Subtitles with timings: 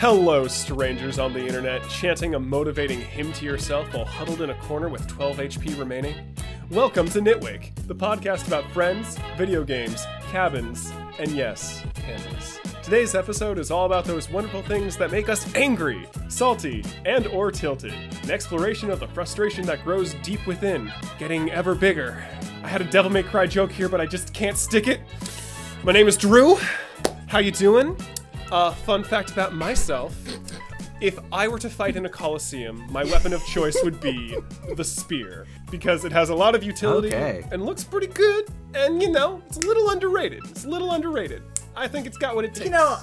[0.00, 4.54] Hello, strangers on the internet, chanting a motivating hymn to yourself while huddled in a
[4.54, 6.14] corner with 12 HP remaining.
[6.70, 12.82] Welcome to Nitwake, the podcast about friends, video games, cabins, and yes, pandas.
[12.82, 17.52] Today's episode is all about those wonderful things that make us angry, salty, and or
[17.52, 17.92] tilted.
[18.22, 22.24] An exploration of the frustration that grows deep within, getting ever bigger.
[22.64, 25.02] I had a Devil May Cry joke here, but I just can't stick it.
[25.84, 26.56] My name is Drew.
[27.26, 27.98] How you doing?
[28.50, 30.14] Uh, fun fact about myself.
[31.00, 34.36] If I were to fight in a coliseum, my weapon of choice would be
[34.76, 37.42] the spear because it has a lot of utility Okay.
[37.52, 38.44] and looks pretty good.
[38.74, 40.42] And you know, it's a little underrated.
[40.50, 41.42] It's a little underrated.
[41.74, 42.66] I think it's got what it takes.
[42.66, 42.98] You know,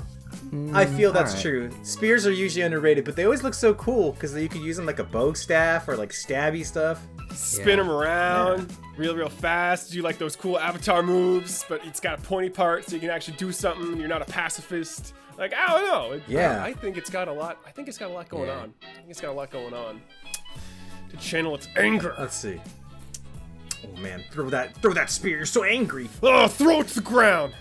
[0.78, 1.42] I feel that's alright.
[1.42, 1.72] true.
[1.84, 4.86] Spears are usually underrated, but they always look so cool because you could use them
[4.86, 7.02] like a bow staff or like stabby stuff.
[7.34, 7.76] spin Yeah.
[7.78, 9.92] them around real, real fast.
[9.92, 13.10] Do like those cool avatar moves, but it's got a pointy part, so you can
[13.10, 13.98] actually do something.
[14.00, 15.14] You're not a pacifist.
[15.38, 16.12] Like I don't know.
[16.14, 16.64] It- Yeah.
[16.64, 17.60] I think it's got a lot.
[17.66, 18.58] I think it's got a lot going Yeah.
[18.58, 18.74] on.
[18.82, 20.02] I think it's got a lot going on
[21.10, 22.16] to channel its anger.
[22.18, 22.60] Let's see.
[23.86, 25.38] Oh man, throw that throw that spear!
[25.38, 26.10] You're so angry.
[26.24, 27.54] Oh, throw it to the ground.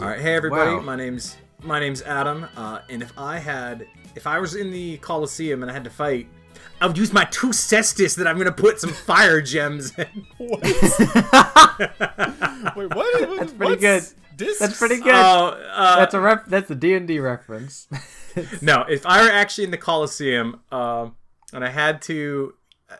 [0.00, 0.80] All right, hey everybody, Wow.
[0.80, 4.98] my name's my name's Adam, uh, and if I had if I was in the
[4.98, 6.28] Coliseum and I had to fight,
[6.80, 10.26] I would use my two cestus that I'm gonna put some fire gems in.
[10.36, 10.62] What?
[12.76, 13.30] Wait, what?
[13.38, 14.04] That's pretty good.
[14.40, 14.58] Discs?
[14.58, 15.14] That's pretty good.
[15.14, 16.46] Oh, uh, that's a ref.
[16.46, 17.88] That's a D and D reference.
[18.62, 21.16] No, if I were actually in the Coliseum, um,
[21.52, 22.54] and I had to,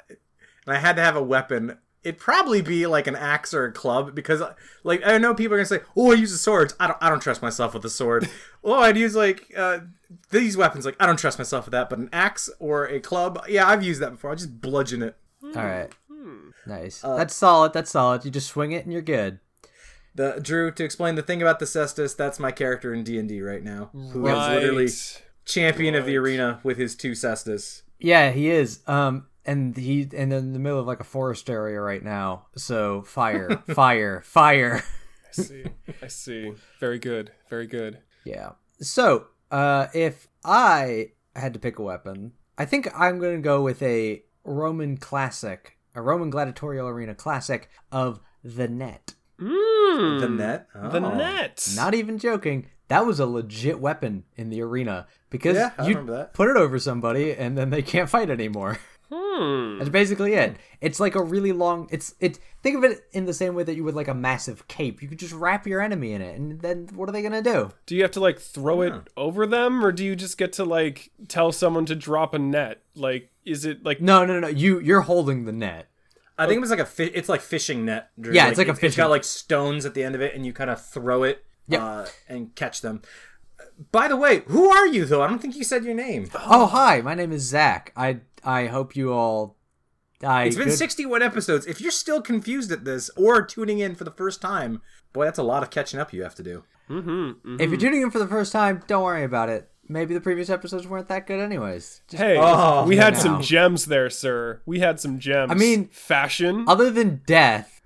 [0.08, 3.72] and I had to have a weapon, it'd probably be like an axe or a
[3.72, 4.42] club because,
[4.82, 7.08] like, I know people are gonna say, "Oh, I use a sword." I don't, I
[7.08, 8.28] don't trust myself with a sword.
[8.64, 9.78] oh, I'd use like uh,
[10.30, 10.84] these weapons.
[10.84, 11.88] Like, I don't trust myself with that.
[11.88, 14.32] But an axe or a club, yeah, I've used that before.
[14.32, 15.16] I just bludgeon it.
[15.44, 15.90] All right.
[16.10, 16.50] Hmm.
[16.66, 17.04] Nice.
[17.04, 17.72] Uh, that's solid.
[17.72, 18.24] That's solid.
[18.24, 19.38] You just swing it and you're good.
[20.20, 22.14] The Drew to explain the thing about the cestus.
[22.14, 24.54] That's my character in D and D right now, who is Right.
[24.56, 24.88] literally
[25.46, 27.82] champion of the arena with his two cestus.
[27.98, 28.80] Yeah, he is.
[28.86, 32.46] Um, and he and in the middle of like a forest area right now.
[32.56, 34.82] So fire, fire, fire.
[35.28, 35.64] I see.
[36.02, 36.52] I see.
[36.80, 37.32] Very good.
[37.48, 38.00] Very good.
[38.24, 38.50] Yeah.
[38.80, 43.62] So, uh, if I had to pick a weapon, I think I'm going to go
[43.62, 49.14] with a Roman classic, a Roman gladiatorial arena classic of the net.
[49.40, 50.20] Mm.
[50.20, 50.68] The net.
[50.74, 51.14] The Oh.
[51.14, 51.68] net.
[51.74, 52.66] Not even joking.
[52.88, 55.96] That was a legit weapon in the arena because Yeah, you
[56.32, 58.78] put it over somebody and then they can't fight anymore.
[59.12, 59.78] Hmm.
[59.78, 60.56] That's basically it.
[60.80, 61.88] It's like a really long.
[61.90, 62.38] It's it.
[62.62, 65.02] Think of it in the same way that you would like a massive cape.
[65.02, 67.72] You could just wrap your enemy in it, and then what are they gonna do?
[67.86, 70.64] Do you have to like throw it over them, or do you just get to
[70.64, 72.82] like tell someone to drop a net?
[72.94, 74.40] Like, is it like No, no, no.
[74.40, 74.48] no.
[74.48, 75.88] You you're holding the net.
[76.40, 78.10] I think it was like a fi- it's like fishing net.
[78.18, 78.32] Drew.
[78.34, 80.44] Yeah, it's like a It's fishing- got like stones at the end of it, and
[80.46, 81.80] you kind of throw it Yep.
[81.80, 83.02] uh, and catch them.
[83.92, 85.22] By the way, who are you though?
[85.22, 86.28] I don't think you said your name.
[86.34, 87.92] Oh hi, my name is Zach.
[87.96, 89.56] I I hope you all.
[90.22, 91.66] I It's been good- 61 episodes.
[91.66, 94.82] If you're still confused at this or tuning in for the first time,
[95.14, 96.64] boy, that's a lot of catching up you have to do.
[96.90, 99.69] If you're tuning in for the first time, don't worry about it.
[99.90, 102.02] Maybe the previous episodes weren't that good, anyways.
[102.08, 103.18] Just- Hey, Oh, we had no.
[103.18, 104.60] some gems there, sir.
[104.64, 105.50] We had some gems.
[105.50, 106.64] I mean- fashion.
[106.68, 107.80] other than death,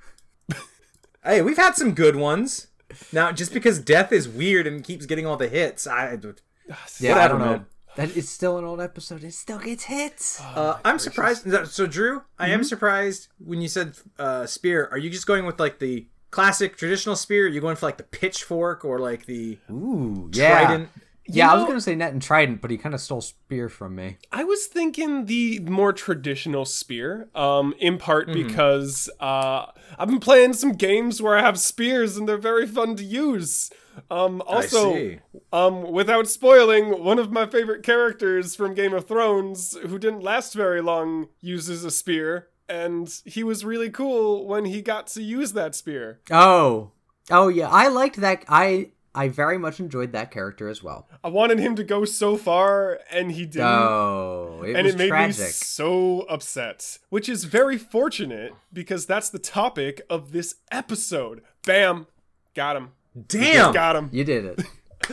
[1.25, 2.66] Hey, we've had some good ones.
[3.10, 6.12] Now, just because death is weird and keeps getting all the hits, I
[7.00, 7.44] yeah, I don't know.
[7.47, 7.66] man.
[7.97, 9.22] That it's still an old episode.
[9.25, 10.41] It still gets hits.
[10.43, 11.47] Uh, I'm surprised.
[11.69, 14.88] So, Drew, I am surprised when you said uh, spear.
[14.91, 17.44] Are you just going with like the classic traditional spear?
[17.47, 20.87] Are you going for like the pitchfork or like the Ooh, yeah.
[21.27, 23.95] Yeah, I was gonna say net and trident, but he kind of stole spear from
[23.95, 24.19] me.
[24.31, 28.47] I was thinking the more traditional spear, um, in part Mm-hmm.
[28.47, 29.67] because uh,
[29.99, 33.71] I've been playing some games where I have spears and they're very fun to use.
[34.11, 35.17] Um, also,
[35.53, 40.53] um, without spoiling, one of my favorite characters from Game of Thrones, who didn't last
[40.53, 45.53] very long, uses a spear, and he was really cool when he got to use
[45.53, 46.19] that spear.
[46.31, 46.91] Oh,
[47.31, 48.44] oh yeah, I liked that.
[48.49, 51.08] I I very much enjoyed that character as well.
[51.22, 53.66] I wanted him to go so far, and he didn't.
[53.66, 55.46] Oh, it and was it made me tragic.
[55.49, 61.43] so upset, which is very fortunate because that's the topic of this episode.
[61.64, 62.06] Bam,
[62.55, 62.90] got him,
[63.28, 64.11] Damn, got him.
[64.12, 64.62] You did it.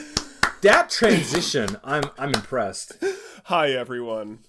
[0.61, 1.77] that transition.
[1.83, 2.93] I'm I'm impressed.
[3.45, 4.39] Hi everyone.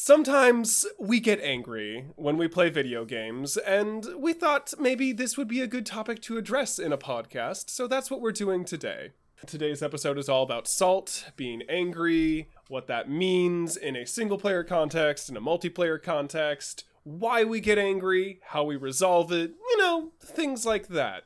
[0.00, 5.48] Sometimes we get angry when we play video games, and we thought maybe this would
[5.48, 9.10] be a good topic to address in a podcast, so that's what we're doing today.
[9.44, 14.62] Today's episode is all about salt, being angry, what that means in a single player
[14.62, 20.12] context, in a multiplayer context, why we get angry, how we resolve it, you know,
[20.20, 21.24] things like that.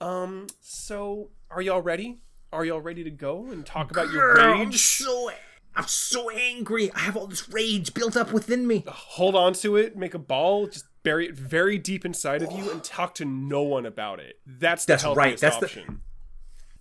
[0.00, 2.22] Um, so are y'all ready?
[2.54, 4.80] Are y'all ready to go and talk about your rage?
[4.80, 5.28] so
[5.76, 6.92] I'm so angry.
[6.92, 8.84] I have all this rage built up within me.
[8.86, 12.70] Hold on to it, make a ball, just bury it very deep inside of you,
[12.70, 14.38] and talk to no one about it.
[14.46, 16.00] That's the That's right, healthiest that's the- option.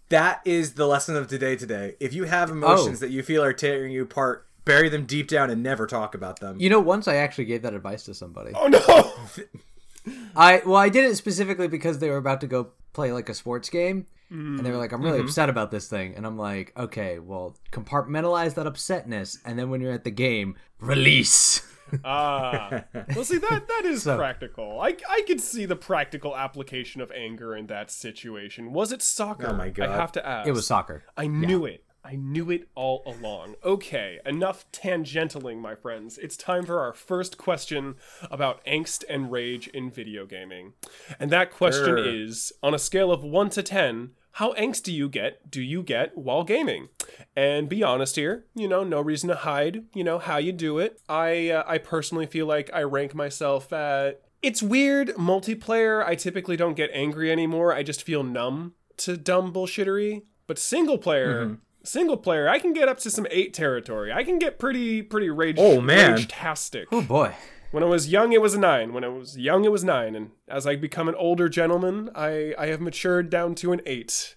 [0.09, 1.55] That is the lesson of today.
[1.55, 2.53] Today, if you have oh.
[2.53, 3.05] emotions Oh.
[3.05, 6.39] that you feel are tearing you apart, bury them deep down and never talk about
[6.39, 6.57] them.
[6.59, 8.51] You know, once I actually gave that advice to somebody.
[8.53, 10.13] Oh no!
[10.35, 13.33] I well, I did it specifically because they were about to go play like a
[13.33, 16.73] sports game, and they were like, "I'm really upset about this thing," and I'm like,
[16.77, 21.61] "Okay, well, compartmentalize that upsetness, and then when you're at the game, release."
[22.03, 22.85] Ah,
[23.15, 24.79] well, see that that is So- practical.
[24.81, 28.73] I I could see the practical application of anger in that situation.
[28.73, 29.49] Was it soccer?
[29.49, 29.89] Oh my God.
[29.89, 30.47] I have to ask.
[30.47, 31.03] it was soccer.
[31.15, 31.83] I knew it.
[32.05, 33.55] I knew it all along.
[33.63, 36.17] Okay, enough tangentialing, my friends.
[36.17, 37.95] It's time for our first question
[38.29, 40.73] about angst and rage in video gaming.
[41.19, 45.49] And that question is on a scale of 1 to 10, how angsty you get
[45.49, 46.89] do you get while gaming?
[47.35, 50.79] And be honest here, you know, no reason to hide, you know, how you do
[50.79, 50.99] it.
[51.07, 56.03] I uh, I personally feel like I rank myself at it's weird multiplayer.
[56.03, 57.73] I typically don't get angry anymore.
[57.73, 60.23] I just feel numb to dumb bullshittery.
[60.47, 61.53] But single player, Mm-hmm.
[61.83, 64.11] Single player, I can get up to some eight territory.
[64.11, 65.55] I can get pretty pretty rage.
[65.59, 66.17] Oh, man.
[66.27, 66.87] tastic.
[66.91, 67.33] Oh boy.
[67.71, 68.93] When I was young, it was a nine.
[68.93, 70.15] When I was young, it was nine.
[70.15, 74.35] And as I become an older gentleman, I I have matured down to an eight.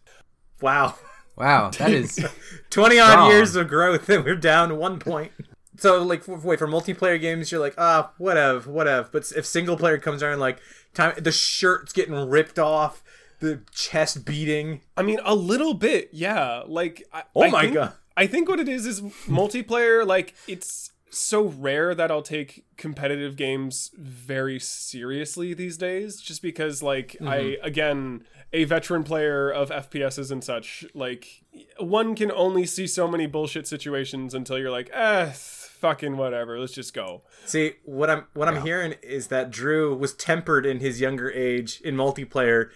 [0.63, 0.95] wow,
[1.37, 2.19] Wow, that is
[2.71, 5.33] twenty odd years of growth, and we're down one point.
[5.79, 9.11] So, like, f- wait for multiplayer games, you're like, ah, whatever, whatever.
[9.13, 10.59] But if single player comes around, like,
[10.95, 13.03] time the shirt's getting ripped off,
[13.41, 14.81] the chest beating.
[14.97, 16.63] I mean, a little bit, yeah.
[16.67, 17.93] Like, I, Oh I my think- God.
[18.19, 20.07] I think what it is is multiplayer.
[20.07, 26.83] Like, it's so rare that I'll take competitive games very seriously these days, just because,
[26.83, 27.65] like, I Mm-hmm.
[27.67, 31.43] again, a veteran player of FPSs and such, like,
[31.79, 36.73] one can only see so many bullshit situations until you're like, eh, fucking whatever, let's
[36.73, 37.23] just go.
[37.45, 41.81] See, what I'm what I'm hearing is that Drew was tempered in his younger age
[41.83, 42.71] in multiplayer,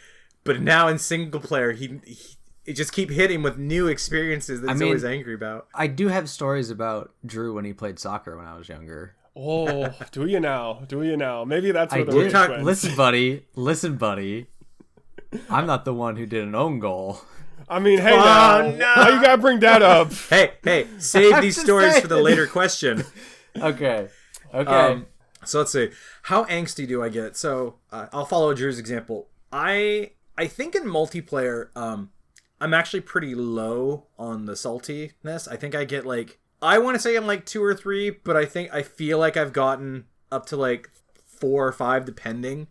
[0.44, 2.16] but now in single player, he, he
[2.66, 5.66] it just keep hitting with new experiences that he's mean- always angry about.
[5.74, 9.14] I do have stories about Drew when he played soccer when I was younger.
[9.36, 10.82] Oh, do you now?
[10.88, 11.44] Do you now?
[11.44, 12.22] Maybe that's I where the did.
[12.24, 13.46] rage talk- Listen, buddy.
[13.54, 14.46] Listen, buddy.
[15.50, 17.20] I'm not the one who did an own goal.
[17.68, 18.92] I mean, hey Oh, now, no.
[18.96, 20.12] why you gotta bring that up?
[20.28, 22.02] Hey, hey, save these stories saying.
[22.02, 23.04] for the later question.
[23.56, 24.08] Okay.
[24.52, 24.70] Okay.
[24.70, 25.06] Um,
[25.44, 25.90] so let's see.
[26.24, 27.36] How angsty do I get?
[27.36, 29.28] So uh, I'll follow Drew's example.
[29.52, 30.10] I
[30.40, 32.10] I think in multiplayer, um,
[32.62, 35.46] I'm actually pretty low on the saltiness.
[35.46, 38.38] I think I get like I want to say I'm like two or three, but
[38.38, 40.88] I think I feel like I've gotten up to like
[41.26, 42.68] four or five, depending.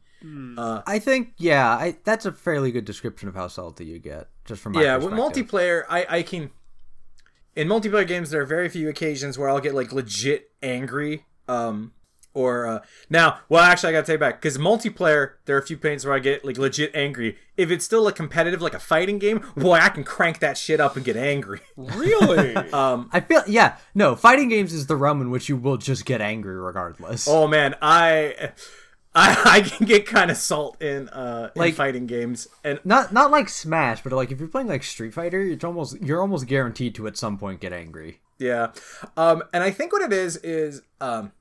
[0.88, 4.64] I think yeah, I that's a fairly good description of how salty you get, just
[4.64, 6.50] from my yeah, with multiplayer, I I can.
[7.56, 11.26] In multiplayer games, there are very few occasions where I'll get like legit angry.
[11.48, 11.94] Um,
[12.34, 12.80] or uh,
[13.10, 16.06] now, well, actually, I gotta take it back because multiplayer, there are a few points
[16.06, 17.38] where I get like legit angry.
[17.58, 20.80] If it's still a competitive, like a fighting game, boy, I can crank that shit
[20.80, 21.62] up and get angry.
[21.76, 22.56] Really?
[22.74, 26.06] Um, I feel yeah, no, fighting games is the realm in which you will just
[26.06, 27.28] get angry regardless.
[27.28, 28.52] oh man, I.
[29.16, 33.12] I, I can get kind of salt in uh in Like- fighting games and Not
[33.12, 36.46] not like Smash, but like if you're playing like Street Fighter, it's almost you're almost
[36.46, 38.20] guaranteed to at some point get angry.
[38.38, 38.68] Yeah.
[39.18, 41.32] Um, and I think what it is is um,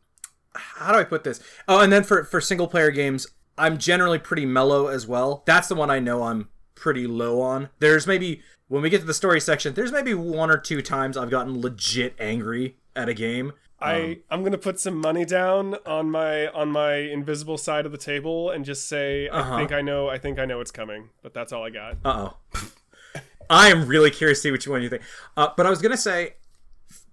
[0.58, 1.40] how do I put this?
[1.66, 5.42] Oh, and then for for single player games, I'm generally pretty mellow as well.
[5.46, 7.68] That's the one I know I'm pretty low on.
[7.78, 11.16] There's maybe when we get to the story section, there's maybe one or two times
[11.16, 13.52] I've gotten legit angry at a game.
[13.80, 17.98] I I'm gonna put some money down on my on my invisible side of the
[17.98, 19.54] table and just say Uh-huh.
[19.54, 21.96] I think I know I think I know it's coming, but that's all I got.
[22.04, 22.60] Uh oh.
[23.50, 25.02] I am really curious to see which one you think.
[25.36, 26.34] Uh, but I was gonna say,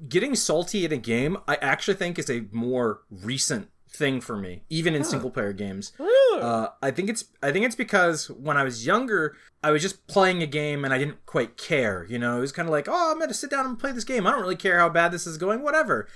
[0.08, 4.63] getting salty in a game, I actually think is a more recent thing for me,
[4.70, 5.94] even in single player games.
[5.98, 6.41] Really?
[6.41, 10.05] Uh, I think it's I think it's because when I was younger, I was just
[10.08, 12.05] playing a game and I didn't quite care.
[12.10, 14.03] You know, it was kind of like, oh, I'm gonna sit down and play this
[14.03, 14.27] game.
[14.27, 16.08] I don't really care how bad this is going, whatever.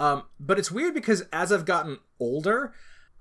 [0.00, 2.72] Um, but it's weird because as I've gotten older,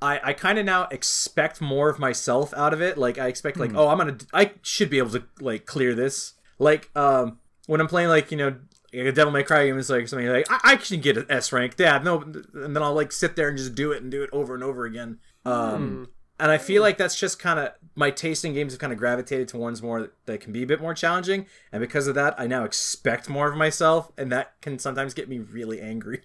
[0.02, 2.98] I, I kind of now expect more of myself out of it.
[2.98, 6.34] Like I expect like, oh, I'm gonna I should be able to like clear this.
[6.60, 8.58] Like um, when I'm playing like you know
[8.94, 11.26] like a Devil May Cry game is like something like I, I can get an
[11.30, 12.04] S rank, Dad.
[12.04, 14.56] No, and then I'll like sit there and just do it and do it over
[14.56, 15.20] and over again.
[15.46, 18.94] Um, and I feel like that's just kind of my taste in games have kind
[18.94, 22.16] of gravitated to ones more that can be a bit more challenging, and because of
[22.16, 26.22] that, I now expect more of myself, and that can sometimes get me really angry.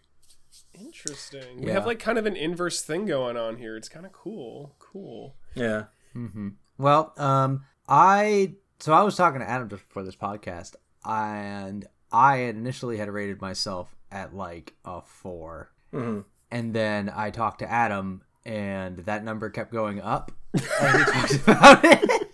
[0.75, 1.63] Interesting.
[1.63, 3.77] We have like kind of an inverse thing going on here.
[3.77, 4.75] It's kind of cool.
[4.79, 5.37] Cool.
[5.55, 5.85] Yeah.
[6.15, 6.49] Mm-hmm.
[6.79, 12.37] Well, um, I so I was talking to Adam just before this podcast, and I
[12.39, 16.25] initially had rated myself at like a 4 Mhm.
[16.51, 20.33] and then I talked to Adam, and that number kept going up.
[20.55, 22.29] as we talked about it.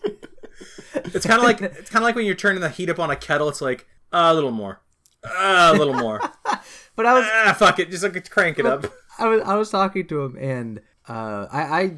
[1.15, 3.11] It's kind of like it's kind of like when you're turning the heat up on
[3.11, 3.49] a kettle.
[3.49, 4.81] It's like uh, a little more,
[5.25, 6.21] uh, a little more.
[6.97, 8.85] But I was ah, fuck it, just like crank it up.
[9.21, 11.97] I was I was talking to him, and uh, I, I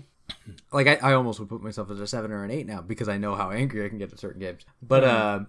[0.72, 3.08] like I, I almost would put myself as a seven or an eight now because
[3.08, 4.66] I know how angry I can get at certain games.
[4.82, 5.40] But uh,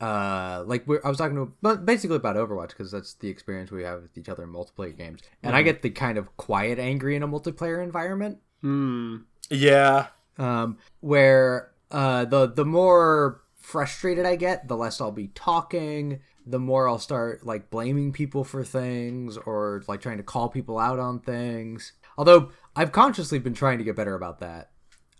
[0.00, 3.70] uh, like we're, I was talking to but basically about Overwatch because that's the experience
[3.70, 6.78] we have with each other in multiplayer games, and I get the kind of quiet
[6.78, 9.16] angry in a multiplayer environment Hmm.
[9.50, 10.06] Yeah,
[10.38, 16.20] um, where uh, the the more frustrated I get, the less I'll be talking.
[16.46, 20.78] The more I'll start like blaming people for things or like trying to call people
[20.78, 21.92] out on things.
[22.16, 24.70] Although I've consciously been trying to get better about that.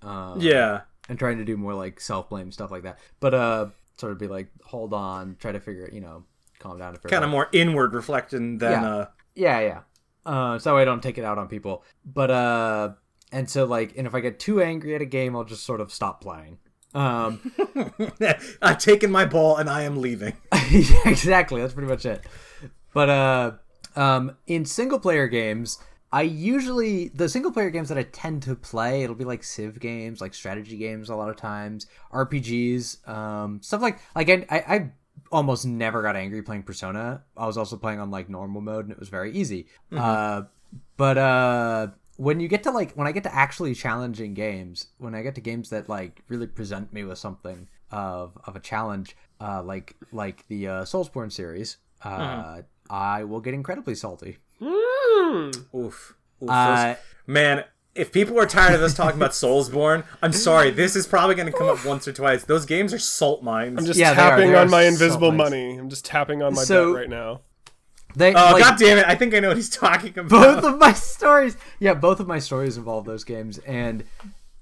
[0.00, 0.82] Um, yeah.
[1.08, 2.98] and trying to do more like self blame stuff like that.
[3.20, 6.24] But uh, sort of be like, hold on, try to figure it, you know,
[6.58, 6.88] calm down.
[6.88, 8.88] and figure it Kind of more inward reflecting than Yeah.
[8.94, 9.06] uh.
[9.34, 9.80] Yeah, yeah.
[10.24, 11.84] Uh, so I don't take it out on people.
[12.04, 12.92] But uh,
[13.32, 15.80] and so like, and if I get too angry at a game, I'll just sort
[15.80, 16.58] of stop playing.
[16.94, 17.40] Um,
[18.62, 20.34] I've taken my ball and I am leaving.
[21.04, 21.60] exactly.
[21.60, 22.24] That's pretty much it.
[22.92, 23.52] But uh,
[23.96, 25.78] um, in single player games,
[26.14, 29.80] I usually the single player games that I tend to play, it'll be like Civ
[29.80, 34.58] games, like strategy games, a lot of times, RPGs, um, stuff like like I, I
[34.76, 34.90] I
[35.32, 37.24] almost never got angry playing Persona.
[37.36, 39.66] I was also playing on like normal mode, and it was very easy.
[39.90, 40.42] Uh,
[40.96, 45.16] but uh, when you get to like when I get to actually challenging games, when
[45.16, 49.16] I get to games that like really present me with something of of a challenge,
[49.40, 54.38] uh, like like the uh, Soulsborne series, uh, I will get incredibly salty.
[54.64, 55.50] Hmm.
[55.76, 56.14] Oof.
[56.42, 56.94] Oof, Uh,
[57.26, 60.70] man, if people are tired of us talking about Soulsborne, I'm sorry.
[60.70, 62.44] This is probably going to come up once or twice.
[62.44, 63.78] Those games are salt mines.
[63.78, 64.30] I'm just Yeah, they are.
[64.30, 65.38] tapping They on my invisible nice.
[65.38, 65.76] money.
[65.76, 67.40] I'm just tapping on my So- bet right now.
[68.16, 69.06] They oh like, god damn it!
[69.08, 70.30] I think I know what he's talking about.
[70.30, 74.04] both of my stories yeah both of my stories involve those games and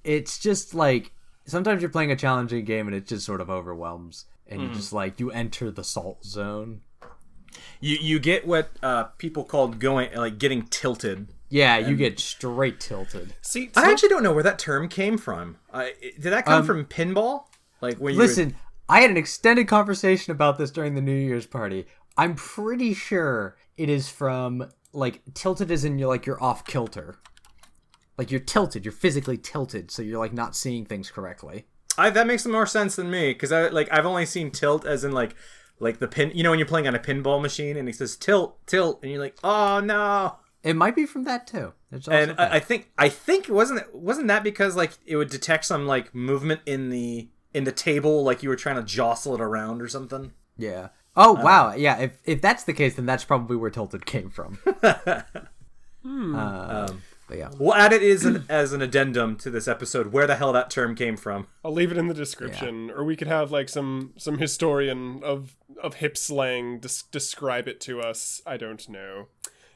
[0.04, 1.12] it's just like
[1.44, 4.90] sometimes you're playing a challenging game and it just sort of overwhelms and you just
[4.94, 6.80] like you enter the salt zone
[7.80, 11.28] you you get what uh, people called going like getting tilted.
[11.48, 15.56] yeah you get straight tilted See, I actually don't know where that term came from.
[15.72, 17.44] Uh, did that come from pinball?
[17.80, 18.54] Like when you would- listen
[18.88, 21.86] i had an extended conversation about this during the new year's party
[22.18, 27.14] i'm pretty sure it is from like tilted as in you're like you're off kilter
[28.18, 31.64] like you're tilted you're physically tilted so you're like not seeing things correctly
[31.96, 35.04] I, that makes more sense than me because I like I've only seen tilt as
[35.04, 35.34] in like
[35.82, 36.32] like the pin.
[36.34, 39.10] You know when you're playing on a pinball machine and it says tilt tilt and
[39.10, 40.36] you're like oh no.
[40.62, 42.40] it might be from that too It's also And.
[42.40, 45.86] I, I think I think it wasn't wasn't that because like it would detect some
[45.86, 49.82] like movement in the in the table like you were trying to jostle it around
[49.82, 50.32] or something.
[50.56, 50.88] Yeah.
[51.16, 51.74] Oh uh, wow.
[51.74, 51.98] Yeah.
[51.98, 54.58] If if that's the case, then that's probably where tilted came from.
[56.02, 56.34] Hmm.
[56.34, 57.50] Uh, um, but yeah.
[57.58, 60.70] We'll add it as an as an addendum to this episode where the hell that
[60.70, 61.46] term came from.
[61.64, 65.56] I'll leave it in the description, or we could have like some some historian of
[65.82, 68.40] of hip slang des- describe it to us.
[68.46, 69.28] I don't know.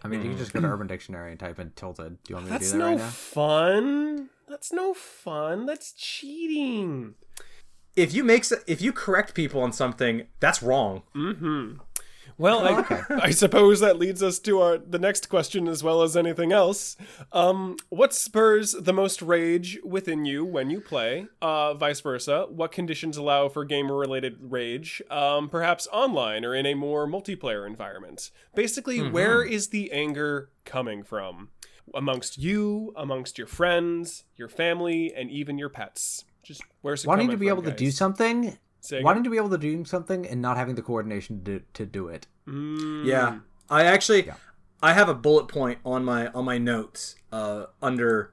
[0.02, 0.72] I mean, you can just go to hmm.
[0.72, 2.22] Urban Dictionary and type in tilted.
[2.22, 3.08] Do you want me to do that no right now?
[3.08, 4.28] fun.
[4.48, 5.66] That's no fun.
[5.66, 7.14] That's cheating.
[7.96, 11.02] If you make if you correct people on something, that's wrong.
[11.14, 11.78] Mm-hmm.
[12.38, 13.00] Well, I, okay.
[13.10, 16.96] I suppose that leads us to our the next question as well as anything else.
[17.32, 21.26] Um, what spurs the most rage within you when you play?
[21.40, 22.46] Uh, vice versa.
[22.50, 25.02] What conditions allow for gamer-related rage?
[25.10, 28.30] Um, perhaps online or in a more multiplayer environment.
[28.54, 31.50] Basically, where is the anger coming from?
[31.94, 36.24] Amongst you, amongst your friends, your family, and even your pets.
[36.42, 38.56] Just where's it Wanting to be from, able to do something,
[38.86, 39.04] Say again?
[39.04, 42.08] wanting to be able to do something, and not having the coordination to to do
[42.08, 42.26] it.
[42.48, 43.38] Mm, Yeah,
[43.68, 44.30] I actually,
[44.82, 48.32] I have a bullet point on my on my notes uh, under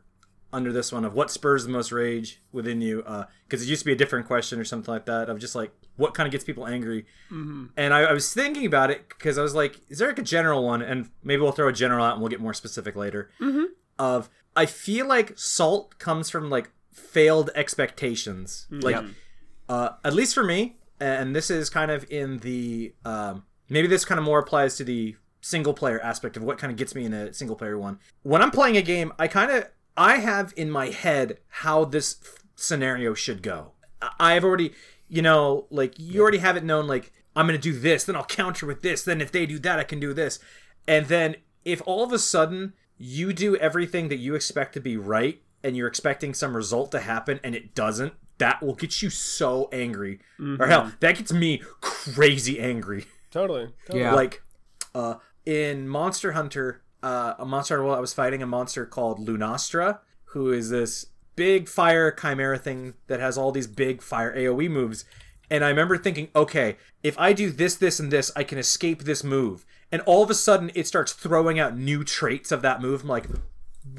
[0.51, 3.03] under this one of what spurs the most rage within you
[3.47, 5.71] because it used to be a different question or something like that of just like
[5.95, 7.05] what kind of gets people angry.
[7.31, 10.23] And I, I was thinking about it because i was like is there like a
[10.23, 10.83] general one?
[10.83, 13.31] And maybe we'll throw a general out and we'll get more specific later.
[13.97, 18.67] Of i feel like salt comes from like failed expectations.
[18.69, 19.05] Like Yep.
[19.69, 24.05] Uh, at least for me, and this is kind of in the um, maybe this
[24.05, 27.05] kind of more applies to the single player aspect of what kind of gets me
[27.05, 27.99] in a single player one.
[28.23, 32.17] When I'm playing a game, I kind of I have in my head how this
[32.55, 33.73] scenario should go.
[34.19, 34.73] I've already,
[35.07, 36.87] you know, like you already have it known.
[36.87, 39.03] Like I'm gonna do this, then I'll counter with this.
[39.03, 40.39] Then if they do that, I can do this.
[40.87, 44.97] And then if all of a sudden you do everything that you expect to be
[44.97, 49.09] right and you're expecting some result to happen and it doesn't, that will get you
[49.09, 50.19] so angry.
[50.59, 53.05] Or hell, that gets me crazy angry.
[53.31, 53.67] Totally.
[53.85, 54.03] totally.
[54.03, 54.13] Yeah.
[54.15, 54.43] Like
[54.93, 59.27] uh in Monster Hunter, uh, a Monster Hunter, well, I was fighting a monster called
[59.27, 59.99] Lunastra,
[60.33, 65.03] who is this big fire chimera thing that has all these big fire AoE moves.
[65.49, 69.03] And I remember thinking, okay, if I do this, this, and this, I can escape
[69.03, 69.65] this move.
[69.91, 73.01] And all of a sudden, it starts throwing out new traits of that move.
[73.03, 73.27] I'm like,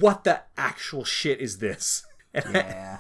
[0.00, 2.04] what the actual shit is this?
[2.34, 2.98] And I- Yeah.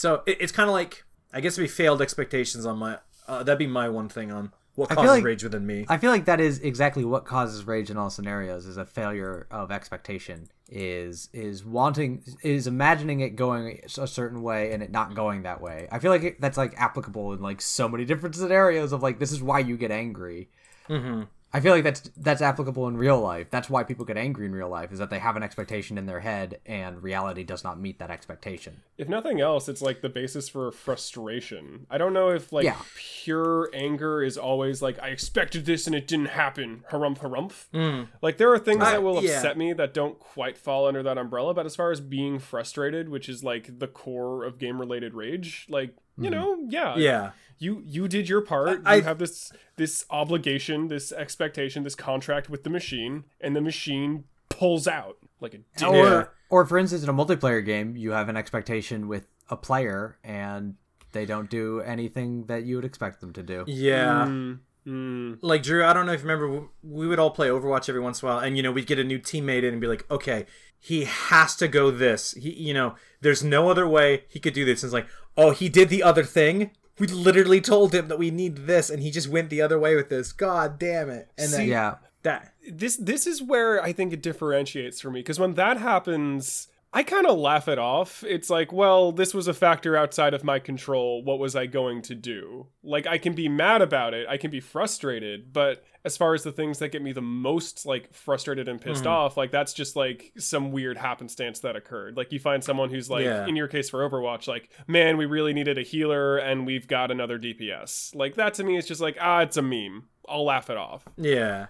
[0.00, 2.98] So it, it's kind of like, I guess, we failed expectations on my.
[3.28, 5.84] Uh, that'd be my one thing on what causes like- rage within me.
[5.90, 9.46] I feel like that is exactly what causes rage in all scenarios is a failure
[9.50, 15.14] of expectation is is wanting is imagining it going a certain way and it not
[15.14, 15.86] going that way.
[15.92, 19.18] I feel like it, that's like applicable in like so many different scenarios of like
[19.18, 20.48] this is why you get angry.
[20.86, 23.48] hmm I feel like that's that's applicable in real life.
[23.50, 26.06] That's why people get angry in real life is that they have an expectation in
[26.06, 28.82] their head and reality does not meet that expectation.
[28.96, 31.86] If nothing else, it's like the basis for frustration.
[31.90, 32.76] I don't know if like Yeah.
[32.94, 36.84] pure anger is always like I expected this and it didn't happen.
[36.90, 37.66] Harumph harumph.
[37.74, 38.08] Mm.
[38.22, 39.32] Like there are things I- that will yeah.
[39.36, 43.08] upset me that don't quite fall under that umbrella, but as far as being frustrated,
[43.08, 47.30] which is like the core of game related rage, like you know, yeah, Yeah.
[47.60, 48.82] You you did your part.
[48.84, 53.60] I- you have this this obligation, this expectation, this contract with the machine, and the
[53.60, 55.88] machine pulls out like a dick.
[55.88, 56.24] Or Yeah.
[56.50, 60.74] or for instance in a multiplayer game, you have an expectation with a player and
[61.12, 63.64] they don't do anything that you would expect them to do.
[63.66, 64.26] Yeah.
[64.28, 65.38] Mm, mm.
[65.42, 68.22] like Drew, I don't know if you remember, we would all play Overwatch every once
[68.22, 70.08] in a while, and you know we'd get a new teammate in and be like,
[70.10, 70.46] okay,
[70.78, 72.32] he has to go this.
[72.32, 74.82] He, you know, there's no other way he could do this.
[74.82, 76.70] And it's like, oh, he did the other thing.
[77.00, 79.96] We literally told him that we need this, and he just went the other way
[79.96, 80.32] with this.
[80.32, 81.30] God damn it!
[81.36, 81.94] And then Yeah.
[82.22, 86.68] that, this this is where I think it differentiates for me because when that happens,
[86.92, 88.22] I kind of laugh it off.
[88.24, 91.22] It's like, well, this was a factor outside of my control.
[91.24, 92.66] What was I going to do?
[92.82, 96.42] Like I can be mad about it, I can be frustrated, but as far as
[96.42, 99.96] the things that get me the most like frustrated and pissed off, like that's just
[99.96, 102.16] like some weird happenstance that occurred.
[102.16, 103.46] Like you find someone who's like Yeah.
[103.46, 107.10] in your case for Overwatch, like, man, we really needed a healer and we've got
[107.10, 108.14] another DPS.
[108.14, 110.04] Like that to me is just like, ah, it's a meme.
[110.28, 111.04] I'll laugh it off.
[111.16, 111.66] yeah.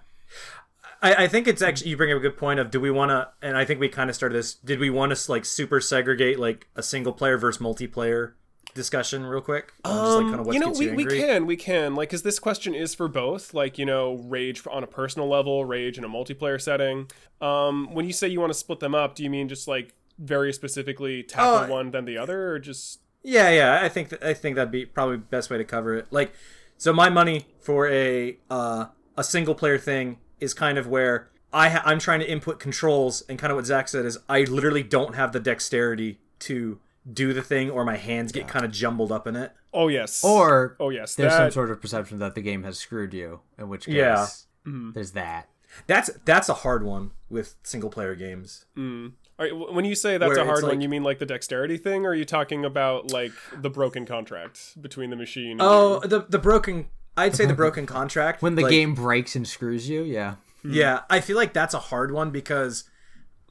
[1.03, 3.09] I, I think it's actually you bring up a good point of do we want
[3.11, 4.55] to, and I think we kind of started this.
[4.55, 8.33] Did we want to like super segregate like a single player versus multiplayer
[8.75, 9.73] discussion real quick?
[9.85, 11.19] Um, just, like, kinda what you know, gets we, we angry?
[11.19, 14.85] can, we can, like, because this question is for both, like, you know, rage on
[14.85, 17.11] a personal level, rage in a multiplayer setting.
[17.41, 19.95] Um, when you say you want to split them up, do you mean just like
[20.19, 23.81] very specifically tackle Oh, one then the other, or just Yeah, yeah.
[23.83, 26.07] I think that, I think that'd be probably best way to cover it.
[26.11, 26.33] Like,
[26.77, 31.69] so my money for a uh, a single player thing is kind of where I
[31.71, 34.83] ha- I'm trying to input controls, and kind of what Zach said is I literally
[34.83, 36.79] don't have the dexterity to
[37.11, 39.53] do the thing, or my hands get kind of jumbled up in it.
[39.73, 43.15] oh yes, Or oh yes, there's some sort of perception that the game has screwed
[43.15, 44.27] you, in which case Yeah.
[44.65, 45.49] there's that.
[45.87, 48.65] That's that's a hard one with single player games.
[48.77, 49.13] mm.
[49.39, 51.19] All right, w- when you say that's Where a it's hard one, you mean like
[51.19, 55.53] the dexterity thing, or are you talking about like the broken contract between the machine?
[55.53, 56.89] and Oh, the the broken.
[57.17, 60.35] I'd say the broken contract When the like- game breaks and screws you, yeah.
[60.63, 62.85] Yeah, I feel like that's a hard one because,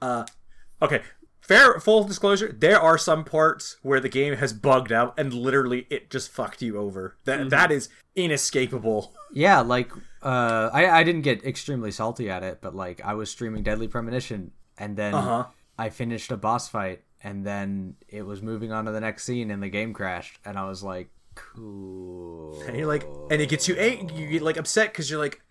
[0.01, 0.25] uh,
[0.81, 1.01] okay,
[1.49, 5.88] fair full disclosure, there are some parts where the game has bugged out and literally
[5.89, 7.17] it just fucked you over.
[7.25, 9.13] That that is inescapable.
[9.33, 9.91] Yeah, like
[10.23, 13.88] uh I, I didn't get extremely salty at it, but like I was streaming Deadly
[13.88, 15.45] Premonition and then Uh-huh.
[15.77, 19.49] I finished a boss fight and then it was moving on to the next scene
[19.51, 22.62] and the game crashed and I was like, cool.
[22.67, 25.41] And you're like, and it gets you ang- you get like upset because you're like,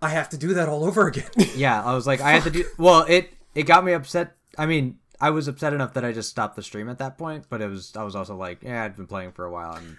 [0.00, 1.30] I have to do that all over again.
[1.56, 2.64] Yeah, I was like, I had to do.
[2.78, 4.36] Well, it it got me upset.
[4.58, 7.46] I mean, I was upset enough that I just stopped the stream at that point.
[7.48, 9.96] But it was, I was also like, yeah, I'd been playing for a while, and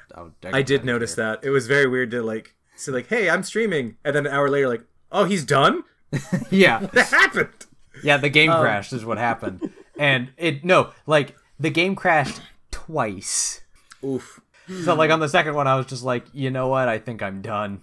[0.54, 3.42] I, I did notice that it was very weird to like say like, hey, I'm
[3.44, 5.84] streaming, and then an hour later, like, oh, he's done.
[6.52, 7.66] Yeah, That happened.
[8.04, 8.18] yeah.
[8.18, 13.62] The game Um, crashed is what happened, and it no, like the game crashed twice.
[14.04, 14.40] Oof.
[14.84, 16.88] So like on the second one, I was just like, you know what?
[16.88, 17.82] I think I'm done.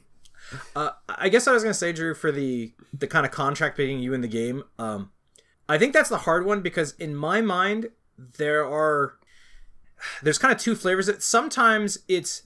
[0.76, 4.00] Uh, I guess I was gonna say, Drew, for the the kind of contract between
[4.00, 4.62] you and the game.
[4.78, 5.10] Um,
[5.70, 9.14] I think that's the hard one because in my mind there are
[10.22, 11.10] there's kind of two flavors.
[11.24, 12.42] Sometimes it's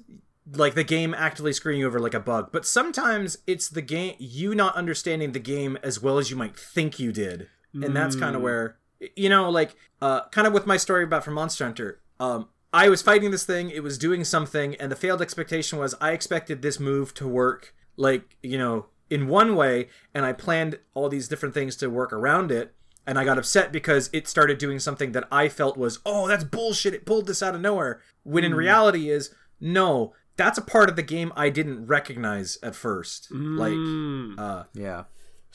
[0.53, 4.15] like the game actively screwing you over like a bug, but sometimes it's the game
[4.19, 8.15] you not understanding the game as well as you might think you did, and that's
[8.15, 8.77] kind of where
[9.17, 12.01] you know, like uh, kind of with my story about from Monster Hunter.
[12.21, 15.95] Um, I was fighting this thing, it was doing something, and the failed expectation was
[16.01, 20.79] I expected this move to work like, you know, in one way, and I planned
[20.93, 22.75] all these different things to work around it,
[23.07, 26.45] and I got upset because it started doing something that I felt was, oh, that's
[26.45, 28.01] bullshit, it pulled this out of nowhere.
[28.23, 32.75] When in reality is, no, that's a part of the game I didn't recognize at
[32.75, 33.29] first.
[33.31, 34.39] Like, Mm.
[34.39, 35.05] uh, Yeah.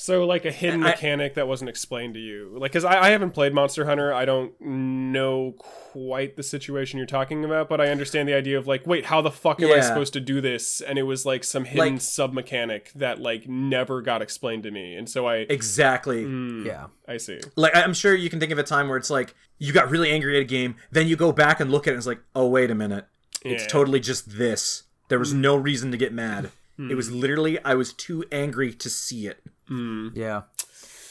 [0.02, 3.10] So like a hidden I- mechanic that wasn't explained to you, like because I, I
[3.10, 7.90] haven't played Monster Hunter, I don't know quite the situation you're talking about, but I
[7.90, 10.80] understand the idea of like, wait, how the fuck am I supposed to do this?
[10.80, 14.72] And it was like some hidden Like- sub mechanic that like never got explained to
[14.72, 16.24] me, and so I, Exactly.
[16.24, 16.88] Mm, Yeah.
[17.06, 17.42] I see.
[17.58, 20.12] Like I'm sure you can think of a time where it's like you got really
[20.12, 22.22] angry at a game, then you go back and look at it and it's like,
[22.36, 23.06] oh wait a minute,
[23.44, 24.84] it's totally just this.
[25.10, 26.52] There was no reason to get mad.
[26.90, 29.44] It was literally I was too angry to see it.
[29.70, 30.10] Hmm.
[30.14, 30.42] Yeah.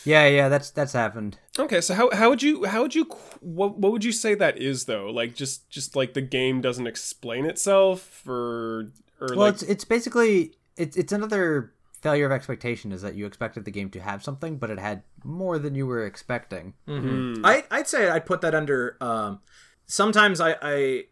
[0.05, 1.38] Yeah, yeah, that's that's happened.
[1.59, 3.05] Okay, so how how would you how would you
[3.40, 5.11] what what would you say that is though?
[5.11, 9.85] Like just just like the game doesn't explain itself, or or Well, like it's it's
[9.85, 14.23] basically it's it's another failure of expectation is that you expected the game to have
[14.23, 16.75] something, but it had more than you were expecting.
[16.87, 17.35] Mm-hmm.
[17.35, 17.47] Hmm.
[17.47, 18.97] I, I'd say I'd put that under.
[19.01, 19.40] Um,
[19.87, 21.05] sometimes I, I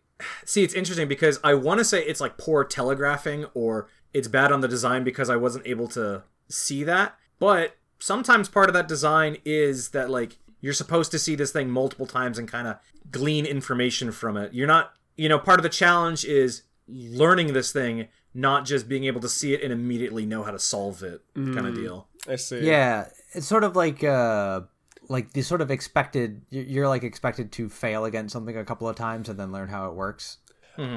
[0.44, 4.52] see it's interesting because I want to say it's like poor telegraphing or it's bad
[4.52, 7.16] on the design because I wasn't able to see that.
[7.38, 11.70] But sometimes part of that design is that like you're supposed to see this thing
[11.70, 12.78] multiple times and kind of
[13.10, 14.52] glean information from it.
[14.52, 19.04] You're not, you know, part of the challenge is learning this thing, not just being
[19.04, 22.08] able to see it and immediately know how to solve it, kind of deal.
[22.28, 22.60] I see.
[22.60, 24.62] Yeah, it's sort of like uh
[25.08, 28.88] like the sort of expected you're you're, like expected to fail against something a couple
[28.88, 30.38] of times and then learn how it works.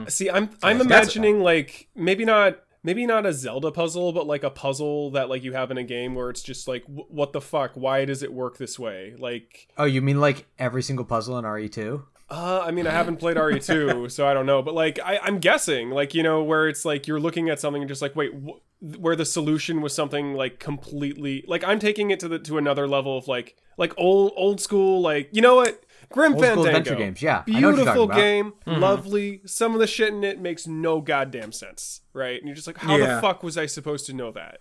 [0.07, 4.49] See, I'm I'm imagining like maybe not maybe not a Zelda puzzle, but like a
[4.49, 7.41] puzzle that like you have in a game where it's just like wh- what the
[7.41, 7.71] fuck?
[7.73, 9.15] Why does it work this way?
[9.17, 12.03] Like Oh, you mean like every single puzzle in RE2?
[12.31, 14.61] Uh, I mean, I haven't played RE2, so I don't know.
[14.61, 17.81] But like, I, I'm guessing, like you know, where it's like you're looking at something
[17.81, 22.11] and just like, wait, wh- where the solution was something like completely, like I'm taking
[22.11, 25.55] it to the to another level of like, like old old school, like you know
[25.55, 27.43] what, Grim Old Fandango, adventure games, yeah.
[27.47, 28.55] I know what you're beautiful talking about.
[28.65, 28.71] Mm-hmm.
[28.71, 29.41] game, lovely.
[29.45, 32.37] Some of the shit in it makes no goddamn sense, right?
[32.39, 33.15] And you're just like, how Yeah.
[33.15, 34.57] the fuck was I supposed to know that?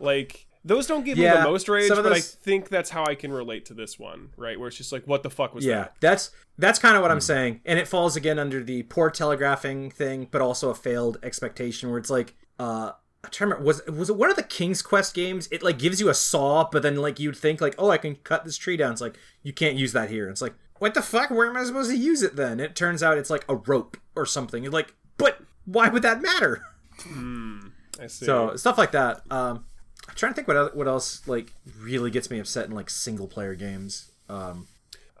[0.00, 0.46] Like.
[0.64, 3.14] Those don't give me the most rage, some of but I think that's how I
[3.14, 4.58] can relate to this one, right?
[4.58, 5.80] Where it's just like, what the fuck was Yeah, that?
[6.02, 7.02] Yeah, that's that's kind of Hmm.
[7.02, 10.74] what I'm saying, and it falls again under the poor telegraphing thing, but also a
[10.74, 12.90] failed expectation where it's like, uh,
[13.22, 15.46] I trying to remember, was was it one of the King's Quest games?
[15.52, 18.16] It like gives you a saw, but then like you'd think like, oh, I can
[18.16, 18.90] cut this tree down.
[18.90, 20.28] It's like you can't use that here.
[20.28, 21.30] It's like, what the fuck?
[21.30, 22.60] Where am I supposed to use it then?
[22.60, 24.62] It turns out it's like a rope or something.
[24.62, 26.62] You're like, but why would that matter?
[28.00, 28.26] I see.
[28.26, 29.22] So stuff like that.
[29.30, 29.64] Um,
[30.08, 33.26] I'm trying to think what what else like really gets me upset in like single
[33.26, 34.10] player games.
[34.28, 34.68] Um,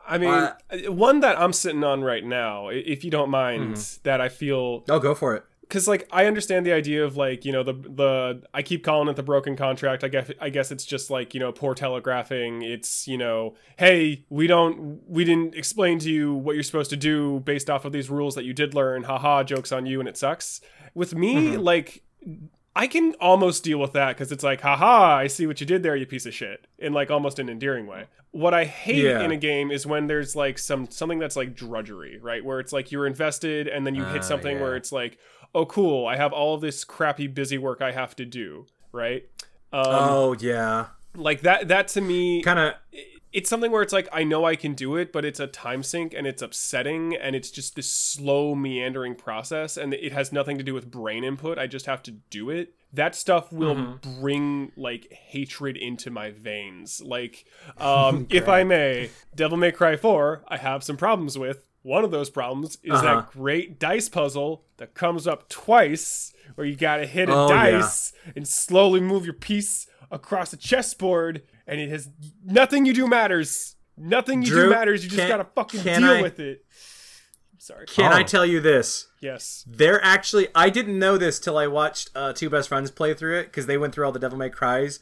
[0.08, 0.54] I mean, Uh,
[0.88, 5.00] one that I'm sitting on right now, if you don't mind, that I feel oh,
[5.00, 5.44] go for it.
[5.68, 9.08] Because like I understand the idea of like you know the the I keep calling
[9.08, 10.04] it the broken contract.
[10.04, 12.62] I guess I guess it's just like you know poor telegraphing.
[12.62, 16.96] It's you know hey we don't we didn't explain to you what you're supposed to
[16.96, 19.02] do based off of these rules that you did learn.
[19.04, 20.60] Haha, jokes on you and it sucks.
[20.94, 22.02] With me, like
[22.74, 25.82] I can almost deal with that because it's like, haha, I see what you did
[25.82, 28.04] there, you piece of shit, in like almost an endearing way.
[28.32, 29.22] What I hate Yeah.
[29.22, 32.44] in a game is when there's like some something that's like drudgery, right?
[32.44, 34.62] Where it's like you're invested and then you Ah, hit something yeah.
[34.62, 35.16] where it's like,
[35.54, 39.28] oh, cool, I have all of this crappy busy work I have to do, right?
[39.72, 41.68] Um, oh yeah, like that.
[41.68, 42.74] That to me, kind of.
[43.32, 45.82] it's something where it's like I know I can do it, but it's a time
[45.82, 50.56] sink and it's upsetting and it's just this slow meandering process and it has nothing
[50.58, 51.58] to do with brain input.
[51.58, 52.74] I just have to do it.
[52.92, 54.20] That stuff will Mm-hmm.
[54.20, 57.02] bring like hatred into my veins.
[57.04, 57.44] Like,
[57.76, 61.65] um, if I may, Devil May Cry 4, I have some problems with.
[61.86, 63.02] One of those problems is Uh-huh.
[63.02, 67.70] that great dice puzzle that comes up twice where you gotta hit a Oh, yeah.
[67.78, 72.08] dice and slowly move your piece across a chessboard, and it has
[72.44, 73.76] nothing you do matters.
[73.96, 75.04] Nothing you do matters.
[75.04, 76.64] You just gotta fucking deal I- with it.
[77.58, 77.86] Sorry.
[77.86, 78.24] Can I Oh.
[78.24, 79.06] tell you this?
[79.20, 79.64] Yes.
[79.66, 80.48] They're actually.
[80.56, 83.66] I didn't know this till I watched uh, two best friends play through it because
[83.66, 84.98] they went through all the Devil May Cries,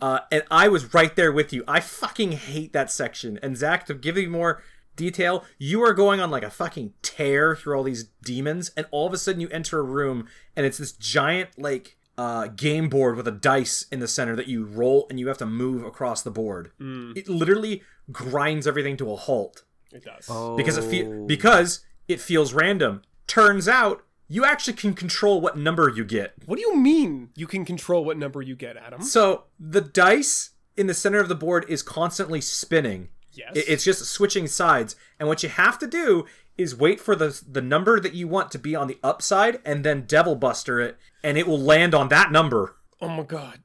[0.00, 1.62] uh, and I was right there with you.
[1.68, 3.38] I fucking hate that section.
[3.42, 4.62] And Zach, to give you more
[4.96, 9.06] detail, you are going on like a fucking tear through all these demons, and all
[9.06, 10.26] of a sudden you enter a room,
[10.56, 14.46] and it's this giant like uh, game board with a dice in the center that
[14.48, 16.70] you roll, and you have to move across the board.
[17.16, 20.26] It literally grinds everything to a halt It does.
[20.28, 23.02] Oh, because it fe- because it feels random.
[23.26, 26.34] Turns out you actually can control what number you get.
[26.46, 29.02] What do you mean you can control what number you get, Adam?
[29.02, 33.08] So the dice in the center of the board is constantly spinning.
[33.32, 33.52] Yes.
[33.54, 36.26] It's just switching sides, and what you have to do
[36.58, 39.84] is wait for the the number that you want to be on the upside, and
[39.84, 42.76] then Devil Buster it, and it will land on that number.
[43.00, 43.60] oh my god.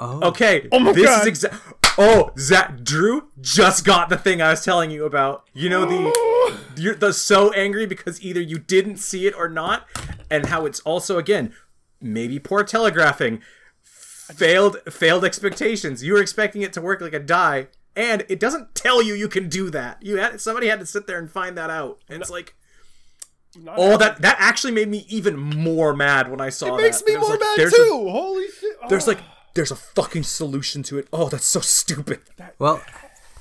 [0.00, 0.68] oh, Okay.
[0.72, 1.20] Oh my this God.
[1.22, 1.54] is exact.
[2.00, 5.44] Oh, Zach, Drew just got the thing I was telling you about.
[5.52, 9.86] You know the you're the so angry because either you didn't see it or not,
[10.30, 11.52] and how it's also again
[12.00, 13.42] maybe poor telegraphing.
[13.82, 16.02] failed failed expectations.
[16.04, 19.28] You were expecting it to work like a die, and it doesn't tell you you
[19.28, 20.00] can do that.
[20.02, 21.98] You had somebody had to sit there and find that out.
[22.08, 22.54] And it's like,
[23.60, 27.02] Not oh, that that actually made me even more mad when I saw it makes
[27.02, 27.08] that.
[27.12, 28.08] me more like, mad there's a- too.
[28.08, 28.76] Holy shit!
[28.88, 29.10] there's Oh.
[29.10, 29.36] like ah.
[29.54, 31.08] there's a fucking solution to it.
[31.12, 32.20] Oh, that's so stupid.
[32.58, 32.80] Well,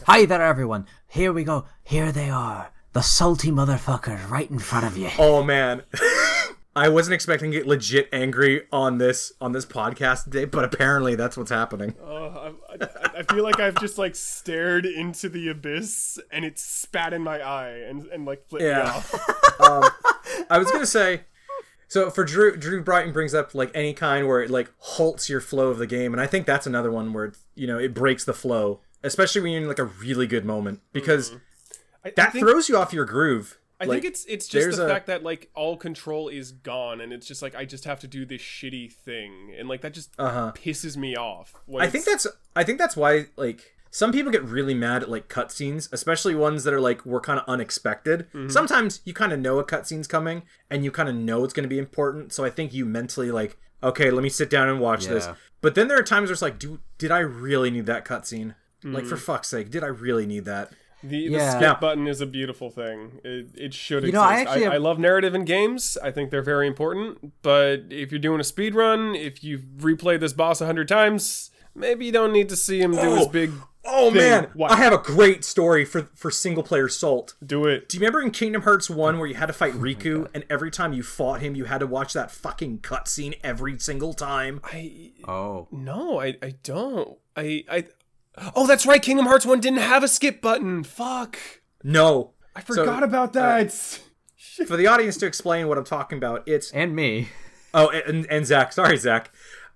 [0.08, 0.88] hi there, everyone.
[1.08, 1.66] Here we go.
[1.84, 2.72] Here they are.
[2.94, 5.10] The salty motherfuckers right in front of you.
[5.20, 5.84] Oh man.
[6.78, 11.16] I wasn't expecting to get legit angry on this on this podcast today, but apparently
[11.16, 11.96] that's what's happening.
[12.00, 16.60] Oh, I, I, I feel like I've just like stared into the abyss and it
[16.60, 18.92] spat in my eye and, and like flipped me Yeah.
[18.92, 19.14] off.
[19.60, 19.90] Um,
[20.52, 21.22] I was gonna say,
[21.88, 25.42] so for Drew, Drew Brighton brings up like any kind where it like halts your
[25.42, 28.24] flow of the game, and I think that's another one where you know it breaks
[28.24, 31.38] the flow, especially when you're in like a really good moment because mm-hmm.
[32.06, 33.58] I, I that think, throws you off your groove.
[33.80, 37.00] I Like, think it's it's just the a- fact that like all control is gone
[37.00, 39.94] and it's just like I just have to do this shitty thing and like that
[39.94, 40.52] just Uh-huh.
[40.56, 41.54] pisses me off.
[41.66, 45.10] when I think that's I think that's why like some people get really mad at
[45.10, 48.28] like cutscenes, especially ones that are like were kind of unexpected.
[48.34, 48.50] Mm-hmm.
[48.50, 51.64] Sometimes you kind of know a cutscene's coming and you kind of know it's going
[51.64, 54.80] to be important, so I think you mentally like, okay, let me sit down and
[54.80, 55.28] watch this.
[55.62, 58.56] But then there are times where it's like, do did I really need that cutscene?
[58.84, 59.10] Like Mm-hmm.
[59.10, 60.72] for fuck's sake, did I really need that?
[61.04, 61.50] The, the Yeah.
[61.52, 61.76] skip Yeah.
[61.80, 63.20] button is a beautiful thing.
[63.24, 64.14] It, it should You exist.
[64.16, 65.98] know, I I, actually I, have- love narrative in games.
[66.04, 67.34] I think they're very important.
[67.44, 71.52] But if you're doing a speed run, if you've replayed this boss a hundred times,
[71.76, 73.30] maybe you don't need to see him do his Oh.
[73.30, 73.52] big.
[73.90, 74.16] Oh thing.
[74.18, 74.72] man, What?
[74.72, 77.36] I have a great story for for single player Salt.
[77.46, 77.88] Do it.
[77.88, 80.44] Do you remember in Kingdom Hearts 1 where you had to Oh fight Riku and
[80.50, 84.60] every time you fought him you had to watch that fucking cutscene every single time?
[84.66, 85.70] I Oh.
[85.72, 87.18] no, I I don't.
[87.38, 87.86] I I.
[88.56, 89.02] Oh, that's right.
[89.02, 90.84] Kingdom Hearts One didn't have a skip button.
[90.84, 91.38] Fuck.
[91.84, 92.34] No.
[92.56, 93.72] I forgot about that.
[94.68, 97.30] For the audience to explain what I'm talking about, it's And me.
[97.74, 99.32] oh and, and Zach, sorry Zach.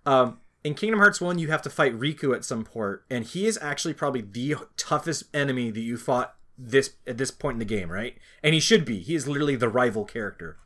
[0.05, 3.45] Um in Kingdom Hearts 1 you have to fight Riku at some port and he
[3.45, 7.65] is actually probably the toughest enemy that you fought this at this point in the
[7.65, 8.17] game, right?
[8.43, 8.99] And he should be.
[8.99, 10.57] He is literally the rival character.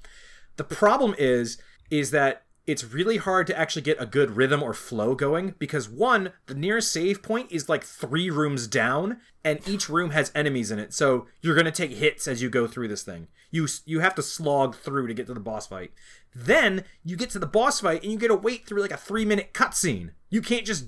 [0.58, 1.58] The problem is
[1.90, 5.88] is that it's really hard to actually get a good rhythm or flow going because
[5.88, 10.72] one, the nearest save point is like 3 rooms down and each room has enemies
[10.72, 10.94] in it.
[10.94, 13.28] So you're to take hits as you go through this thing.
[13.52, 15.92] You you have to slog through to get to the boss fight.
[16.34, 18.98] Then you get to the boss fight and you get to wait through like a
[18.98, 20.12] 3 minute cutscene.
[20.30, 20.88] You can't just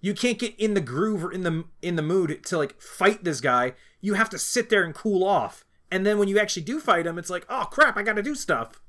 [0.00, 3.22] you can't get in the groove or in the in the mood to like fight
[3.22, 3.74] this guy.
[4.00, 5.64] You have to sit there and cool off.
[5.90, 8.22] And then when you actually do fight him, it's like, oh crap, I got to
[8.22, 8.80] do stuff.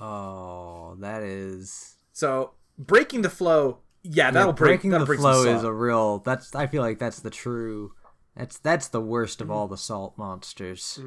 [0.00, 1.96] Oh, that is.
[2.12, 4.68] So breaking the flow, yeah, that'll break.
[4.80, 6.18] breaking that'll the break flow is a real.
[6.18, 6.54] That's.
[6.54, 7.92] I feel like that's the true.
[8.36, 10.98] That's that's the worst of all the salt monsters.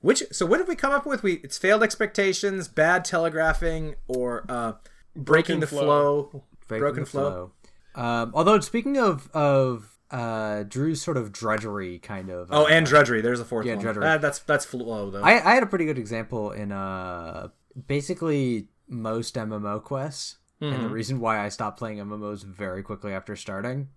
[0.00, 1.22] Which so what did we come up with?
[1.22, 4.72] We it's failed expectations, bad telegraphing, or uh,
[5.14, 6.28] breaking Broken the flow.
[6.30, 7.52] flow, Breaking broken the flow.
[7.94, 12.48] Um, although speaking of of uh, Drew's sort of drudgery kind of.
[12.50, 13.20] Oh, uh, and drudgery.
[13.20, 13.82] There's a fourth Yeah, one.
[13.84, 14.04] drudgery.
[14.06, 15.22] Ah, that's that's flow though.
[15.22, 17.48] I, I had a pretty good example in uh
[17.86, 23.36] basically most MMO quests, and the reason why I stopped playing MMOs very quickly after
[23.36, 23.88] starting,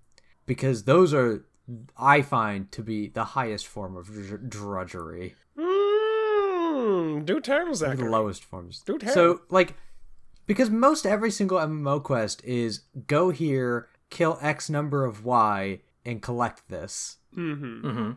[0.46, 1.46] because those are
[1.98, 5.36] I find to be the highest form of dr- drudgery,
[6.88, 8.82] Mm, do tell, the lowest forms.
[8.86, 9.13] Do tell.
[9.13, 9.76] So like,
[10.46, 16.22] because most every single MMO quest is go here, kill X number of Y, and
[16.22, 17.18] collect this.
[17.36, 18.12] Mm-hmm.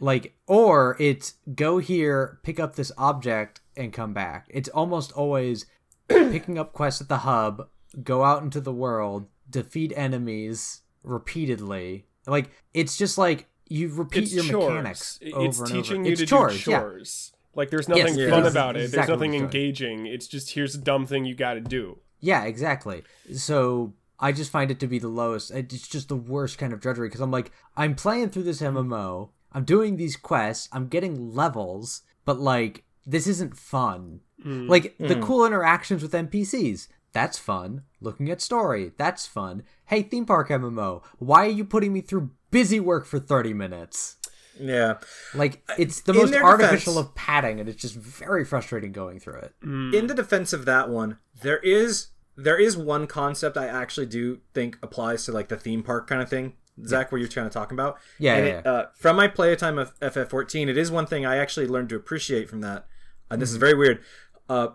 [0.00, 5.66] like or it's go here pick up this object and come back it's almost always
[6.08, 7.68] picking up quests at the hub
[8.02, 14.34] go out into the world defeat enemies repeatedly like it's just like you repeat It's
[14.34, 14.68] your chores.
[14.68, 16.06] mechanics over it's and teaching over.
[16.06, 16.80] you it's to chores, do yeah.
[16.80, 17.32] chores.
[17.54, 18.50] Like there's nothing Yes, fun yeah.
[18.50, 18.84] about it.
[18.84, 20.06] Exactly there's nothing engaging.
[20.06, 21.98] It's just here's a dumb thing you got to do.
[22.20, 23.02] Yeah, exactly.
[23.34, 25.50] So I just find it to be the lowest.
[25.50, 29.30] It's just the worst kind of drudgery because I'm like, I'm playing through this MMO,
[29.52, 34.20] I'm doing these quests, I'm getting levels, but like, this isn't fun.
[34.44, 34.68] Mm.
[34.68, 35.22] Like, the mm.
[35.22, 37.82] cool interactions with NPCs, that's fun.
[38.00, 39.62] Looking at story, that's fun.
[39.86, 44.16] Hey, theme park MMO, why are you putting me through busy work for 30 minutes?
[44.60, 44.94] yeah.
[45.34, 49.20] Like, it's the in most artificial defense- of padding, and it's just very frustrating going
[49.20, 49.54] through it.
[49.64, 49.94] Mm.
[49.94, 54.40] in the defense of that one, there is there is one concept I actually do
[54.54, 56.54] think applies to like the theme park kind of thing.
[56.86, 57.98] Zach, what you're trying to talk about.
[58.18, 61.36] Yeah, And yeah, it, uh, from my playtime of FF14, it is one thing I
[61.36, 62.86] actually learned to appreciate from that.
[63.30, 64.00] And this is very weird.
[64.48, 64.68] Uh,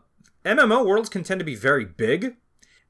[0.46, 2.36] MMO worlds can tend to be very big,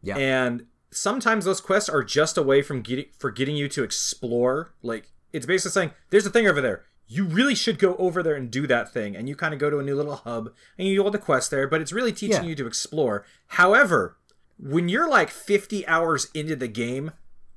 [0.02, 0.18] Yeah.
[0.18, 4.74] and sometimes those quests are just a way from getting for getting you to explore.
[4.82, 6.84] Like it's basically saying, "There's a thing over there.
[7.08, 9.70] You really should go over there and do that thing." And you kind of go
[9.70, 12.12] to a new little hub and you do all the quests there, but it's really
[12.12, 12.50] teaching Yeah.
[12.50, 13.26] you to explore.
[13.50, 14.18] However,
[14.60, 17.12] when you're like 50 hours into the game,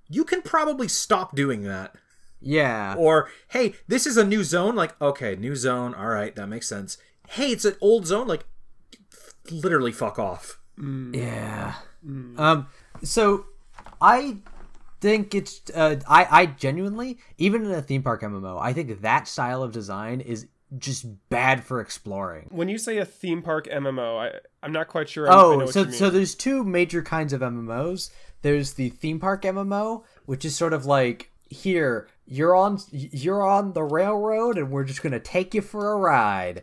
[0.09, 1.95] you can probably stop doing that.
[2.41, 2.95] Yeah.
[2.99, 4.75] Or, hey, this is a new zone.
[4.77, 5.95] Like, okay, new zone.
[5.95, 6.99] All right, that makes sense.
[7.29, 8.27] Hey, it's an old zone.
[8.29, 8.45] Like,
[9.51, 10.59] literally fuck off.
[10.79, 11.75] Yeah.
[12.37, 12.69] Um.
[13.03, 13.47] So,
[14.01, 14.39] I
[15.01, 15.63] think it's.
[15.75, 19.73] Uh, I I genuinely, even in a theme park MMO, I think that style of
[19.73, 20.47] design is
[20.79, 22.49] just bad for exploring.
[22.51, 25.29] When you say a theme park MMO, I I'm not quite sure.
[25.29, 25.95] I, I know Oh, what so you mean.
[25.95, 28.11] so there's two major kinds of MMOs.
[28.47, 33.73] There's the theme park MMO, which is sort of like here you're on you're on
[33.73, 36.63] the railroad and we're just gonna take you for a ride.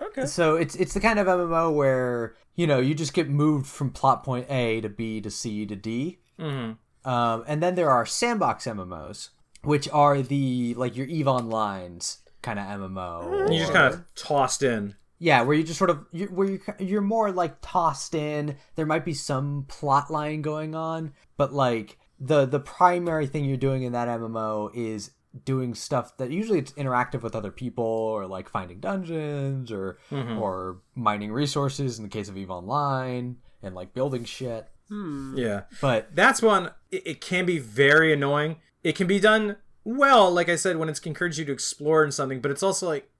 [0.00, 0.24] okay.
[0.24, 3.90] So it's it's the kind of MMO where you know you just get moved from
[3.90, 6.18] plot point A to B to C to D.
[6.38, 7.10] Mm-hmm.
[7.10, 9.28] Um, and then there are sandbox MMOs,
[9.62, 13.52] which are the like your Eve Online's kind of MMO.
[13.52, 14.94] You just kind of tossed in.
[15.22, 18.56] Yeah, where you just sort of you're, where you you're more like tossed in.
[18.74, 23.56] There might be some plot line going on, but like the the primary thing you're
[23.56, 25.12] doing in that MMO is
[25.44, 30.38] doing stuff that usually it's interactive with other people or like finding dungeons or mm-hmm.
[30.38, 34.68] or mining resources in the case of Eve Online and like building shit.
[34.88, 35.36] Hmm.
[35.36, 35.62] Yeah.
[35.80, 38.56] But That's one, it, it can be very annoying.
[38.82, 42.12] It can be done well, like I said, when it's encouraged you to explore in
[42.12, 43.10] something, but it's also like,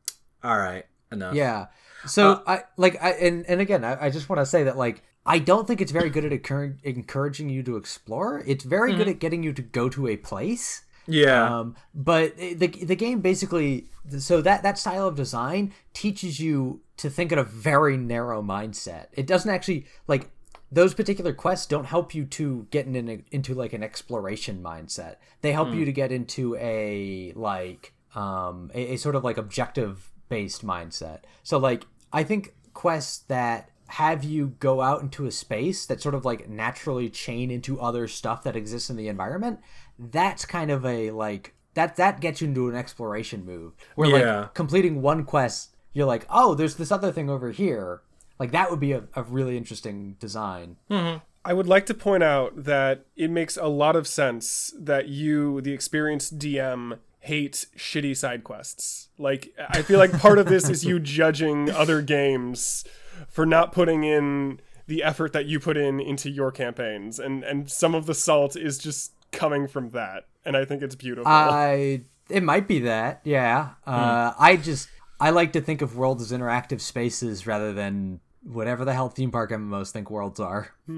[0.42, 1.34] all right, enough.
[1.34, 1.66] Yeah.
[2.06, 5.02] So I like I and and again I, I just want to say that like
[5.26, 8.42] I don't think it's very good at occur- encouraging you to explore.
[8.46, 10.82] It's very good at getting you to go to a place.
[11.06, 11.60] Yeah.
[11.60, 17.10] Um, but the the game basically so that that style of design teaches you to
[17.10, 19.06] think in a very narrow mindset.
[19.12, 20.30] It doesn't actually like
[20.72, 25.16] those particular quests don't help you to get in an, into like an exploration mindset.
[25.42, 30.09] They help you to get into a like um a, a sort of like objective
[30.30, 31.20] based mindset.
[31.42, 36.14] So like I think quests that have you go out into a space that sort
[36.14, 39.60] of like naturally chain into other stuff that exists in the environment,
[39.98, 44.40] that's kind of a like that that gets you into an exploration move where Yeah.
[44.40, 48.02] like completing one quest you're like oh there's this other thing over here
[48.38, 51.18] like that would be a, a really interesting design mm-hmm.
[51.44, 55.62] I would like to point out that it makes a lot of sense that you,
[55.62, 59.08] the experienced DM, hate shitty side quests.
[59.18, 62.84] Like, I feel like part of this is you judging other games
[63.28, 67.70] for not putting in the effort that you put in into your campaigns, and and
[67.70, 71.30] some of the salt is just coming from that, and I think it's beautiful.
[71.30, 76.22] i it might be that yeah uh i just i like to think of worlds
[76.22, 80.70] as interactive spaces rather than whatever the hell theme park mmos think worlds are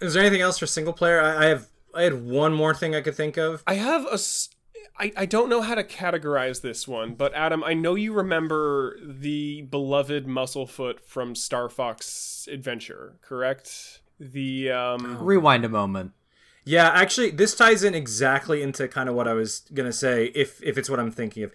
[0.00, 1.20] Is there anything else for single player?
[1.20, 1.68] I, I have.
[1.94, 3.62] I had one more thing I could think of.
[3.66, 4.18] I have a.
[4.82, 8.12] s- I, I don't know how to categorize this one, but Adam, I know you
[8.12, 14.00] remember the beloved Musclefoot from Star Fox Adventure, correct?
[14.18, 16.12] The um rewind a moment
[16.64, 20.26] Yeah, actually, this ties in exactly into kind of what I was gonna say.
[20.34, 21.52] If if it's what I'm thinking of,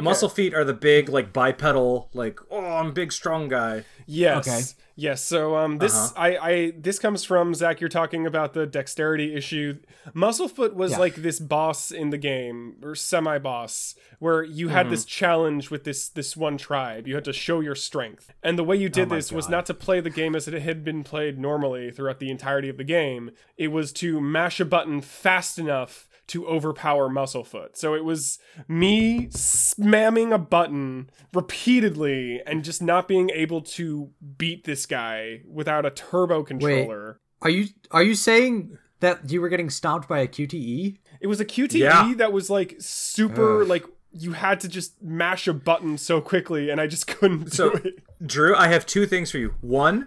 [0.00, 3.84] muscle feet are the big like bipedal, like oh, I'm big strong guy.
[4.06, 4.46] yes.
[4.48, 4.80] Okay.
[4.96, 9.34] Yes, so um this I I this comes from Zach you're talking about the dexterity
[9.34, 9.78] issue.
[10.14, 10.98] Musclefoot was Yeah.
[10.98, 15.82] like this boss in the game or semi boss where you had this challenge with
[15.82, 17.08] this this one tribe.
[17.08, 18.32] You had to show your strength.
[18.42, 20.54] And the way you did my this was not to play the game as it
[20.62, 23.32] had been played normally throughout the entirety of the game.
[23.56, 27.76] It was to mash a button fast enough to overpower Musclefoot.
[27.76, 34.64] So it was me spamming a button repeatedly and just not being able to beat
[34.64, 37.20] this guy without a turbo controller.
[37.42, 41.40] are you are you saying that you were getting stomped by a qte It was
[41.40, 42.14] a QTE Yeah.
[42.16, 46.80] that was like super like you had to just mash a button so quickly and
[46.80, 47.94] I just couldn't So- do it.
[48.26, 49.54] Drew, I have two things for you.
[49.60, 50.06] One,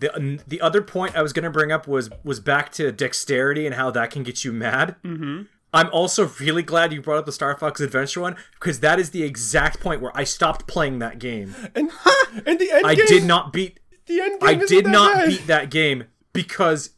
[0.00, 3.74] the the other point I was gonna bring up was was back to dexterity and
[3.74, 4.96] how that can get you mad.
[5.04, 5.42] Mm-hmm.
[5.72, 9.10] I'm also really glad you brought up the Star Fox Adventure one because that is
[9.10, 11.54] the exact point where I stopped playing that game.
[11.74, 11.90] And
[12.46, 15.28] and the end I game, did not beat the end game I did not bad.
[15.28, 16.90] beat that game because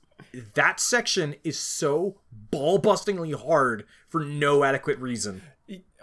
[0.54, 5.42] that section is so ball bustingly hard for no adequate reason.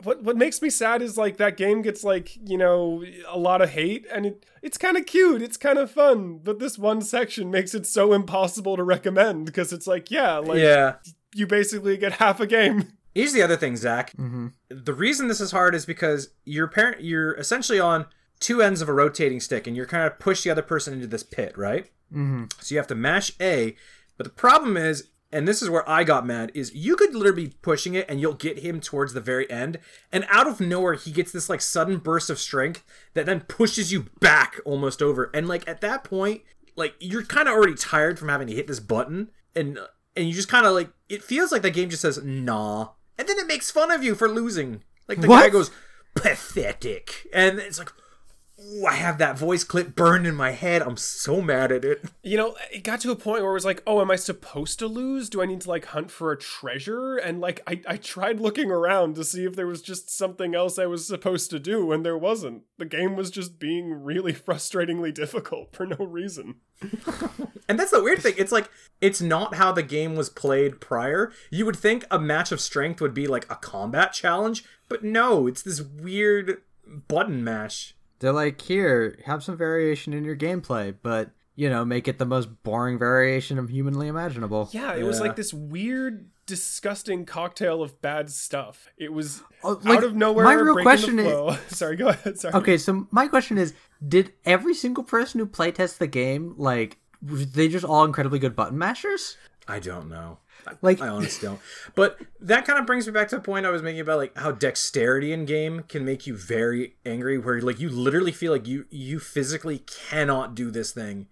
[0.04, 3.62] What what makes me sad is like that game gets like you know a lot
[3.62, 7.02] of hate and it it's kind of cute it's kind of fun but this one
[7.02, 10.96] section makes it so impossible to recommend because it's like yeah like Yeah.
[11.36, 14.14] you basically get half a game Here's the other thing, Zach.
[14.70, 18.06] The reason this is hard is because you're parent you're essentially on
[18.40, 21.08] two ends of a rotating stick, and you're kind of push the other person into
[21.08, 21.88] this pit, right?
[22.14, 22.46] Mm-hmm.
[22.62, 23.76] So you have to mash A,
[24.16, 27.48] but the problem is, and this is where I got mad, is you could literally
[27.48, 29.80] be pushing it, and you'll get him towards the very end,
[30.12, 33.92] and out of nowhere he gets this like sudden burst of strength that then pushes
[33.92, 36.42] you back almost over, and like at that point,
[36.76, 39.78] like you're kind of already tired from having to hit this button, and
[40.16, 43.28] and you just kind of like it feels like the game just says nah, and
[43.28, 44.84] then it makes fun of you for losing.
[45.08, 45.42] Like the What?
[45.44, 45.72] guy goes
[46.16, 47.92] pathetic, and it's like.
[48.66, 50.82] Ooh, I have that voice clip burned in my head.
[50.82, 52.04] I'm so mad at it.
[52.24, 54.80] You know, it got to a point where it was like, oh, am I supposed
[54.80, 55.30] to lose?
[55.30, 57.18] Do I need to like hunt for a treasure?
[57.18, 60.78] And like, I, I tried looking around to see if there was just something else
[60.78, 62.64] I was supposed to do, and there wasn't.
[62.78, 66.56] The game was just being really frustratingly difficult for no reason.
[67.70, 68.34] And that's the weird thing.
[68.38, 71.32] It's like it's not how the game was played prior.
[71.52, 75.46] You would think a match of strength would be like a combat challenge, but no,
[75.46, 76.64] it's this weird
[77.08, 77.94] button mash.
[78.20, 82.26] They're like, here, have some variation in your gameplay, but you know, make it the
[82.26, 84.70] most boring variation of humanly imaginable.
[84.72, 88.88] Yeah, it was like this weird, disgusting cocktail of bad stuff.
[88.98, 90.46] It was Oh, like, out of nowhere.
[90.46, 91.58] my real question the is- flow.
[91.68, 92.40] Sorry, go ahead.
[92.40, 92.54] Sorry.
[92.54, 93.74] Okay, so my question is,
[94.08, 98.56] did every single person who playtest the game like were they just all incredibly good
[98.56, 99.36] button mashers?
[99.68, 100.40] I don't know.
[100.68, 101.60] I, Like- I honestly don't.
[101.96, 104.38] But that kind of brings me back to the point I was making about like
[104.38, 108.68] how dexterity in game can make you very angry, where like you literally feel like
[108.68, 111.28] you you physically cannot do this thing,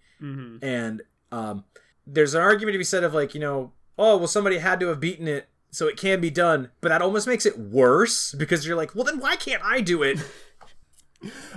[0.61, 1.01] and
[1.31, 1.63] um,
[2.05, 4.87] there's an argument to be said of like you know oh well somebody had to
[4.87, 8.65] have beaten it so it can be done, but that almost makes it worse because
[8.65, 10.17] you're like well then why can't I do it?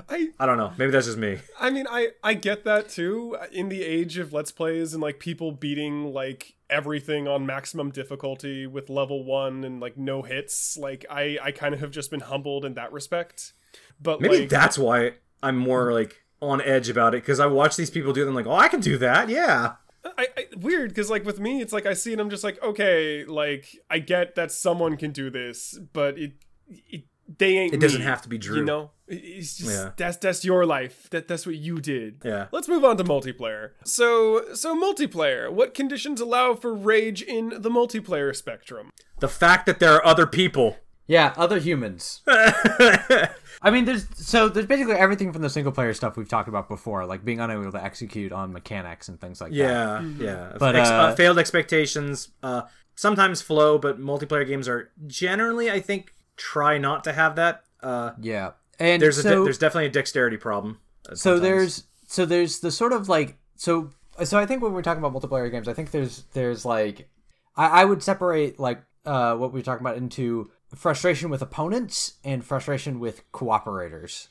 [0.08, 0.72] I I don't know.
[0.78, 1.38] Maybe that's just me.
[1.58, 3.36] I mean, I I get that too.
[3.52, 8.66] In the age of let's plays and like people beating like everything on maximum difficulty
[8.66, 12.20] with level one and like no hits, like I I kind of have just been
[12.20, 13.52] humbled in that respect.
[14.00, 17.76] But Maybe like, that's why I'm more like on edge about it because I watch
[17.76, 19.74] these people do them like oh I can do that yeah.
[20.04, 22.20] I, I weird because like with me, it's like I see it.
[22.20, 26.32] I'm just like, okay, like I get that someone can do this, but it
[26.68, 27.04] it
[27.38, 27.74] they ain't.
[27.74, 28.58] It doesn't me, have to be Drew.
[28.58, 29.90] You know, it's just Yeah.
[29.96, 31.08] that's that's your life.
[31.10, 32.22] That that's what you did.
[32.24, 32.46] Yeah.
[32.52, 33.70] Let's move on to multiplayer.
[33.84, 35.50] So so multiplayer.
[35.50, 38.90] What conditions allow for rage in the multiplayer spectrum?
[39.20, 40.76] The fact that there are other people.
[41.06, 42.22] Yeah, other humans.
[42.28, 46.68] I mean, there's so there's basically everything from the single player stuff we've talked about
[46.68, 49.56] before, like being unable to execute on mechanics and things like that.
[49.56, 50.52] Yeah, yeah.
[50.58, 52.28] But, Ex- uh, failed expectations.
[52.44, 52.62] Uh,
[52.94, 57.64] sometimes flow, but multiplayer games are generally, I think, try not to have that.
[57.82, 60.78] Uh, Yeah, and there's a so, de- there's definitely a dexterity problem.
[61.08, 61.42] so sometimes.
[61.42, 63.90] there's so there's the sort of like so
[64.24, 67.08] so I think when we're talking about multiplayer games, I think there's there's like
[67.56, 72.44] I, I would separate like uh what we're talking about into frustration with opponents and
[72.44, 74.28] frustration with cooperators.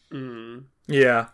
[0.88, 1.28] yeah,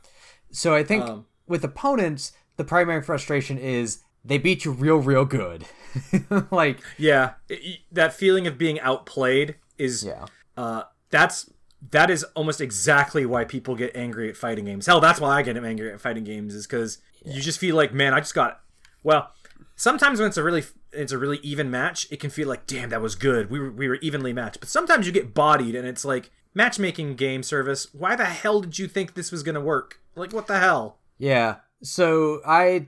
[0.51, 5.26] So I think Um, with opponents, the primary frustration is they beat you real real
[5.26, 5.65] good.
[6.51, 7.34] like yeah.
[7.49, 10.26] I- I- that feeling of being outplayed is yeah.
[10.57, 11.49] Uh, that's
[11.91, 14.85] that is almost exactly why people get angry at fighting games.
[14.85, 17.93] Hell, that's why I get angry at fighting games is because you just feel like,
[17.93, 18.61] man, I just got.
[19.03, 19.31] Well,
[19.75, 22.89] sometimes when it's a really it's a really even match, it can feel like, damn,
[22.89, 23.49] that was good.
[23.49, 24.59] We were we were evenly matched.
[24.59, 27.93] But sometimes you get bodied, and it's like matchmaking game service.
[27.93, 29.99] Why the hell did you think this was gonna work?
[30.15, 30.99] Like, what the hell?
[31.17, 31.57] Yeah.
[31.83, 32.87] So I,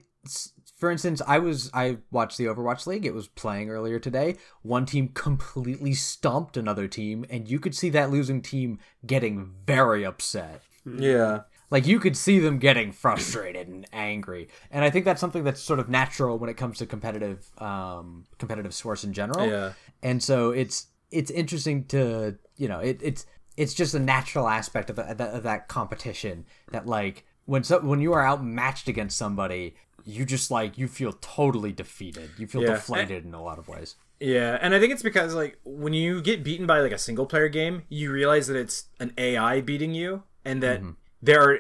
[0.78, 3.06] for instance, I was I watched the Overwatch League.
[3.06, 4.36] It was playing earlier today.
[4.62, 10.06] One team completely stomped another team, and you could see that losing team getting very
[10.06, 10.62] upset.
[10.86, 14.48] Yeah, Like you could see them getting frustrated and angry.
[14.72, 18.24] And I think that's something that's sort of natural when it comes to competitive, um,
[18.38, 19.46] competitive sports in general.
[19.50, 19.74] Yeah.
[20.02, 23.26] And so it's it's interesting to you know it, it's
[23.58, 27.64] it's just a natural aspect of, the, of that- of that competition that like when
[27.64, 29.76] so, when you are outmatched against somebody
[30.08, 32.72] you just like you feel totally defeated you feel Yeah.
[32.76, 36.22] deflated in a lot of ways Yeah, and I think it's because like when you
[36.22, 39.94] get beaten by like a single player game, you realize that it's an AI beating
[39.94, 40.82] you, and that
[41.22, 41.58] there are,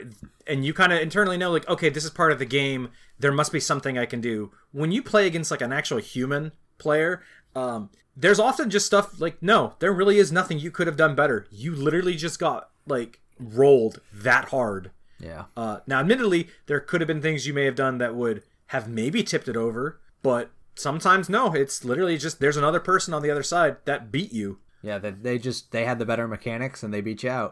[0.47, 2.89] and you kind of internally know like, okay, this is part of the game.
[3.19, 4.51] There must be something I can do.
[4.71, 7.21] When you play against like an actual human player,
[7.55, 11.13] um, there's often just stuff like, no, there really is nothing you could have done
[11.15, 11.45] better.
[11.51, 14.89] You literally just got like rolled that hard.
[15.19, 18.43] Yeah Uh, now, admittedly, there could have been things you may have done that would
[18.67, 21.53] have maybe tipped it over, but sometimes no.
[21.53, 24.59] It's literally just there's another person on the other side that beat you.
[24.83, 27.51] yeah that they just they had the better mechanics and they beat you out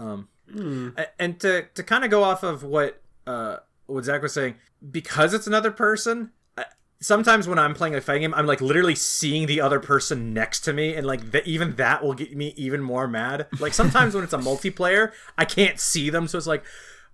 [0.98, 3.58] A- And to to kind of go off of what uh
[3.88, 4.56] what Zach was saying,
[4.92, 6.32] because it's another person.
[6.58, 6.66] I-
[7.00, 10.62] Sometimes when I'm playing a fighting game, I'm like literally seeing the other person next
[10.62, 13.48] to me, and like that even that will get me even more mad.
[13.60, 16.64] Like sometimes when it's a multiplayer, I can't see them, so it's like,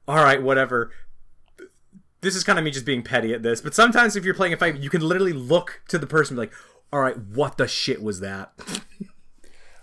[0.08, 0.92] all right, whatever.
[2.22, 4.54] this is kind of me just being petty at this, but sometimes if you're playing
[4.54, 6.56] a fight, you can literally look to the person and be like,
[6.94, 8.52] all right, what the shit was that?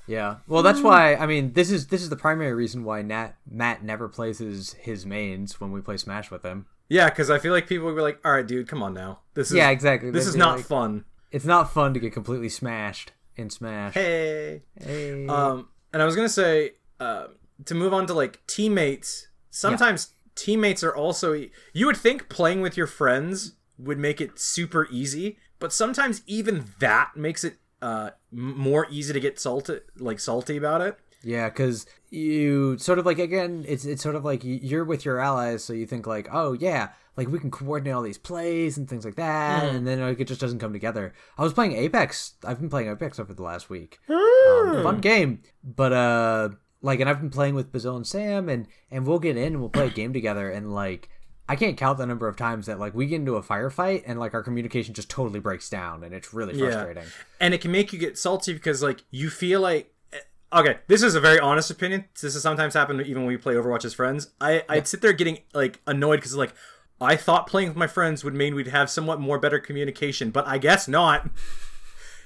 [0.06, 0.36] Yeah.
[0.46, 3.84] Well, that's why I mean this is this is the primary reason why Nat Matt
[3.84, 6.64] never plays his his mains when we play Smash with him.
[6.88, 9.20] yeah, because I feel like people will be like, all right, dude, come on now.
[9.34, 10.10] This is Yeah, exactly.
[10.10, 11.04] This They'd is not like- fun.
[11.30, 13.92] it's not fun to get completely smashed in Smash.
[13.94, 14.62] Hey.
[14.80, 15.26] Hey.
[15.26, 17.26] Um, and I was gonna say uh,
[17.66, 19.27] to move on to like teammates.
[19.50, 21.32] Sometimes teammates are also.
[21.72, 26.66] You would think playing with your friends would make it super easy, but sometimes even
[26.80, 30.98] that makes it uh, more easy to get salty, like salty about it.
[31.22, 35.18] Yeah, because you sort of like again, it's it's sort of like you're with your
[35.18, 38.88] allies, so you think like, oh yeah, like we can coordinate all these plays and
[38.88, 41.12] things like that, and then like, it just doesn't come together.
[41.36, 42.34] I was playing Apex.
[42.44, 43.98] I've been playing Apex over the last week.
[44.08, 46.50] Um, fun game, but uh,
[46.82, 49.60] like, and I've been playing with Basil and Sam, and and we'll get in and
[49.60, 51.08] we'll play a game together, and like.
[51.50, 54.20] I can't count the number of times that like we get into a firefight and
[54.20, 57.04] like our communication just totally breaks down and it's really frustrating.
[57.40, 60.18] and it can make you get salty because like you feel like eh,
[60.52, 62.04] okay this is a very honest opinion.
[62.20, 64.28] This has sometimes happened even when we play overwatch as friends.
[64.42, 66.52] I i'd sit there getting like annoyed because like
[67.00, 70.46] i thought playing with my friends would mean we'd have somewhat more better communication but
[70.46, 71.30] i guess not.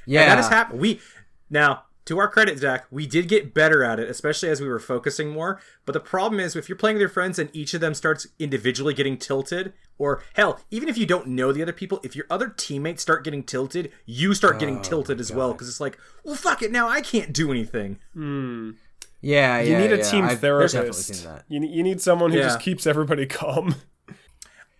[0.04, 0.80] Yeah, that has happened.
[0.80, 1.00] We
[1.48, 4.78] now to our credit zach we did get better at it especially as we were
[4.80, 7.80] focusing more but the problem is if you're playing with your friends and each of
[7.80, 12.00] them starts individually getting tilted or hell even if you don't know the other people
[12.02, 15.68] if your other teammates start getting tilted you start getting Oh, tilted as well because
[15.68, 18.70] it's like well fuck it now i can't do anything Hmm.
[19.24, 20.02] Yeah, You yeah, need a yeah.
[20.02, 21.14] team I've definitely therapist.
[21.14, 21.44] seen that.
[21.48, 22.42] You, ne- you need someone who Yeah.
[22.42, 23.76] just keeps everybody calm.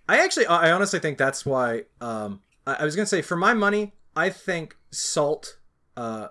[0.09, 1.85] I actually, I honestly think that's why.
[2.01, 5.59] Um, I, I was gonna say, for my money, I think Salt
[5.97, 6.29] uh,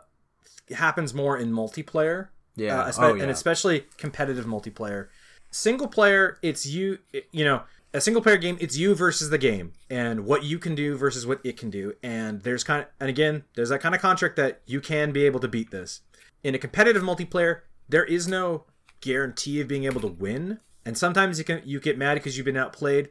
[0.74, 2.30] happens more in multiplayer.
[2.55, 2.82] Yeah.
[2.82, 3.24] uh, oh, yeah.
[3.24, 5.07] and especially competitive multiplayer.
[5.51, 6.99] Single player, it's you.
[7.32, 7.63] You know,
[7.93, 11.28] a single player game, it's you versus the game, and what you can do versus
[11.28, 11.93] what it can do.
[12.01, 15.26] And there's kind of, and again, there's that kind of contract that you can be
[15.26, 16.01] able to beat this.
[16.43, 18.65] In a competitive multiplayer, there is no
[19.01, 22.45] guarantee of being able to win, and sometimes you can you get mad because you've
[22.45, 23.09] been outplayed,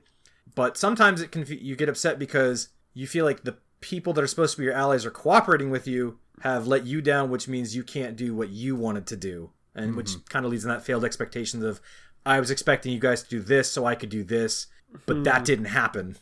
[0.55, 4.27] but sometimes it can you get upset because you feel like the people that are
[4.27, 7.75] supposed to be your allies are cooperating with you have let you down, which means
[7.75, 10.27] you can't do what you wanted to do, and which mm-hmm.
[10.29, 11.81] kind of leads in that failed expectations of
[12.25, 14.67] I was expecting you guys to do this so I could do this,
[15.07, 15.45] but that hmm.
[15.45, 16.17] didn't happen.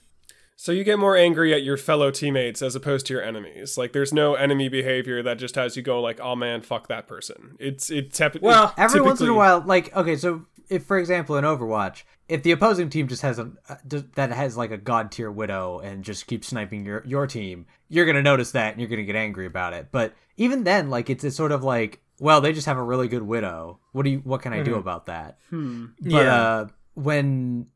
[0.61, 3.79] So you get more angry at your fellow teammates as opposed to your enemies.
[3.79, 7.07] Like there's no enemy behavior that just has you go like, "Oh man, fuck that
[7.07, 10.99] person." It's it's tep- Well, Every once in a while, like okay, so if for
[10.99, 13.77] example in Overwatch, if the opposing team just has a uh,
[14.15, 18.07] that has like a god tier widow and just keeps sniping your your team, you're
[18.07, 19.89] gonna notice that and you're gonna get angry about it.
[19.93, 23.09] But even then, like it's, it's sort of like, well, they just have a really
[23.09, 23.81] good widow.
[23.93, 24.19] What do you?
[24.19, 25.39] What can I do about that?
[25.51, 25.87] Hmm.
[26.01, 26.35] But Yeah.
[26.43, 27.67] uh, when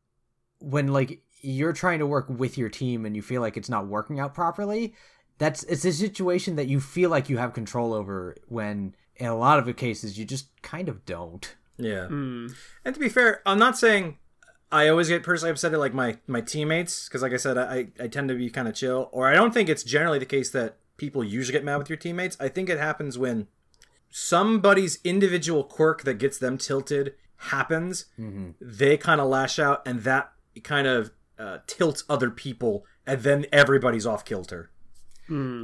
[0.59, 3.87] when like you're trying to work with your team and you feel like it's not
[3.87, 4.93] working out properly,
[5.39, 9.35] that's it's a situation that you feel like you have control over when in a
[9.37, 11.55] lot of the cases you just kind of don't.
[11.77, 12.07] Yeah.
[12.07, 12.47] Hmm.
[12.85, 14.17] And to be fair, I'm not saying
[14.71, 17.87] I always get personally upset at like my my teammates because, like I said, I
[17.99, 19.09] I tend to be kind of chill.
[19.11, 21.97] Or I don't think it's generally the case that people usually get mad with your
[21.97, 22.37] teammates.
[22.39, 23.47] I think it happens when
[24.09, 28.05] somebody's individual quirk that gets them tilted happens.
[28.61, 30.31] They kind of lash out, and that
[30.63, 34.71] kind of uh, tilts other people, and then everybody's off kilter.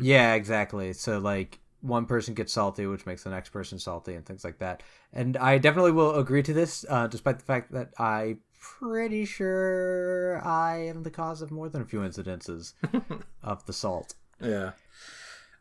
[0.03, 0.93] Yeah, exactly.
[0.93, 4.59] So like one person gets salty, which makes the next person salty, and things like
[4.59, 4.83] that.
[5.13, 10.41] And I definitely will agree to this, uh, despite the fact that I pretty sure
[10.45, 12.73] I am the cause of more than a few incidences
[13.43, 14.15] of the salt.
[14.41, 14.71] Yeah.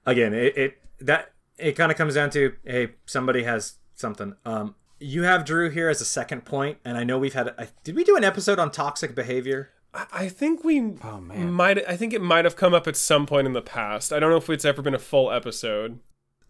[0.06, 4.34] Again, it, it that it kind of comes down to hey, somebody has something.
[4.44, 7.54] Um, you have Drew here as a second point, and I know we've had.
[7.58, 9.70] I, did we do an episode on toxic behavior?
[9.94, 11.52] I- I think we Oh man.
[11.52, 11.88] might.
[11.88, 14.12] I think it might have come up at some point in the past.
[14.12, 16.00] I don't know if it's ever been a full episode.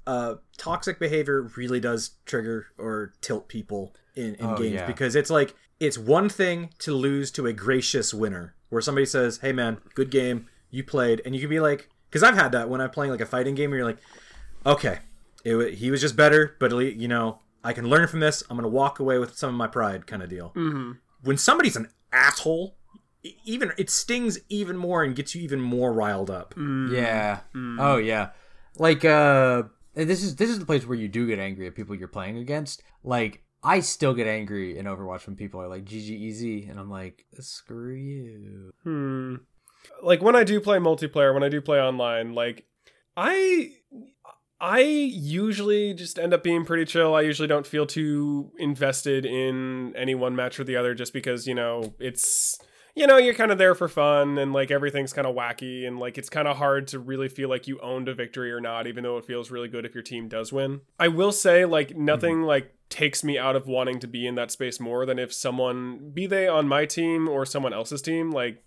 [0.09, 4.87] Uh, toxic behavior really does trigger or tilt people in, in Oh, games yeah.
[4.87, 9.39] because it's like it's one thing to lose to a gracious winner, where somebody says,
[9.39, 12.69] "Hey man, good game, you played," and you can be like, because I've had that
[12.71, 13.99] when I'm playing like a fighting game, where you're like,
[14.65, 15.01] okay,
[15.45, 18.21] it, wa- he was just better, but at least, you know, I can learn from
[18.21, 18.43] this.
[18.49, 20.53] I'm gonna walk away with some of my pride, kind of deal.
[20.57, 20.93] Mm-hmm.
[21.23, 22.77] When somebody's an asshole,
[23.45, 26.55] even it stings even more and gets you even more riled up.
[26.57, 27.41] Yeah.
[27.79, 28.31] Oh yeah.
[28.79, 31.75] Like uh and this is this is the place where you do get angry at
[31.75, 32.83] people you're playing against.
[33.03, 36.91] Like I still get angry in Overwatch when people are like GG easy and I'm
[36.91, 38.71] like screw you.
[38.83, 39.37] Hmm.
[40.03, 42.67] Like when I do play multiplayer, when I do play online, like
[43.17, 43.73] I
[44.61, 47.15] I usually just end up being pretty chill.
[47.15, 51.47] I usually don't feel too invested in any one match or the other just because,
[51.47, 52.59] you know, it's
[52.99, 55.99] you know, you're kind of there for fun and like everything's kind of wacky and
[56.01, 58.89] like it's kind of hard to really feel like you owned a victory or not
[58.89, 60.81] even though it feels really good if your team does win.
[60.99, 62.45] I will say like nothing mm-hmm.
[62.47, 66.11] like takes me out of wanting to be in that space more than if someone
[66.13, 68.65] be they on my team or someone else's team like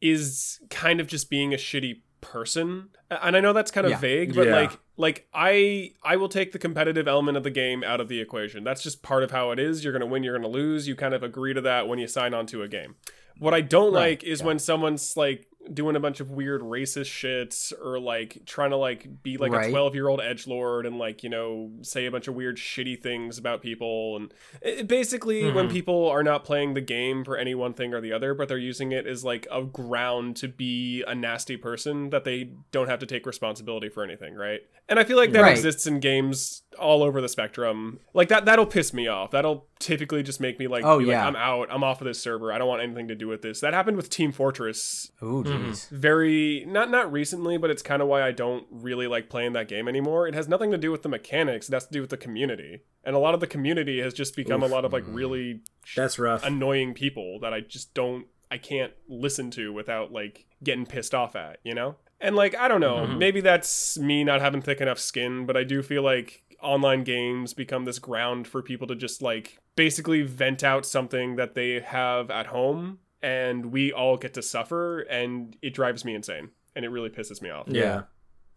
[0.00, 2.88] is kind of just being a shitty person.
[3.10, 3.98] And I know that's kind of Yeah.
[3.98, 4.60] vague, but Yeah.
[4.60, 8.20] like like I I will take the competitive element of the game out of the
[8.20, 8.64] equation.
[8.64, 9.82] That's just part of how it is.
[9.82, 10.86] You're going to win, you're going to lose.
[10.86, 12.96] You kind of agree to that when you sign on to a game.
[13.38, 14.46] What I don't Right, like is yeah.
[14.46, 19.22] when someone's like doing a bunch of weird racist shits or like trying to like
[19.22, 22.26] be like a 12 year old edge lord and like you know say a bunch
[22.28, 25.72] of weird shitty things about people and it, basically when Mhm.
[25.72, 28.58] people are not playing the game for any one thing or the other but they're
[28.58, 32.98] using it as like a ground to be a nasty person that they don't have
[32.98, 35.52] to take responsibility for anything right and i feel like that Right.
[35.52, 37.98] exists in games all over the spectrum.
[38.14, 39.32] Like that that'll piss me off.
[39.32, 41.26] That'll typically just make me like, Oh, be like, yeah.
[41.26, 41.68] i'm out.
[41.70, 42.52] I'm off of this server.
[42.52, 43.60] I don't want anything to do with this.
[43.60, 45.88] That happened with team fortress Ooh, jeez.
[45.90, 49.68] very not not recently but it's kind of why i don't really like playing that
[49.68, 50.28] game anymore.
[50.28, 51.68] It has nothing to do with the mechanics.
[51.68, 52.80] It has to do with the community.
[53.04, 54.70] And a lot of the community has just become Oof.
[54.70, 55.60] a lot of like really
[55.96, 56.44] That's rough.
[56.44, 61.34] annoying people that i just don't i can't listen to without like getting pissed off
[61.34, 61.96] at you know?
[62.20, 63.06] And like i don't know.
[63.06, 63.18] Mhm.
[63.18, 67.54] maybe that's me not having thick enough skin but i do feel like online games
[67.54, 72.30] become this ground for people to just like basically vent out something that they have
[72.30, 76.88] at home and we all get to suffer and it drives me insane and it
[76.88, 78.02] really pisses me off yeah.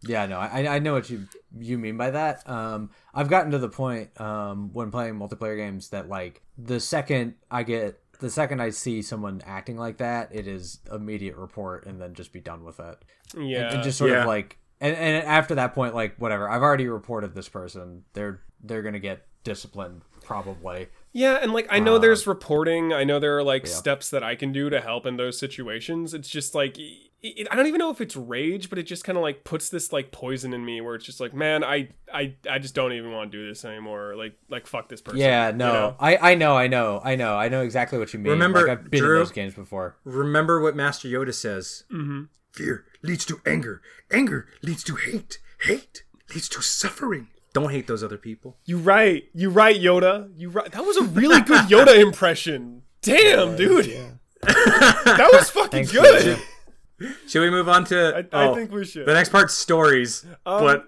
[0.06, 1.26] Yeah, no, I I know what you
[1.58, 2.46] you mean by that.
[2.46, 7.36] Um, I've gotten to the point um when playing multiplayer games that like the second
[7.50, 12.02] I get the second I see someone acting like that, it is immediate report and
[12.02, 12.98] then just be done with it.
[13.34, 14.22] yeah and, and just sort Yeah.
[14.22, 18.40] of like and, and after that point like whatever i've already reported this person they're
[18.62, 22.92] they're gonna get disciplined probably Yeah, and like I know Uh, there's reporting.
[22.94, 23.72] I know there are like yeah.
[23.72, 26.14] steps that I can do to help in those situations.
[26.14, 29.04] It's just like it, it- I don't even know if it's rage, but it just
[29.04, 31.90] kind of like puts this like poison in me where it's just like, man, I
[32.12, 34.14] I I just don't even want to do this anymore.
[34.16, 35.20] Like like fuck this person.
[35.20, 35.96] yeah you no know?
[36.00, 38.70] i i know i know i know i know exactly what you mean Remember, like,
[38.78, 41.84] i've been Drew- in those games before Remember what Master Yoda says.
[41.92, 42.28] Mhm.
[42.52, 43.82] Fear leads to anger.
[44.10, 45.38] Anger leads to hate.
[45.60, 47.28] Hate leads to suffering.
[47.52, 48.56] Don't hate those other people.
[48.64, 49.24] You right.
[49.32, 50.30] You right, Yoda.
[50.36, 50.70] You right.
[50.72, 52.82] That was a really good Yoda impression.
[53.02, 53.84] Damn, dude.
[54.40, 56.38] that was fucking Thanks, good.
[57.28, 58.26] Should we move on to?
[58.32, 59.04] I, I oh, think we should.
[59.04, 60.24] the next part's stories.
[60.46, 60.86] Um, but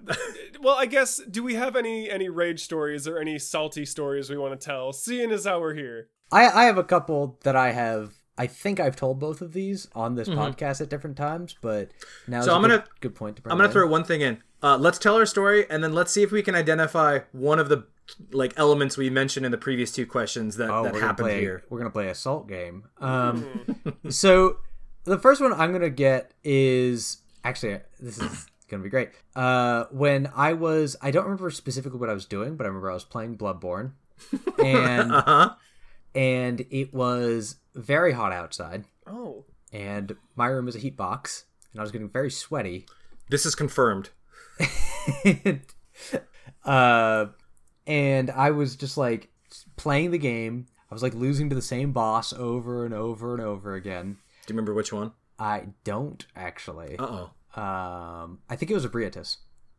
[0.61, 4.37] well, I guess do we have any any rage stories or any salty stories we
[4.37, 4.93] want to tell?
[4.93, 6.09] Seeing as how we're here.
[6.31, 9.89] i i have a couple that i have i think i've told both of these
[9.95, 11.91] on this podcast at different times but
[12.27, 12.45] now Mm-hmm.
[12.47, 13.73] So a I'm gonna- good point to bring I'm gonna in.
[13.73, 14.43] throw one thing in.
[14.63, 17.69] Uh, let's tell our story, and then let's see if we can identify one of
[17.69, 17.85] the
[18.33, 21.27] like elements we mentioned in the previous two questions that, Oh, that we're gonna happened
[21.29, 21.41] play.
[21.41, 21.63] here.
[21.69, 22.85] We're gonna play assault game.
[22.99, 23.77] Um,
[24.09, 24.59] so
[25.05, 29.11] the first one I'm gonna get is actually this is gonna be great.
[29.37, 32.91] Uh, when I was, I don't remember specifically what I was doing, but I remember
[32.91, 33.93] I was playing Bloodborne,
[34.65, 35.51] and Uh huh.
[36.17, 39.45] And it was very hot outside, Oh.
[39.73, 42.87] and my room is a heat box, and I was getting very sweaty.
[43.29, 44.09] This is confirmed.
[46.65, 47.27] uh,
[47.87, 49.29] and I was just like
[49.77, 50.67] playing the game.
[50.91, 54.17] I was like losing to the same boss over and over and over again.
[54.47, 55.13] Do you remember which one?
[55.39, 56.97] I don't actually.
[56.99, 57.07] Uh
[57.57, 57.61] oh.
[57.61, 59.37] Um, I think it was Ebrietas,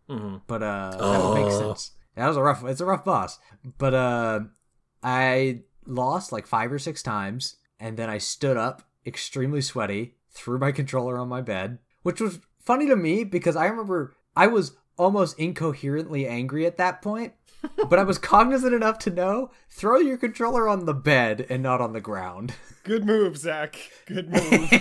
[0.09, 0.37] Mm-hmm.
[0.47, 1.59] but uh, that would make Oh.
[1.69, 1.91] sense.
[2.15, 2.63] That was a rough.
[2.65, 3.39] It's a rough boss,
[3.77, 4.39] but uh,
[5.03, 10.57] I lost like five or six times, and then I stood up, extremely sweaty, threw
[10.57, 14.73] my controller on my bed, which was funny to me because I remember I was
[14.97, 17.33] almost incoherently angry at that point.
[17.89, 21.81] but I was cognizant enough to know throw your controller on the bed and not
[21.81, 22.53] on the ground.
[22.83, 23.75] Good move, Zach.
[24.05, 24.71] Good move.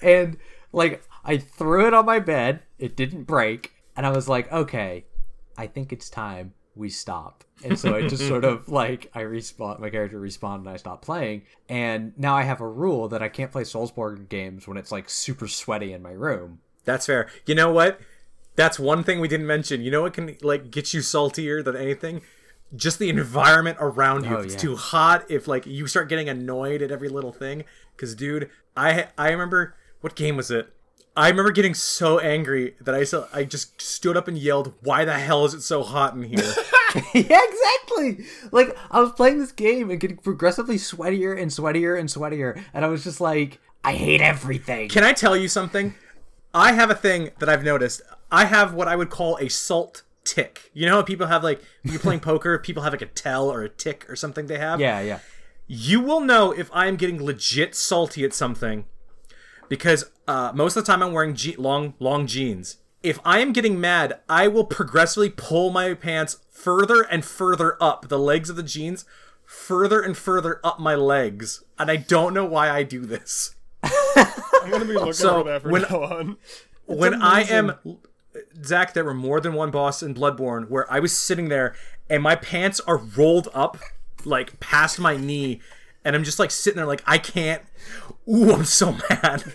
[0.00, 0.36] and
[0.72, 2.60] like I threw it on my bed.
[2.78, 5.06] It didn't break, and I was like, okay,
[5.56, 7.44] I think it's time we stop.
[7.64, 11.04] And so I just sort of like I respawn my character respawned and I stopped
[11.04, 11.42] playing.
[11.68, 15.08] And now I have a rule that I can't play Soulsborne games when it's like
[15.08, 16.60] super sweaty in my room.
[16.84, 17.28] That's fair.
[17.46, 18.00] You know what?
[18.56, 19.82] That's one thing we didn't mention.
[19.82, 22.22] You know what can like get you saltier than anything?
[22.74, 24.36] Just the environment around you.
[24.36, 24.60] Oh, if it's yeah.
[24.60, 27.64] too hot, if like you start getting annoyed at every little thing.
[27.96, 30.72] Cause dude, I I remember what game was it?
[31.16, 35.04] I remember getting so angry that I so I just stood up and yelled, "Why
[35.04, 36.38] the hell is it so hot in here?"
[37.14, 38.24] yeah, exactly.
[38.50, 42.84] Like I was playing this game and getting progressively sweatier and sweatier and sweatier, and
[42.84, 44.88] I was just like, I hate everything.
[44.88, 45.94] Can I tell you something?
[46.54, 48.02] I have a thing that I've noticed.
[48.30, 50.70] I have what I would call a salt tick.
[50.72, 53.50] You know how people have like when you're playing poker, people have like a tell
[53.50, 54.80] or a tick or something they have?
[54.80, 55.18] yeah, yeah.
[55.68, 58.84] You will know if I am getting legit salty at something
[59.68, 62.76] because uh, most of the time I'm wearing je- long long jeans.
[63.02, 68.08] If I am getting mad, I will progressively pull my pants further and further up
[68.08, 69.04] the legs of the jeans,
[69.44, 73.56] further and further up my legs, and I don't know why I do this.
[73.82, 76.36] I'm gonna be looking So, for that from when- now on.
[76.86, 77.72] when I am
[78.64, 81.74] Zach, there were more than one boss in Bloodborne where I was sitting there
[82.08, 83.78] and my pants are rolled up
[84.24, 85.60] like past my knee,
[86.04, 87.62] and I'm just like sitting there like I can't.
[88.32, 89.52] Ooh, I'm so mad.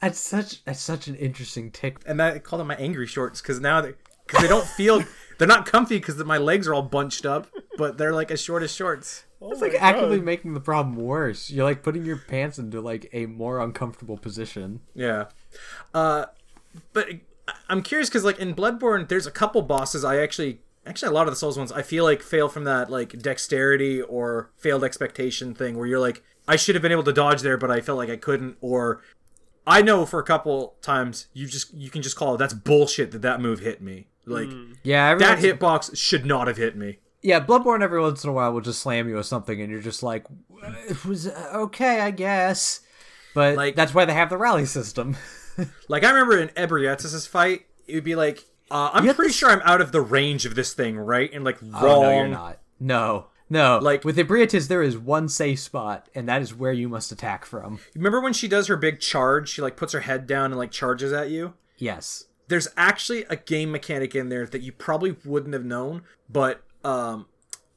[0.00, 1.98] That's such that's such an interesting tick.
[2.06, 3.94] And I call them my angry shorts because now they
[4.26, 5.02] because they don't feel
[5.38, 8.62] they're not comfy because my legs are all bunched up, but they're like as short
[8.62, 9.24] as shorts.
[9.42, 11.50] It's like actively making the problem worse.
[11.50, 14.80] You're like putting your pants into like a more uncomfortable position.
[14.94, 15.26] Yeah.
[15.94, 16.26] Uh,
[16.92, 17.08] but
[17.68, 21.26] I'm curious because like in Bloodborne, there's a couple bosses I actually actually a lot
[21.26, 25.54] of the Souls ones I feel like fail from that like dexterity or failed expectation
[25.54, 27.96] thing where you're like I should have been able to dodge there, but I felt
[27.96, 28.56] like I couldn't.
[28.60, 29.02] Or
[29.70, 33.12] I know for a couple times you just you can just call it that's bullshit
[33.12, 34.08] that that move hit me.
[34.26, 34.48] Like
[34.82, 36.98] Yeah, that once- hitbox should not have hit me.
[37.22, 39.82] Yeah, Bloodborne every once in a while will just slam you with something, and you're
[39.82, 40.24] just like,
[40.88, 42.80] "It was uh, okay, I guess."
[43.34, 45.16] But Like- that's why they have the rally system.
[45.88, 49.50] Like I remember in Ebrietas' fight, it would be like uh, I'm pretty to- sure
[49.50, 51.30] I'm out of the range of this thing, right?
[51.32, 51.74] And like wrong.
[51.84, 52.58] Oh no, you're not.
[52.78, 53.78] No, no.
[53.82, 57.44] Like- with Ebrietas, there is one safe spot, and that is where you must attack
[57.44, 57.80] from.
[57.94, 59.50] Remember when she does her big charge?
[59.50, 61.54] She like puts her head down and like charges at you.
[61.76, 62.24] Yes.
[62.48, 67.26] There's actually a game mechanic in there that you probably wouldn't have known, but um,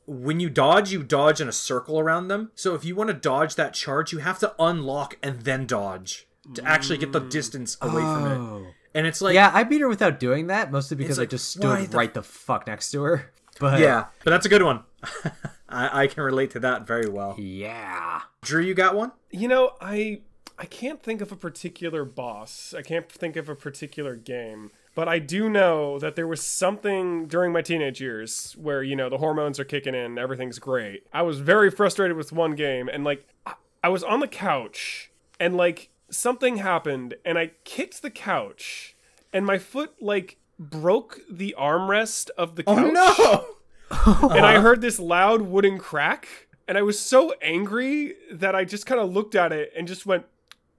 [0.07, 2.51] when you dodge, you dodge in a circle around them.
[2.55, 6.27] So if you want to dodge that charge, you have to unlock and then dodge
[6.55, 8.35] to actually get the distance away from it.
[8.35, 8.65] Oh.
[8.95, 11.49] And it's like, Yeah, I beat her without doing that, mostly because like, I just
[11.49, 13.31] stood the- right the fuck next to her.
[13.59, 14.81] But yeah, but that's a good one.
[15.73, 17.35] I, I can relate to that very well.
[17.39, 18.21] yeah.
[18.41, 19.11] Drew, you got one?
[19.31, 20.21] You know, I
[20.59, 22.73] I can't think of a particular boss.
[22.77, 24.71] I can't think of a particular game.
[24.95, 29.09] But I do know that there was something during my teenage years where, you know,
[29.09, 31.07] the hormones are kicking in, everything's great.
[31.11, 35.09] I was very frustrated with one game and like I- I was on the couch
[35.39, 38.95] and like something happened and I kicked the couch
[39.33, 43.52] and my foot like broke the armrest of the couch Oh no!
[44.05, 48.85] and I heard this loud wooden crack, and I was so angry that I just
[48.85, 50.25] kind of looked at it and just went,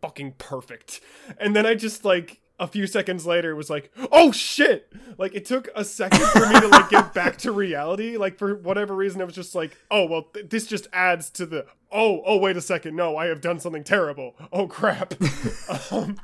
[0.05, 1.01] fucking perfect.
[1.39, 4.93] And then I just like a few seconds later was like, oh shit!
[5.19, 8.17] Like it took a second for me to like get back to reality.
[8.17, 11.47] Like for whatever reason, I was just like, oh well, th- this just adds to
[11.47, 14.37] the oh oh wait a second, no, I have done something terrible.
[14.53, 15.15] Oh crap.
[15.91, 16.19] um,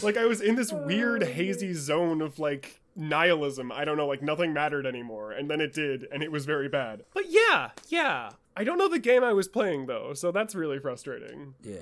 [0.02, 3.72] like I was in this weird hazy zone of like nihilism.
[3.72, 6.68] I don't know, like nothing mattered anymore, and then it did, and it was very
[6.68, 7.04] bad.
[7.14, 8.30] But yeah, yeah.
[8.56, 11.54] I don't know the game I was playing though, so that's really frustrating.
[11.62, 11.78] Yeah.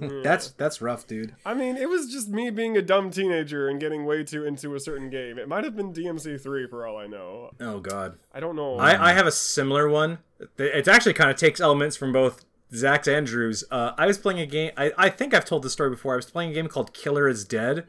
[0.22, 1.34] That's that's rough, dude.
[1.44, 4.74] I mean, it was just me being a dumb teenager and getting way too into
[4.74, 5.38] a certain game.
[5.38, 7.50] It might have been DMC3 for all I know.
[7.60, 8.18] Oh god.
[8.34, 8.76] I don't know.
[8.78, 10.18] I, I have a similar one.
[10.58, 12.44] It actually kind of takes elements from both
[12.74, 13.64] Zach's Andrews.
[13.70, 14.72] Uh, I was playing a game.
[14.76, 16.14] I, I think I've told this story before.
[16.14, 17.84] I was playing a game called Killer is Dead.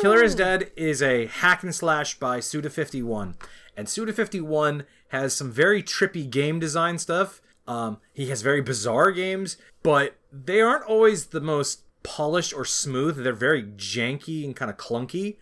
[0.00, 3.34] Killer is Dead is a hack and slash by Suda51.
[3.76, 7.40] And Suda51 has some very trippy game design stuff.
[7.68, 13.16] Um, he has very bizarre games, but they aren't always the most polished or smooth.
[13.22, 15.36] They're very janky and kind of clunky.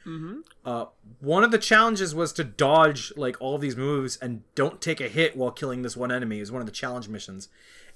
[0.64, 0.86] Uh,
[1.20, 5.08] one of the challenges was to dodge like all these moves and don't take a
[5.08, 6.40] hit while killing this one enemy.
[6.40, 7.48] Is one of the challenge missions,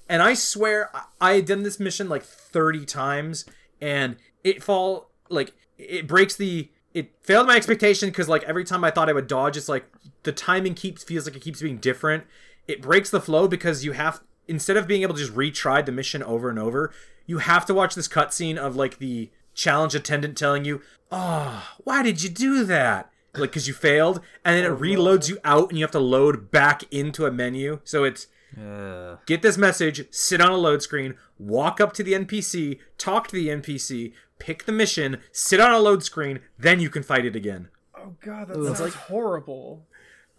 [0.09, 0.89] and I swear
[1.21, 3.45] I- had done this mission like thirty times,
[3.79, 6.71] and it fall like it breaks the.
[6.91, 9.85] It failed my expectation because like every time I thought I would dodge, it's like
[10.23, 12.23] the timing keeps feels like it keeps being different.
[12.67, 15.91] It breaks the flow because you have instead of being able to just retry the
[15.91, 16.91] mission over and over,
[17.27, 20.81] you have to watch this cutscene of like the challenge attendant telling you,
[21.11, 25.29] "Oh, why did you do that?" Like because you failed, and then it oh, reloads
[25.29, 27.79] you out, and you have to load back into a menu.
[27.83, 28.25] So it's
[28.57, 33.27] Uh, get this message, sit on a load screen, walk up to the NPC, talk
[33.27, 37.25] to the NPC, pick the mission, sit on a load screen, then you can fight
[37.25, 37.69] it again.
[37.97, 39.85] oh god, that sounds horrible.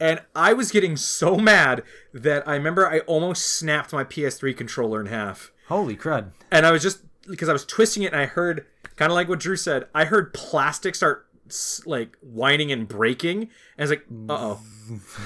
[0.01, 1.83] And I was getting so mad
[2.15, 5.53] that I remember I almost snapped my PS3 controller in half.
[5.69, 6.33] holy crud!
[6.51, 8.65] and I was just because I was twisting it, and I heard
[8.97, 9.87] kind of like what Drew said.
[9.95, 11.27] I heard plastic start
[11.85, 14.61] like whining and breaking, and I was like, "Uh oh!"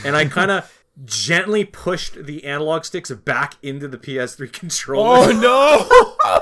[0.04, 5.28] and I kind of gently pushed the analog sticks back into the PS3 controller.
[5.32, 6.40] Oh no!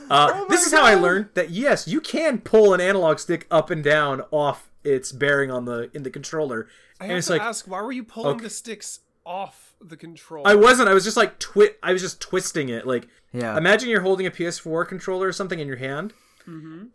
[0.10, 3.70] uh, this is how I learned that yes, you can pull an analog stick up
[3.70, 6.68] and down off its bearing on the in the controller,
[7.00, 8.44] I and have it's to like ask, why were you pulling Okay.
[8.44, 10.46] the sticks off the control?
[10.46, 10.88] I wasn't.
[10.88, 12.86] I was just like twi- I was just twisting it.
[12.86, 13.56] Like, Yeah.
[13.56, 16.12] Imagine you're holding a PS4 controller or something in your hand.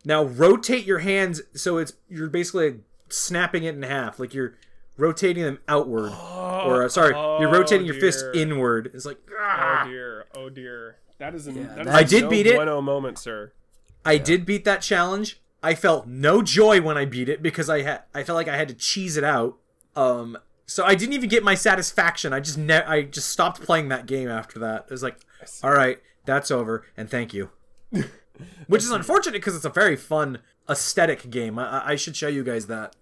[0.04, 4.56] Now rotate your hands so it's you're basically snapping it in half, like you're
[4.98, 8.92] rotating them outward, or uh, sorry, you're rotating your fist inward.
[8.94, 9.86] It's like, Oh ah.
[9.88, 10.26] dear!
[10.36, 10.98] Oh dear!
[11.18, 12.56] That is an that is that- I a did no beat it.
[12.56, 13.52] bueno moment, sir.
[14.06, 15.42] I did beat that challenge.
[15.64, 18.56] I felt no joy when I beat it because I had I felt like I
[18.58, 19.58] had to cheese it out.
[19.96, 20.38] Um,
[20.68, 22.34] so I didn't even get my satisfaction.
[22.34, 24.86] I just ne- I just stopped playing that game after that.
[24.88, 25.18] It was like,
[25.64, 27.50] all right, that's over, and thank you.
[28.68, 30.40] Which is unfortunate because it's a very fun
[30.70, 31.58] aesthetic game.
[31.58, 32.96] I, I- I should show you guys that.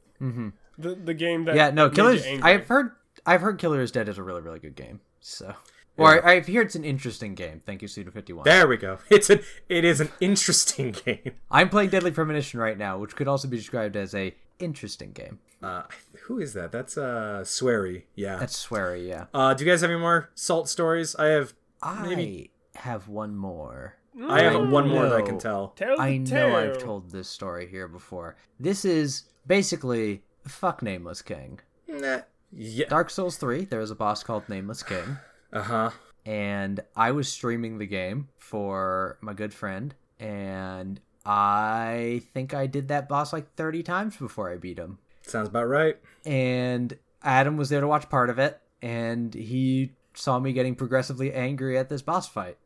[0.78, 2.26] The the game that Yeah, no, made you Killer's.
[2.41, 2.91] I've heard.
[3.26, 4.99] I've heard Killer is Dead is a really, really good game.
[5.19, 5.53] So,
[5.97, 7.61] or I, I've heard it's an interesting game.
[7.65, 8.43] Thank you, Suda Fifty One.
[8.43, 8.97] There we go.
[9.09, 11.32] It's an it is an interesting game.
[11.49, 15.39] I'm playing Deadly Premonition right now, which could also be described as a interesting game.
[15.61, 15.84] Uh,
[16.24, 16.71] who is that?
[16.71, 18.03] That's uh Swery.
[18.15, 18.38] Yeah.
[18.38, 19.26] That's Swery, yeah.
[19.34, 21.15] Uh, do you guys have any more salt stories?
[21.15, 21.53] I have.
[21.82, 23.95] I have one more.
[24.30, 25.69] I have one more that I can tell.
[25.69, 28.36] Tell the I know I've told this story here before.
[28.59, 31.59] This is basically fuck Nameless King.
[31.87, 32.21] Nah.
[32.51, 32.87] Yeah.
[32.87, 35.17] Dark Souls 3, there was a boss called Nameless King,
[35.51, 35.89] Uh huh.
[36.25, 42.89] and I was streaming the game for my good friend, and I think I did
[42.89, 44.99] that boss like 30 times before I beat him.
[45.23, 45.97] Sounds about right.
[46.25, 51.33] And Adam was there to watch part of it, and he saw me getting progressively
[51.33, 52.57] angry at this boss fight.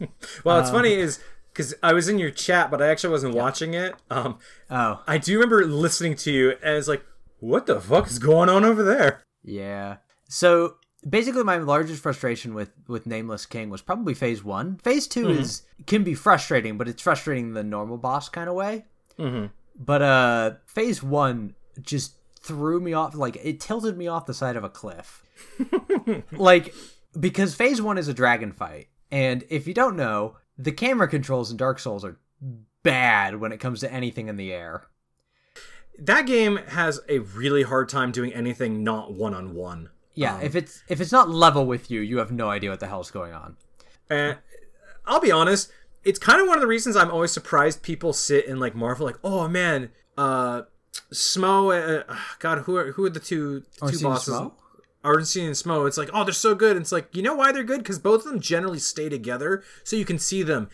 [0.44, 1.18] Well, it's funny is
[1.58, 3.96] because I was in your chat, but I actually wasn't watching it.
[4.10, 4.38] Um,
[4.70, 7.04] Oh, I do remember listening to you, and it's like,
[7.40, 9.24] what the fuck is going on over there?
[9.42, 9.96] Yeah.
[10.28, 10.76] So
[11.08, 14.78] basically, my largest frustration with with Nameless King was probably Phase One.
[14.84, 18.84] Phase 2 is can be frustrating, but it's frustrating the normal boss kind of way.
[19.18, 19.46] Mm-hmm.
[19.74, 23.16] But uh, Phase One just threw me off.
[23.16, 25.24] Like it tilted me off the side of a cliff.
[26.32, 26.72] like
[27.18, 31.50] because Phase One is a dragon fight, and if you don't know, the camera controls
[31.50, 32.18] in Dark Souls are
[32.82, 34.88] bad when it comes to anything in the air.
[35.98, 39.90] That game has a really hard time doing anything not one on one.
[40.14, 42.88] Yeah, if it's if it's not level with you, you have no idea what the
[42.88, 43.56] hell's going on.
[44.10, 44.38] And
[45.06, 45.70] I'll be honest,
[46.04, 49.06] it's kind of one of the reasons I'm always surprised people sit in like Marvel,
[49.06, 50.62] like, oh man, uh,
[51.12, 54.34] Smough, uh, God, who are who are the two two bosses?
[54.34, 54.52] Smough?
[55.04, 55.86] Ornstein and Smough.
[55.86, 56.76] It's like, oh, they're so good.
[56.76, 57.78] And it's like, you know why they're good?
[57.78, 60.68] Because both of them generally stay together, so you can see them.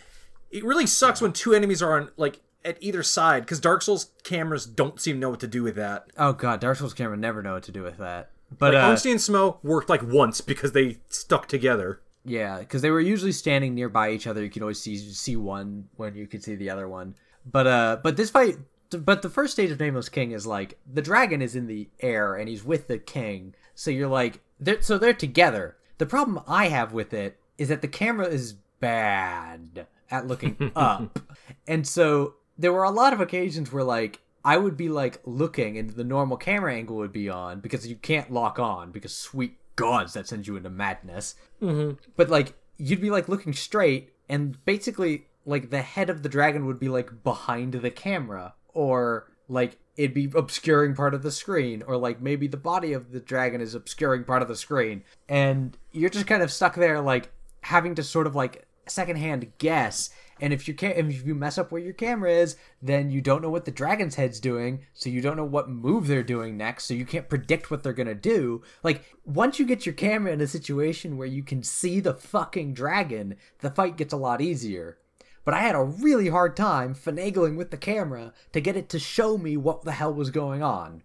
[0.50, 4.10] It really sucks when two enemies are on like at either side, because Dark Souls
[4.22, 6.06] cameras don't seem to know what to do with that.
[6.16, 8.30] Oh god, Dark Souls camera never know what to do with that.
[8.56, 12.00] But Like uh, Ornstein and Smough worked like once because they stuck together.
[12.24, 14.42] yeah, because they were usually standing nearby each other.
[14.42, 17.16] You could always see see one when you could see the other one.
[17.44, 18.56] But uh, but this fight,
[18.96, 22.34] but the first stage of Nameless King is like the dragon is in the air
[22.36, 23.54] and he's with the king.
[23.74, 25.76] So you're like, they're, so they're together.
[25.98, 31.18] The problem I have with it is that the camera is bad at looking up,
[31.66, 35.78] and so there were a lot of occasions where like I would be like looking
[35.78, 39.58] and the normal camera angle would be on because you can't lock on because sweet
[39.76, 41.34] gods that sends you into madness.
[41.62, 41.96] Mm-hmm.
[42.16, 46.66] But like you'd be like looking straight and basically like the head of the dragon
[46.66, 51.82] would be like behind the camera or like it'd be obscuring part of the screen
[51.86, 55.76] or like maybe the body of the dragon is obscuring part of the screen and
[55.92, 57.30] you're just kind of stuck there like
[57.62, 61.70] having to sort of like secondhand guess and if you can't if you mess up
[61.70, 65.20] where your camera is then you don't know what the dragon's head's doing so you
[65.20, 68.62] don't know what move they're doing next so you can't predict what they're gonna do.
[68.82, 72.74] Like once you get your camera in a situation where you can see the fucking
[72.74, 74.98] dragon the fight gets a lot easier
[75.44, 78.98] but I had a really hard time finagling with the camera to get it to
[78.98, 81.02] show me what the hell was going on.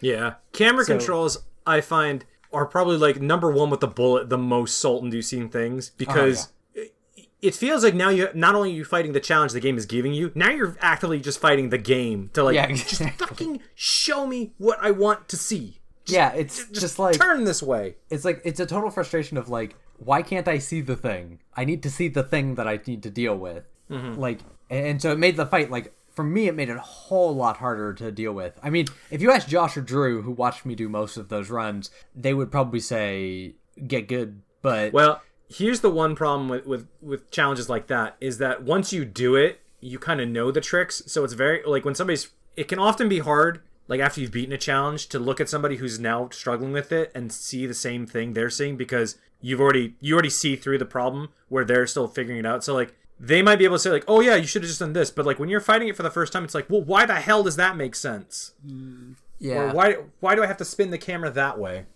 [0.00, 0.34] Yeah.
[0.52, 4.78] Camera So- controls, I find, are probably like number one with the bullet, the most
[4.78, 6.94] salt inducing things oh, because it,
[7.40, 9.86] it feels like now you not only are you fighting the challenge the game is
[9.86, 14.26] giving you, now you're actively just fighting the game to like Yeah, just fucking show
[14.26, 15.78] me what I want to see.
[16.06, 17.94] yeah, it's just, like Turn this way.
[18.10, 21.38] it's like it's a total frustration of like why can't I see the thing?
[21.56, 23.64] I need to see the thing that I need to deal with.
[23.92, 24.20] Mm-hmm.
[24.20, 24.40] Like
[24.70, 27.34] and, and so it made the fight like for me it made it a whole
[27.34, 28.58] lot harder to deal with.
[28.62, 31.50] I mean, if you ask Josh or Drew who watched me do most of those
[31.50, 33.54] runs, they would probably say
[33.86, 38.38] get good, but Well, here's the one problem with, with, with challenges like that is
[38.38, 41.02] that once you do it, you kind of know the tricks.
[41.06, 44.52] So it's very like when somebody's it can often be hard like after you've beaten
[44.52, 48.06] a challenge to look at somebody who's now struggling with it and see the same
[48.06, 52.08] thing they're seeing because you've already you already see through the problem where they're still
[52.08, 52.62] figuring it out.
[52.62, 54.80] So like they might be able to say like, "Oh yeah, you should have just
[54.80, 56.82] done this." But like when you're fighting it for the first time, it's like, "Well,
[56.82, 59.14] why the hell does that make sense?" Mm.
[59.38, 59.54] yeah.
[59.54, 61.86] Or why why do I have to spin the camera that way?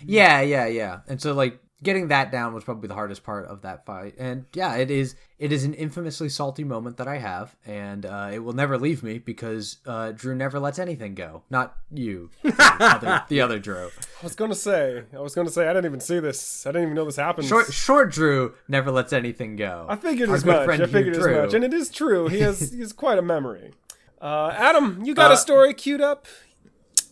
[0.00, 1.00] Yeah, yeah, yeah.
[1.08, 4.14] And so like getting that down was probably the hardest part of that fight.
[4.18, 8.30] And yeah, it is it is an infamously salty moment that I have, and uh,
[8.32, 11.42] it will never leave me because uh, Drew never lets anything go.
[11.50, 13.86] Not you, the other, the other Drew.
[14.20, 16.66] I was gonna say, I was gonna say, I didn't even see this.
[16.66, 17.46] I didn't even know this happened.
[17.46, 19.86] Short short Drew never lets anything go.
[19.88, 20.64] I figured Our as much.
[20.64, 21.42] friend I figured as Drew.
[21.42, 22.28] much, and it is true.
[22.28, 23.72] He has he has quite a memory.
[24.20, 26.26] Uh, Adam, you got Uh, a story queued up?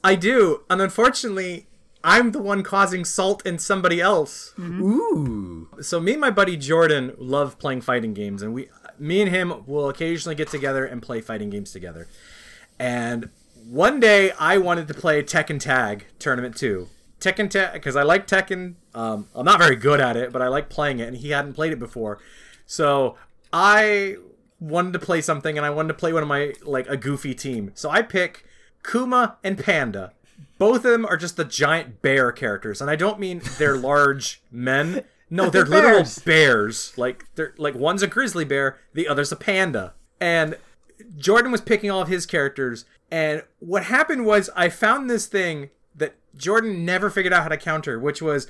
[0.03, 1.67] I do, and unfortunately,
[2.09, 4.55] I'm the one causing salt in somebody else.
[4.61, 5.69] Ooh.
[5.81, 9.65] So me and my buddy Jordan love playing fighting games, and we, me and him,
[9.67, 12.07] will occasionally get together and play fighting games together.
[12.79, 13.31] And
[13.69, 16.89] one day, I wanted to play Tekken Tag Tournament Two.
[17.19, 18.75] Tekken Tag, because I like Tekken.
[18.95, 21.55] Um, I'm not very good at it, but I like playing it, and he hadn't
[21.55, 22.21] played it before.
[22.67, 23.17] So
[23.53, 24.15] I
[24.61, 27.35] wanted to play something, and I wanted to play one of my like a goofy
[27.35, 27.73] team.
[27.75, 28.45] So I pick
[28.89, 30.13] Kuma and Panda.
[30.59, 34.43] Both of them are just the giant bear characters, and I don't mean they're large
[34.51, 35.05] men.
[35.29, 36.19] No, they're, They're literal bears.
[36.21, 36.99] bears.
[36.99, 39.95] Like they're like one's a grizzly bear, the other's a panda.
[40.21, 40.57] And
[41.17, 45.71] Jordan was picking all of his characters, and what happened was I found this thing
[45.95, 48.47] that Jordan never figured out how to counter, which was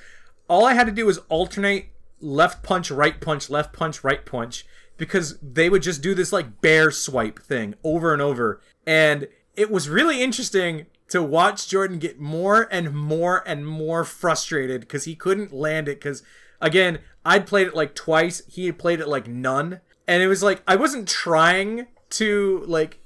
[0.48, 1.86] all I had to do was alternate
[2.20, 4.64] left punch, right punch, left punch, right punch,
[4.96, 8.60] because they would just do this like bear swipe thing over and over.
[8.86, 14.82] And it was really interesting to watch Jordan get more and more and more frustrated
[14.82, 15.98] because he couldn't land it.
[16.00, 16.22] Because
[16.60, 19.80] again, I'd played it like twice, he had played it like none.
[20.08, 23.00] And it was like, I wasn't trying to like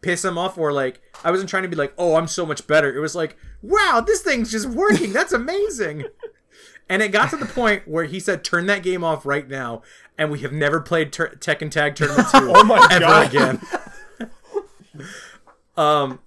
[0.00, 2.66] piss him off or like I wasn't trying to be like, "Oh, I'm so much
[2.66, 5.12] better." It was like, "Wow, this thing's just working.
[5.12, 6.04] That's amazing."
[6.88, 9.82] and it got to the point where he said, "Turn that game off right now."
[10.18, 13.26] And we have never played tur- Tekken Tag Tournament 2 Oh my ever God.
[13.28, 13.60] again.
[15.76, 16.18] um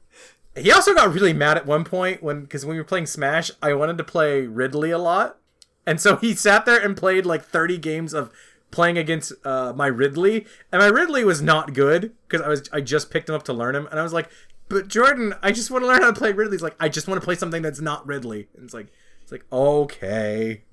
[0.55, 3.51] he also got really mad at one point when because when we were playing Smash,
[3.61, 5.37] I wanted to play Ridley a lot.
[5.85, 8.31] And so he sat there and played like 30 games of
[8.71, 12.81] playing against uh, my Ridley, and my Ridley was not good because I was I
[12.81, 14.29] just picked him up to learn him, and I was like,
[14.69, 17.07] "But Jordan, I just want to learn how to play Ridley." He's like, "I just
[17.07, 18.87] want to play something that's not Ridley." And it's like,
[19.21, 20.63] it's like okay,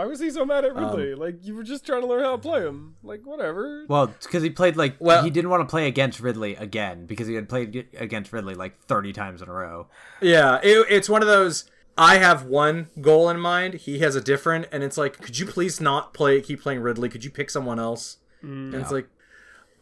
[0.00, 1.14] Why was he so mad at Um, Ridley?
[1.14, 2.94] like you were just trying to learn how to play him.
[3.02, 3.84] Like whatever.
[3.86, 7.26] Well, because he played like Well- he didn't want to play against Ridley again because
[7.26, 9.88] he had played against Ridley like thirty times in a row.
[10.22, 11.64] yeah, it, it's one of those.
[11.98, 13.74] I have one goal in mind.
[13.74, 16.40] He has a different, and it's like, could you please not play?
[16.40, 17.10] Keep playing Ridley.
[17.10, 18.16] Could you pick someone else?
[18.42, 19.06] and it's like,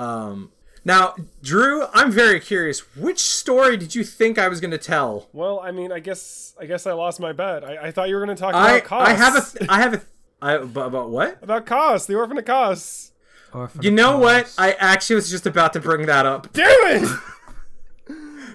[0.01, 0.51] um.
[0.89, 2.97] Now, Drew, I'm very curious.
[2.97, 5.28] Which story did you think I was going to tell?
[5.34, 7.62] Well, I mean, I guess I guess I lost my bet.
[7.62, 9.82] I, I thought you were going to talk about I I have a th- I
[9.82, 10.09] have a th-
[10.41, 11.39] I, about about what?
[11.43, 13.12] about Kos, the orphan of Kos.
[13.53, 14.51] Orphan You of know what?
[14.57, 16.55] I actually was just about to bring that up.
[16.55, 17.09] Damn it!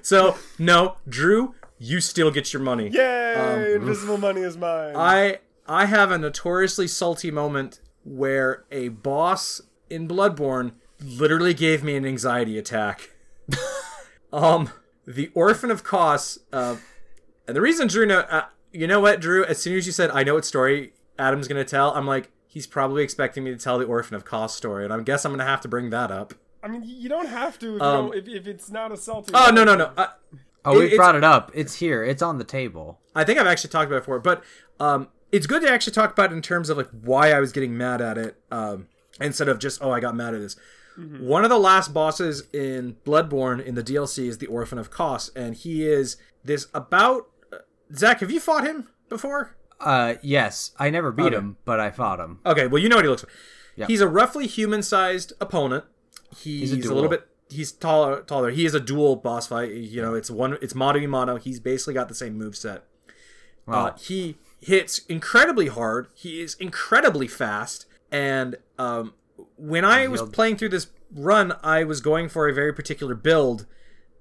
[0.01, 2.89] So no, Drew, you still get your money.
[2.89, 3.75] Yay!
[3.75, 4.95] Invisible money is mine.
[4.95, 10.73] Um, I I have a notoriously salty moment where a boss in Bloodborne
[11.03, 13.09] literally gave me an anxiety attack.
[14.33, 14.69] um,
[15.05, 16.77] the Orphan of Kos, uh,
[17.47, 19.43] and the reason Drew know, uh, you know what, Drew?
[19.45, 22.67] As soon as you said I know what story Adam's gonna tell, I'm like, he's
[22.67, 25.45] probably expecting me to tell the Orphan of Kos story, and I guess I'm gonna
[25.45, 26.33] have to bring that up.
[26.63, 29.31] I mean, you don't have to if, Um, don't, if, if it's not a salty.
[29.35, 29.91] Oh no no no!
[29.97, 30.07] Uh,
[30.65, 31.51] Oh, we brought it up.
[31.53, 32.03] It's here.
[32.03, 32.99] It's on the table.
[33.15, 34.43] I think I've actually talked about it before, but
[34.79, 37.51] um, it's good to actually talk about it in terms of like why I was
[37.51, 38.87] getting mad at it, um,
[39.19, 40.55] instead of just oh I got mad at this.
[40.97, 45.29] One of the last bosses in Bloodborne in the DLC is the Orphan of Kos,
[45.35, 47.27] and he is this about.
[47.51, 47.57] uh,
[47.95, 49.55] Zach, have you fought him before?
[49.79, 51.35] Uh, yes, I never beat Okay.
[51.35, 52.39] him, but I fought him.
[52.45, 53.33] Okay, well you know what he looks like.
[53.75, 53.87] Yeah.
[53.87, 55.85] He's a roughly human-sized opponent.
[56.37, 56.95] He's, a a, dual.
[56.95, 57.27] little bit.
[57.49, 58.21] He's taller.
[58.21, 58.51] Taller.
[58.51, 59.71] He is a dual boss fight.
[59.73, 60.57] You know, it's one.
[60.61, 61.37] It's mono e mono.
[61.37, 62.83] He's basically got the same move set.
[63.65, 63.87] Wow.
[63.87, 66.07] Uh, he hits incredibly hard.
[66.13, 67.85] He is incredibly fast.
[68.11, 69.13] And um,
[69.64, 73.66] when I was playing through this run, I was going for a very particular build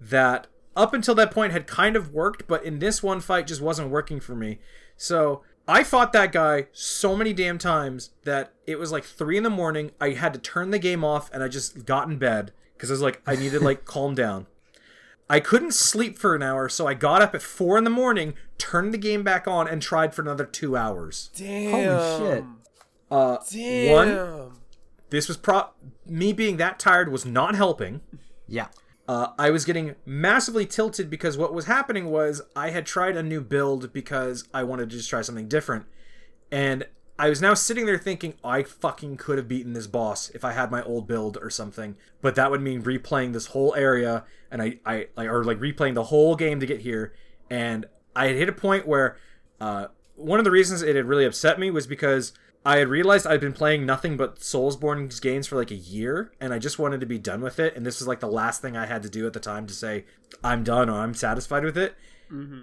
[0.00, 3.60] that up until that point had kind of worked, but in this one fight just
[3.60, 4.60] wasn't working for me.
[4.96, 9.42] So I fought that guy so many damn times that it was like three in
[9.42, 9.90] the morning.
[10.00, 12.94] I had to turn the game off and I just got in bed because I
[12.94, 14.46] was like, I needed like calm down.
[15.28, 18.34] I couldn't sleep for an hour, so I got up at four in the morning,
[18.58, 21.30] turned the game back on, and tried for another two hours.
[21.34, 21.70] Damn.
[21.70, 22.44] Holy shit.
[23.10, 23.92] Uh, Damn.
[23.92, 24.51] One,
[25.12, 25.66] this was pro.
[26.06, 28.00] Me being that tired was not helping.
[28.48, 28.68] Yeah.
[29.06, 33.22] Uh, I was getting massively tilted because what was happening was I had tried a
[33.22, 35.84] new build because I wanted to just try something different,
[36.50, 36.86] and
[37.18, 40.52] I was now sitting there thinking I fucking could have beaten this boss if I
[40.52, 44.62] had my old build or something, but that would mean replaying this whole area and
[44.62, 47.12] I I or like replaying the whole game to get here,
[47.50, 47.84] and
[48.16, 49.18] I had hit a point where
[49.60, 52.32] uh, one of the reasons it had really upset me was because
[52.64, 56.54] I had realized I'd been playing nothing but Soulsborne games for like a year, and
[56.54, 57.74] I just wanted to be done with it.
[57.74, 59.74] And this was like the last thing I had to do at the time to
[59.74, 60.04] say
[60.44, 61.96] I'm done or I'm satisfied with it.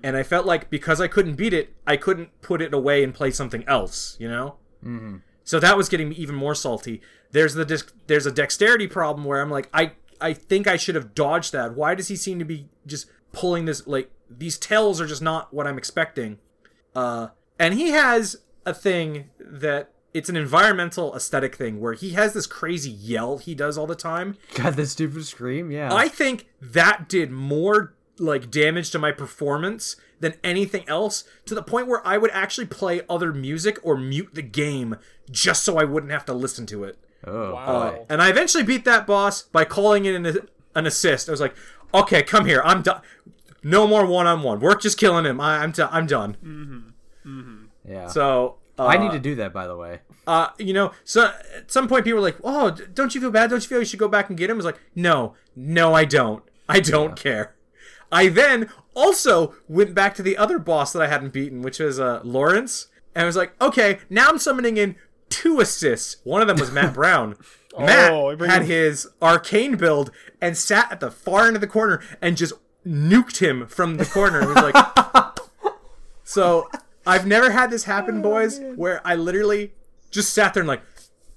[0.04, 3.14] And I felt like because I couldn't beat it, I couldn't put it away and
[3.14, 4.16] play something else.
[4.20, 4.56] You know.
[4.84, 5.18] Mm-hmm.
[5.44, 7.02] So that was getting me even more salty.
[7.32, 10.96] There's the disc, there's a dexterity problem where I'm like I I think I should
[10.96, 11.76] have dodged that.
[11.76, 15.54] Why does he seem to be just pulling this like these tails are just not
[15.54, 16.40] what I'm expecting.
[16.96, 17.28] Uh
[17.60, 22.48] and he has a thing that it's an environmental aesthetic thing where he has this
[22.48, 24.38] crazy yell he does all the time.
[24.56, 25.72] God, the stupid scream.
[25.72, 25.94] Yeah.
[25.94, 31.64] I think that did more like damage to my performance than anything else to the
[31.64, 34.98] point where I would actually play other music or mute the game
[35.32, 36.98] just so I wouldn't have to listen to it.
[37.26, 37.66] oh, Wow.
[37.66, 37.98] boy.
[38.00, 40.38] Uh, and I eventually beat that boss by calling in an,
[40.76, 41.30] an assist.
[41.30, 41.56] I was like,
[41.94, 42.62] "Okay, come here.
[42.66, 43.02] I'm done.
[43.64, 44.60] No more one-on-one.
[44.60, 45.40] We're just killing him.
[45.40, 46.80] I, I'm, i I'm done." Mm-hmm.
[47.40, 47.59] Mm-hmm.
[47.90, 48.08] Yeah.
[48.08, 50.00] So uh, I need to do that, by the way.
[50.28, 53.50] uh, you know, so at some point people were like, "Oh, don't you feel bad?
[53.50, 55.94] Don't you feel you should go back and get him?" I was like, "No, no,
[55.94, 56.44] I don't.
[56.68, 57.56] I don't care."
[58.12, 62.00] I then also went back to the other boss that I hadn't beaten, which was
[62.00, 64.96] uh, Lawrence, and I was like, "Okay, now I'm summoning in
[65.30, 66.18] two assists.
[66.24, 67.36] One of them was Matt Brown."
[67.78, 70.12] Matt Oh, bring had his arcane build
[70.42, 72.54] and sat at the far end of the corner and just
[72.86, 74.42] nuked him from the corner.
[74.42, 75.36] He was like,
[76.24, 76.68] so
[77.06, 79.74] I've never had this happen, boys, where I literally
[80.12, 80.82] just sat there and like,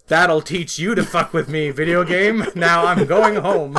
[0.08, 2.44] that'll teach you to fuck with me, video game.
[2.54, 3.78] Now I'm going home.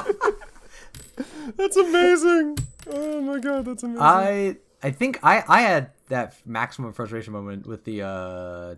[1.57, 2.57] That's amazing.
[2.87, 4.01] Oh my god, that's amazing.
[4.01, 8.75] I I think I I had that maximum frustration moment with the uh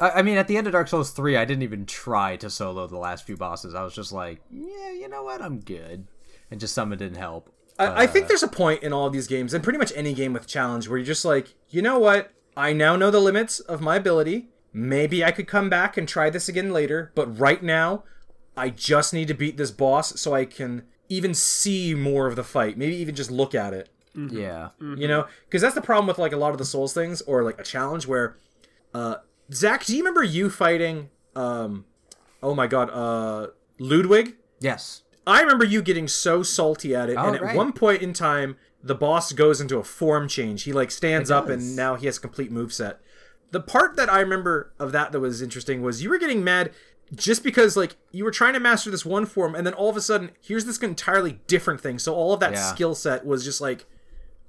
[0.00, 2.50] I, I mean at the end of Dark Souls 3 I didn't even try to
[2.50, 3.74] solo the last few bosses.
[3.74, 5.40] I was just like, yeah, you know what?
[5.40, 6.08] I'm good.
[6.50, 7.50] And just some didn't help.
[7.78, 10.12] I, I think there's a point in all of these games, and pretty much any
[10.12, 12.32] game with challenge, where you're just like, you know what?
[12.58, 14.48] I now know the limits of my ability.
[14.72, 18.02] Maybe I could come back and try this again later, but right now,
[18.56, 22.42] I just need to beat this boss so I can even see more of the
[22.44, 22.76] fight.
[22.76, 23.88] Maybe even just look at it.
[24.14, 24.70] Yeah.
[24.80, 27.44] You know, because that's the problem with like a lot of the Souls things, or
[27.44, 28.36] like a challenge where,
[28.92, 29.16] uh,
[29.52, 31.84] Zach, do you remember you fighting, um,
[32.42, 33.48] oh my god, uh,
[33.78, 34.34] Ludwig?
[34.58, 35.02] Yes.
[35.24, 37.56] I remember you getting so salty at it, Oh, and at right.
[37.56, 40.62] one point in time, the boss goes into a form change.
[40.64, 42.96] He like stands up, and now he has a complete moveset.
[43.50, 46.72] The part that I remember of that that was interesting was you were getting mad
[47.14, 49.96] just because like you were trying to master this one form, and then all of
[49.96, 51.98] a sudden here's this entirely different thing.
[51.98, 52.72] So all of that Yeah.
[52.74, 53.86] skill set was just like,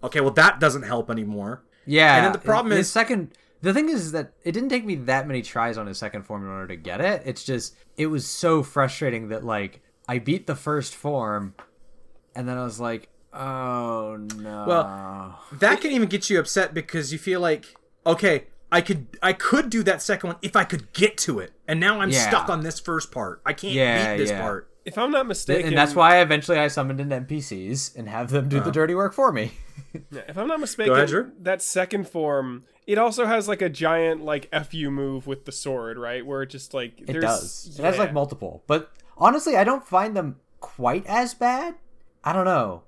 [0.03, 1.63] okay, well that doesn't help anymore.
[1.85, 2.17] Yeah.
[2.17, 4.95] And then the problem his is- second the thing is that it didn't take me
[4.95, 7.23] that many tries on his second form in order to get it.
[7.25, 11.55] It's just it was so frustrating that like I beat the first form
[12.35, 17.11] and then I was like, "Oh no." Well, that can even get you upset because
[17.13, 17.65] you feel like,
[18.05, 21.51] okay, I could I could do that second one if I could get to it,
[21.67, 22.29] and now I'm Yeah.
[22.29, 23.41] stuck on this first part.
[23.45, 24.41] I can't Yeah, beat this yeah.
[24.41, 24.65] part.
[24.85, 28.49] if I'm not mistaken, and that's why eventually I summoned in NPCs and have them
[28.49, 28.65] do Uh-huh.
[28.65, 29.51] the dirty work for me.
[30.11, 34.49] if I'm not mistaken, ahead, that second form, it also has like a giant like
[34.71, 36.25] fu move with the sword, right?
[36.25, 37.75] Where it just like It there's, does.
[37.77, 41.75] It has like multiple, but honestly, I don't find them quite as bad.
[42.23, 42.83] I don't know.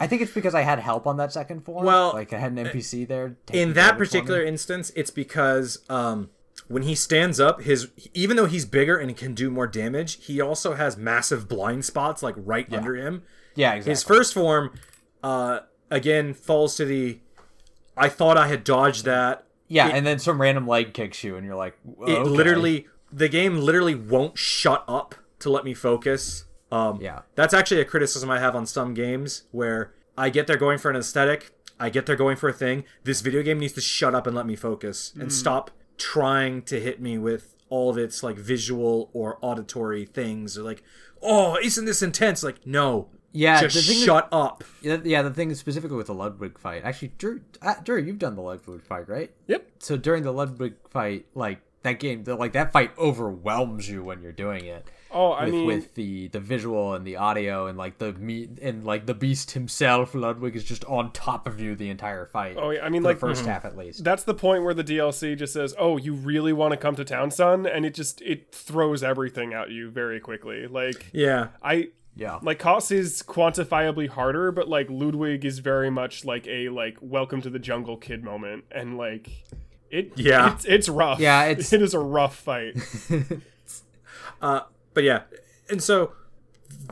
[0.00, 1.84] I think it's because I had help on that second form.
[1.84, 3.36] Well, like I had an NPC there.
[3.52, 3.98] In that damage for me.
[3.98, 6.30] particular instance, it's because um,
[6.68, 10.40] when he stands up, his even though he's bigger and can do more damage, he
[10.40, 13.22] also has massive blind spots like right under him.
[13.54, 13.90] yeah, exactly.
[13.90, 14.74] His first form,
[15.22, 17.20] uh, again, falls to the.
[17.96, 19.46] I thought I had dodged that.
[19.68, 21.76] yeah, and then some random leg kicks you, and you're like,
[22.06, 22.28] it okay.
[22.28, 27.20] literally the game literally won't shut up to let me focus um Yeah.
[27.36, 30.90] that's actually a criticism i have on some games where i get there going for
[30.90, 34.14] an aesthetic i get there going for a thing this video game needs to shut
[34.14, 38.22] up and let me focus and stop trying to hit me with all of its
[38.22, 40.82] like visual or auditory things or like
[41.22, 45.22] oh isn't this intense like no Yeah, just the thing that- shut up Yeah, yeah,
[45.22, 46.82] the thing is specifically with the Ludwig fight.
[46.84, 49.30] Actually, Drew, uh, Drew, you've done the Ludwig fight, right?
[49.46, 49.66] Yep.
[49.78, 54.20] So during the Ludwig fight, like that game, the, like that fight overwhelms you when
[54.22, 54.86] you're doing it.
[55.14, 58.58] Oh, I with, mean, with the the visual and the audio and like the meat
[58.62, 62.56] and like the beast himself, Ludwig is just on top of you the entire fight.
[62.58, 63.46] Oh, yeah, I mean, for like- the 1st mm-hmm.
[63.46, 64.04] half at least.
[64.04, 67.04] that's the point where the DLC just says, "Oh, you really want to come to
[67.04, 70.66] town, son?" and it just it throws everything at you very quickly.
[70.66, 72.38] Like yeah I Yeah.
[72.42, 77.40] like Kos is quantifiably harder, but like Ludwig is very much like a like welcome
[77.42, 79.28] to the jungle kid moment, and like
[79.90, 80.54] it Yeah.
[80.54, 81.20] it's, it's rough.
[81.20, 82.76] Yeah, it's- it is a rough fight.
[84.40, 84.62] Uh,
[84.94, 85.22] but yeah
[85.70, 86.12] and so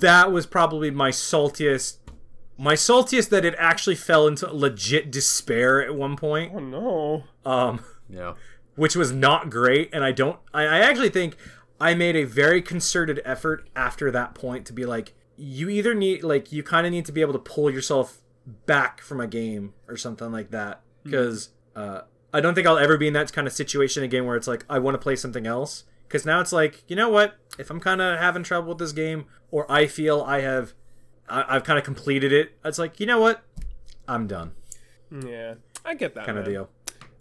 [0.01, 1.99] that was probably my saltiest
[2.59, 7.25] my saltiest that it actually fell into legit despair at one point oh no.
[7.45, 8.35] um Yeah.
[8.75, 9.89] which was not great.
[9.93, 11.37] And I don't, I, I actually think
[11.81, 16.23] I made a very concerted effort after that point to be like, you either need,
[16.23, 18.21] like, you kind of need to be able to pull yourself
[18.67, 20.83] back from a game or something like that.
[21.05, 22.03] Because uh,
[22.35, 24.65] I don't think I'll ever be in that kind of situation again where it's like,
[24.69, 25.85] I want to play something else.
[26.11, 27.37] Because now it's like, you know what?
[27.57, 30.75] If I'm kind of having trouble with this game, or I feel I have,
[31.29, 33.45] I, I've kind of completed it, it's like, you know what?
[34.09, 34.51] I'm done,
[35.25, 35.55] Yeah,
[35.85, 36.69] I get that kind of deal.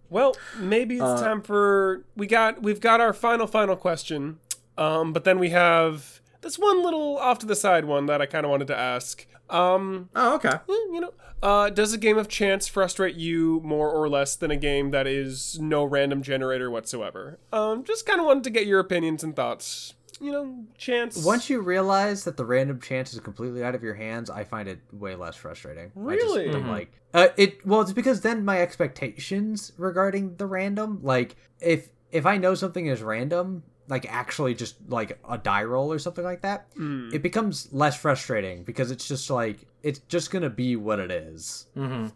[0.10, 4.40] Well, maybe it's Uh, time for we got we've got our final final question.
[4.76, 8.26] Um, but then we have this one little off to the side one that I
[8.26, 9.28] kind of wanted to ask.
[9.50, 10.54] Um, Oh, okay.
[10.68, 14.58] you know, uh, does a game of chance frustrate you more or less than a
[14.58, 17.40] game that is no random generator whatsoever?
[17.54, 19.94] Um, just kind of wanted to get your opinions and thoughts.
[20.22, 21.24] You know, chance.
[21.24, 24.68] Once you realize that the random chance is completely out of your hands, I find
[24.68, 25.94] it way less frustrating.
[26.08, 26.50] I just Really?
[26.50, 27.66] am like uh, it.
[27.66, 32.88] Well, it's because then my expectations regarding the random, like if if I know something
[32.88, 37.10] is random, like actually just like a die roll or something like that, Hmm.
[37.12, 41.68] it becomes less frustrating because it's just like it's just gonna be what it is.
[41.74, 42.08] Hmm.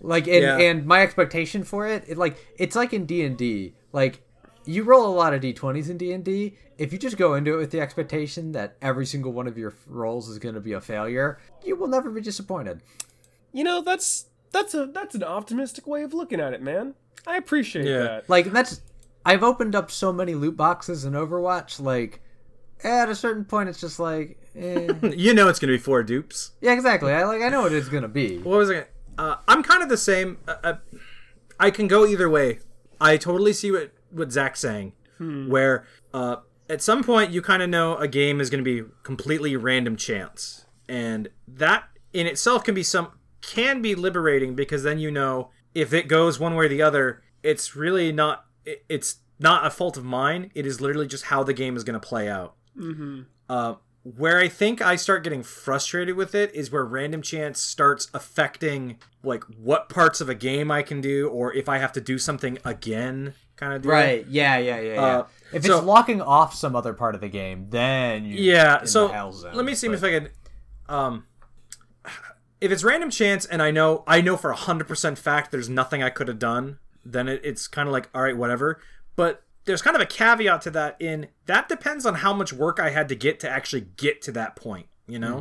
[0.00, 0.58] Like and, Yeah.
[0.58, 4.22] and my expectation for it, it like it's like in D and D, like
[4.64, 7.70] you roll a lot of d20s in d&d if you just go into it with
[7.70, 11.38] the expectation that every single one of your rolls is going to be a failure
[11.64, 12.82] you will never be disappointed
[13.52, 16.94] You know, that's that's a that's an optimistic way of looking at it, man.
[17.26, 18.02] I appreciate Yeah.
[18.02, 18.28] that.
[18.28, 18.82] like that's
[19.24, 22.20] i've opened up so many loot boxes in overwatch like
[22.82, 24.88] at a certain point it's just like eh.
[25.16, 26.52] You know it's gonna be four dupes.
[26.60, 28.90] yeah exactly i like i know what it's going to be What was it?
[29.18, 30.38] Uh, I'm kind of the same.
[30.48, 30.74] Uh, uh,
[31.58, 32.60] I can go either way.
[32.98, 35.84] I totally see what what Zach's saying, where
[36.14, 36.36] uh,
[36.70, 39.96] at some point you kind of know a game is going to be completely random
[39.96, 41.84] chance, and that
[42.14, 43.10] in itself can be some
[43.42, 47.22] can be liberating because then you know if it goes one way or the other,
[47.42, 48.46] it's really not.
[48.64, 50.50] It, it's not a fault of mine.
[50.54, 52.54] It is literally just how the game is going to play out.
[53.48, 58.08] Uh, where I think I start getting frustrated with it is where random chance starts
[58.14, 62.00] affecting like what parts of a game I can do or if I have to
[62.00, 63.92] do something again kind of deal.
[63.92, 67.20] right yeah yeah yeah yeah Uh, if so- it's locking off some other part of
[67.20, 70.28] the game then Yeah, so zone, let me see but- if I can
[70.88, 71.24] um
[72.62, 76.08] if it's random chance and I know I know for 100% fact there's nothing I
[76.08, 78.80] could have done, then it, it's kind of like all right, whatever.
[79.16, 82.80] But there's kind of a caveat to that in that depends on how much work
[82.80, 85.40] I had to get to actually get to that point, you know?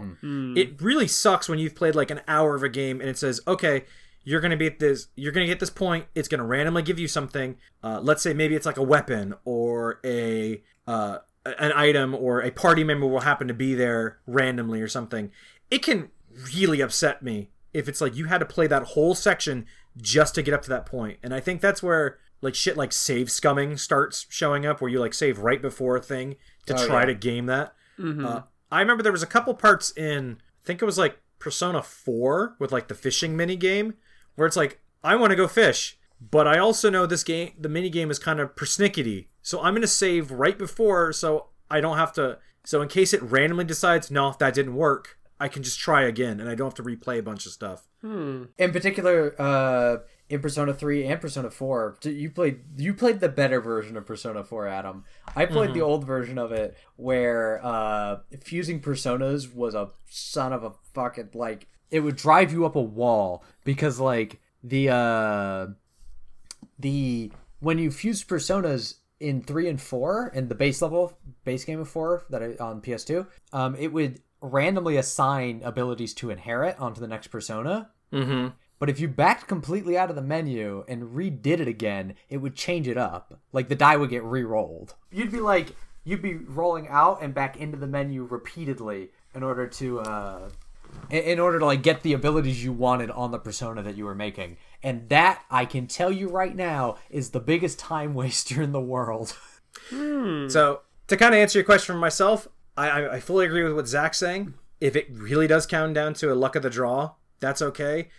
[0.57, 3.41] It really sucks when you've played like an hour of a game and it says,
[3.47, 3.85] "Okay,
[4.23, 6.05] you're going to be at this you're going to get this point.
[6.15, 7.57] It's going to randomly give you something.
[7.83, 12.51] Uh, let's say maybe it's like a weapon or a uh, an item or a
[12.51, 15.31] party member will happen to be there randomly or something.
[15.71, 16.09] It can
[16.53, 19.65] really upset me if it's like you had to play that whole section
[19.97, 21.19] just to get up to that point.
[21.23, 24.99] And I think that's where like shit like save scumming starts showing up where you
[24.99, 26.35] like save right before a thing
[26.67, 27.05] to Oh, try yeah.
[27.07, 27.73] to game that.
[28.01, 31.81] Uh, I remember there was a couple parts in I think it was like Persona
[31.81, 33.95] 4 with like the fishing mini game
[34.35, 37.67] where it's like I want to go fish, but I also know this game the
[37.69, 39.27] mini game is kind of persnickety.
[39.41, 43.13] So I'm going to save right before so I don't have to so in case
[43.13, 46.67] it randomly decides no that didn't work, I can just try again and I don't
[46.67, 47.87] have to replay a bunch of stuff.
[48.57, 49.97] in particular uh
[50.29, 54.43] in persona 3 and persona 4 you played you played the better version of persona
[54.43, 55.03] 4 adam.
[55.35, 60.63] I played the old version of it where uh fusing personas was a son of
[60.63, 65.67] a fucking like it would drive you up a wall because like the uh
[66.77, 71.79] the when you fuse personas in three and four in the base level base game
[71.79, 77.01] of four that I, on PS2, um, it would randomly assign abilities to inherit onto
[77.01, 77.89] the next persona.
[78.13, 78.49] Mm-hmm.
[78.79, 82.55] But if you backed completely out of the menu and redid it again, it would
[82.55, 83.39] change it up.
[83.51, 84.95] Like the die would get re-rolled.
[85.11, 85.75] You'd be like,
[86.05, 90.49] you'd be rolling out and back into the menu repeatedly in order to, uh,
[91.09, 94.05] in, in order to like get the abilities you wanted on the persona that you
[94.05, 94.55] were making.
[94.81, 98.81] And that I can tell you right now is the biggest time waster in the
[98.81, 99.35] world.
[99.89, 102.47] So to kind of answer your question for myself,
[102.79, 104.53] I, I, I fully agree with what Zach's saying.
[104.79, 108.09] If it really does count down to a luck of the draw, that's okay.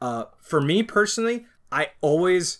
[0.00, 2.58] Uh, for me personally, I always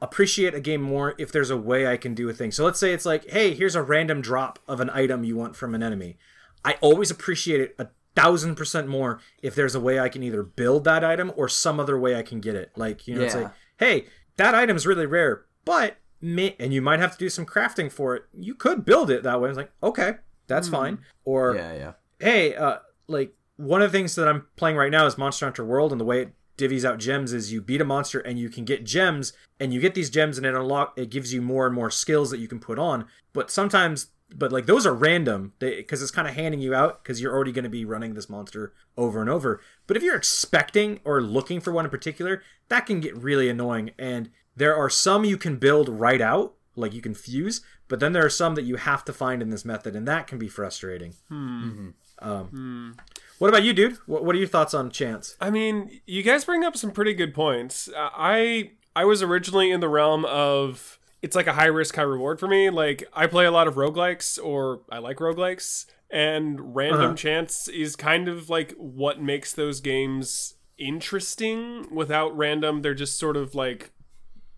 [0.00, 2.52] appreciate a game more if there's a way I can do a thing.
[2.52, 5.56] So let's say it's like, hey, here's a random drop of an item you want
[5.56, 6.16] from an enemy.
[6.64, 10.42] I always appreciate it a thousand percent more if there's a way I can either
[10.42, 12.70] build that item or some other way I can get it.
[12.76, 13.42] Like, you know, it's Yeah.
[13.42, 14.06] like, hey,
[14.36, 18.24] that item's really rare, but and you might have to do some crafting for it.
[18.36, 19.48] You could build it that way.
[19.48, 20.14] It's like, okay,
[20.48, 20.98] that's fine.
[21.24, 21.92] Or yeah.
[22.18, 25.64] hey, uh, like one of the things that I'm playing right now is Monster Hunter
[25.64, 28.48] World, and the way it divvies out gems is you beat a monster and you
[28.48, 31.66] can get gems and you get these gems and it unlock it gives you more
[31.66, 33.06] and more skills that you can put on.
[33.32, 37.20] But sometimes but like those are random because it's kind of handing you out because
[37.20, 39.60] you're already going to be running this monster over and over.
[39.86, 43.92] But if you're expecting or looking for one in particular, that can get really annoying.
[43.98, 48.12] And there are some you can build right out, like you can fuse, but then
[48.12, 50.48] there are some that you have to find in this method, and that can be
[50.48, 51.14] frustrating.
[51.30, 52.96] Um,
[53.38, 53.96] What about you, dude?
[54.06, 55.36] What, what are your thoughts on Chance?
[55.40, 57.88] I mean, you guys bring up some pretty good points.
[57.88, 62.02] Uh, I I was originally in the realm of it's like a high risk, high
[62.02, 62.70] reward for me.
[62.70, 67.14] Like I play a lot of roguelikes or I like roguelikes and random Uh-huh.
[67.14, 71.86] chance is kind of like what makes those games interesting.
[71.94, 73.90] Without random, they're just sort of like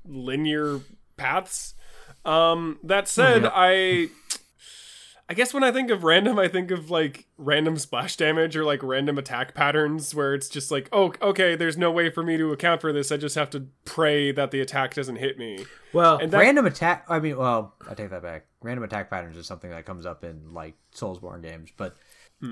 [0.06, 0.80] linear
[1.16, 1.74] paths.
[2.24, 4.08] Um that said, I
[5.30, 8.64] I guess when I think of random, I think of like random splash damage or
[8.64, 12.36] like random attack patterns where it's just like, oh, okay, there's no way for me
[12.36, 13.12] to account for this.
[13.12, 15.66] I just have to pray that the attack doesn't hit me.
[15.92, 17.04] Well, that, Random attack.
[17.08, 18.46] I mean, well, I take that back.
[18.60, 21.94] Random attack patterns is something that comes up in like Soulsborne games, but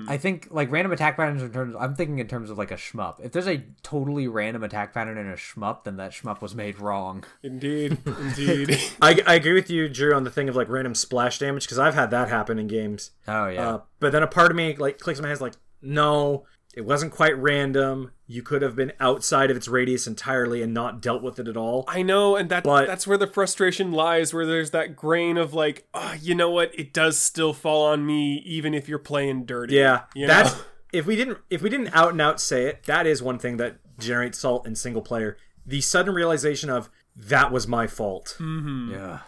[0.07, 1.75] I think like random attack patterns in terms.
[1.79, 3.19] I'm thinking in terms of like a shmup.
[3.23, 6.79] If there's a totally random attack pattern in a shmup, then that shmup was made
[6.79, 7.23] wrong.
[7.41, 8.79] indeed, indeed.
[9.01, 11.79] I, I agree with you, Drew, on the thing of like random splash damage because
[11.79, 13.11] I've had that happen in games.
[13.27, 13.67] Oh yeah.
[13.67, 17.11] Uh, but then a part of me like clicks my head like, no, it wasn't
[17.11, 18.11] quite random.
[18.27, 21.57] You could have been outside of its radius entirely and not dealt with it at
[21.57, 21.83] all.
[21.87, 24.33] I know, and that But- that's where the frustration lies.
[24.33, 26.71] Where there's that grain of like, oh, you know what?
[26.77, 29.75] It does still fall on me, even if you're playing dirty.
[29.75, 30.61] Yeah, you that's know?
[30.93, 33.57] if we didn't if we didn't out and out say it, that is one thing
[33.57, 35.37] that generates salt in single player.
[35.65, 38.35] The sudden realization of that was my fault.
[38.37, 38.91] Hmm.
[38.91, 39.19] yeah.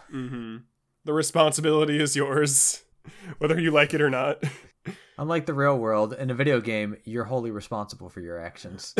[1.04, 2.82] the responsibility is yours,
[3.38, 4.42] whether you like it or not.
[5.18, 8.94] Unlike the real world, in a video game, you're wholly responsible for your actions,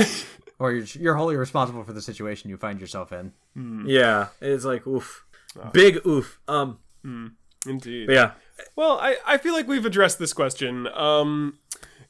[0.59, 3.33] or you're, you're wholly responsible for the situation you find yourself in.
[3.87, 5.25] Yeah, it's like oof,
[5.73, 6.39] big oof.
[6.47, 6.79] Um,
[7.67, 8.11] Indeed.
[8.11, 8.33] yeah,
[8.77, 10.87] Well, I, I feel like we've addressed this question.
[10.89, 11.59] Um,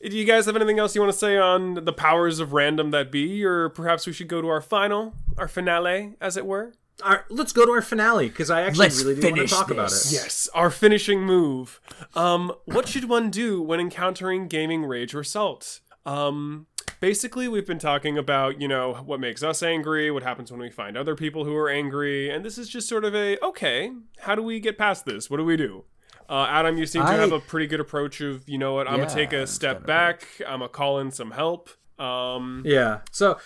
[0.03, 2.91] do you guys have anything else you want to say on the powers of random
[2.91, 6.73] that be, or perhaps we should go to our final, our finale, as it were?
[7.03, 9.41] All right, let's go to our finale because I actually Let's really do want to
[9.41, 10.12] finish talk about it.
[10.12, 11.81] Yes, our finishing move.
[12.15, 15.81] Um, what should one do when encountering gaming rage or salt?
[16.07, 16.66] Um,
[17.01, 20.70] basically, we've been talking about, you know, what makes us angry, what happens when we
[20.70, 24.35] find other people who are angry, and this is just sort of a, okay, how
[24.35, 25.29] do we get past this?
[25.31, 25.85] What do we do?
[26.29, 28.99] Uh, Adam, you seem to have a pretty good approach of, you know what, I'm
[29.01, 31.69] Yeah, gonna take a step kinda back, I'm gonna call in some help.
[31.99, 33.01] Um, Yeah.
[33.11, 33.39] So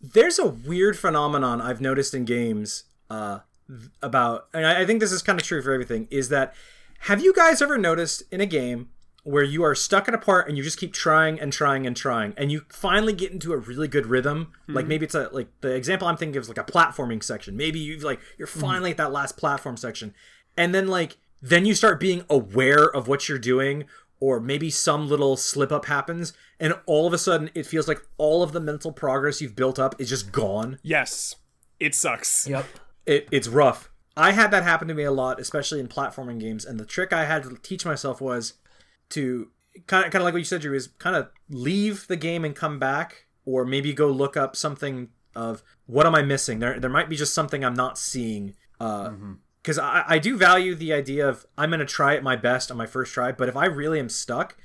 [0.00, 3.40] there's a weird phenomenon I've noticed in games uh,
[4.02, 6.54] about, and I I think this is kind of true for everything, is that
[7.00, 8.90] have you guys ever noticed in a game
[9.22, 11.94] where you are stuck at a part and you just keep trying and trying and
[11.96, 14.52] trying and you finally get into a really good rhythm?
[14.68, 17.56] Like maybe it's a like the example i'm thinking of is like a platforming section.
[17.56, 20.14] Maybe you've like you're finally at that last platform section
[20.56, 23.84] and then like then you start being aware of what you're doing
[24.20, 28.00] or maybe some little slip up happens and all of a sudden it feels like
[28.18, 30.78] all of the mental progress you've built up is just gone.
[30.82, 31.36] Yes,
[31.78, 32.46] it sucks.
[32.46, 32.66] Yep.
[33.10, 33.90] It, it's rough.
[34.16, 37.12] I had that happen to me a lot especially in platforming games and the trick
[37.12, 38.54] i had to teach myself was
[39.10, 39.50] to
[39.86, 42.44] kind of kind of like what you said Drew is kind of leave the game
[42.44, 46.58] and come back or maybe go look up something of what am i missing?
[46.58, 49.12] There there might be just something i'm not seeing uh
[49.62, 52.70] because I, I do value the idea of i'm going to try it my best
[52.70, 54.56] on my first try but if i really am stuck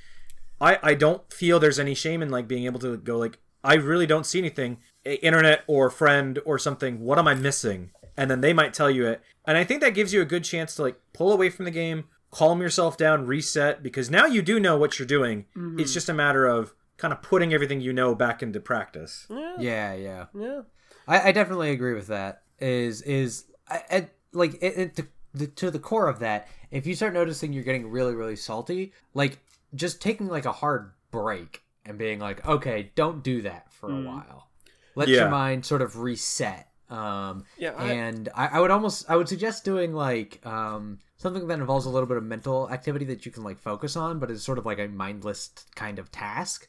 [0.60, 3.76] I, I don't feel there's any shame in like being able to go like I
[3.76, 8.42] really don't see anything internet or friend or something what am I missing and then
[8.42, 10.82] they might tell you it and I think that gives you a good chance to
[10.82, 14.78] like pull away from the game calm yourself down reset because now you do know
[14.78, 15.80] what you're doing mm-hmm.
[15.80, 19.28] it's just a matter of kind of putting everything you know back into practice
[19.60, 20.26] Yeah, yeah.
[20.34, 20.62] Yeah.
[21.08, 22.42] I, I definitely agree with that.
[22.60, 26.48] Is is I, I, like it, it, to, the, to the core of that.
[26.72, 29.40] If you start noticing you're getting really really salty, like
[29.74, 33.94] just taking like a hard break and being like, okay, don't do that for a
[33.94, 34.06] mm.
[34.06, 34.50] while.
[34.96, 35.22] Let Yeah.
[35.22, 36.70] your mind sort of reset.
[36.90, 41.48] Um, Yeah, I- and I, I would almost I would suggest doing like um something
[41.48, 44.30] that involves a little bit of mental activity that you can like focus on, but
[44.30, 46.68] is sort of like a mindless kind of task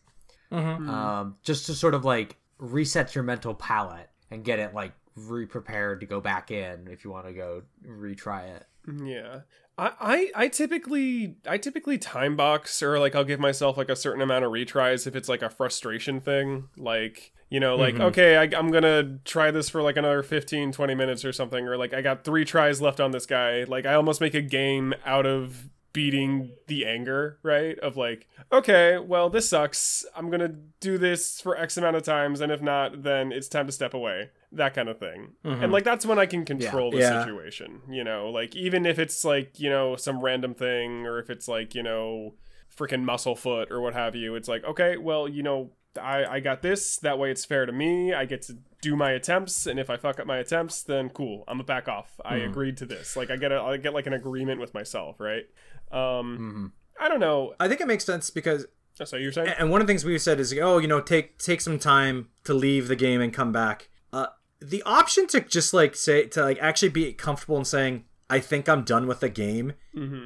[0.89, 6.01] um, just to sort of like reset your mental palette and get it like re-prepared
[6.01, 8.67] to go back in if you want to go retry it.
[9.05, 9.41] Yeah.
[9.79, 13.97] I, I I typically I typically time box or like I'll give myself like a
[13.97, 16.69] certain amount of retries if it's like a frustration thing.
[16.77, 18.03] Like you know like mm-hmm.
[18.03, 21.77] okay I, i'm gonna try this for like another 15 20 minutes or something or
[21.77, 23.65] like i got three tries left on this guy.
[23.65, 27.79] Like i almost make a game out of beating the anger, right?
[27.79, 30.05] Of like, okay, well, this sucks.
[30.15, 33.65] I'm gonna do this for X amount of times, and if not, then it's time
[33.65, 34.29] to step away.
[34.53, 35.33] That kind of thing.
[35.43, 35.73] And mm-hmm.
[35.73, 37.25] like that's when I can control the Yeah.
[37.25, 37.81] situation.
[37.89, 41.49] You know, like even if it's like you know some random thing, or if it's
[41.49, 42.35] like you know
[42.77, 45.71] freaking muscle foot or what have you, it's like okay, well, you know.
[45.99, 46.99] I, I got this.
[46.99, 48.13] That way, it's fair to me.
[48.13, 51.45] I get to do my attempts, and if I fuck up my attempts, then cool.
[51.49, 52.21] I'm gonna back off.
[52.23, 52.51] I hmm.
[52.51, 53.17] agreed to this.
[53.17, 55.47] Like I get a, I get like an agreement with myself, right?
[55.93, 57.55] Um, I don't know.
[57.61, 58.67] I think it makes sense because
[59.05, 59.53] So you're saying?
[59.59, 62.29] and one of the things we've said is oh you know take take some time
[62.45, 63.89] to leave the game and come back.
[64.13, 64.27] Uh
[64.61, 68.69] the option to just like say to like actually be comfortable in saying i think
[68.71, 69.75] i'm done with the game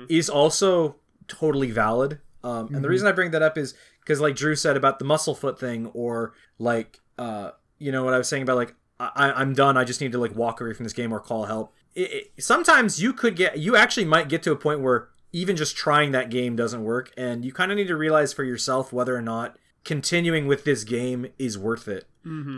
[0.08, 0.96] is also
[1.26, 2.20] totally valid.
[2.44, 5.04] Um and the reason i bring that up is because like drew said about the
[5.04, 9.32] muscle foot thing or like uh you know what i was saying about like I,
[9.32, 11.74] i'm done i just need to like walk away from this game or call help.
[11.94, 15.56] It, it, sometimes you could get you actually might get to a point where even
[15.56, 18.92] just trying that game doesn't work and you kind of need to realize for yourself
[18.92, 22.06] whether or not continuing with this game is worth it.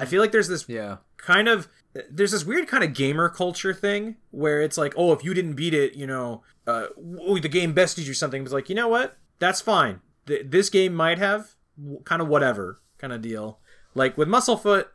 [0.01, 0.97] I feel like there's this Yeah.
[1.17, 1.69] kind of
[2.11, 5.53] there's this weird kind of gamer culture thing where it's like oh if you didn't
[5.55, 6.87] beat it you know uh
[7.21, 8.43] oh, the game bested you something.
[8.43, 9.17] It's like you know what?
[9.39, 10.01] That's fine.
[10.27, 13.61] Th- this game might have w- kind of whatever kind of deal.
[13.95, 14.87] Like with musclefoot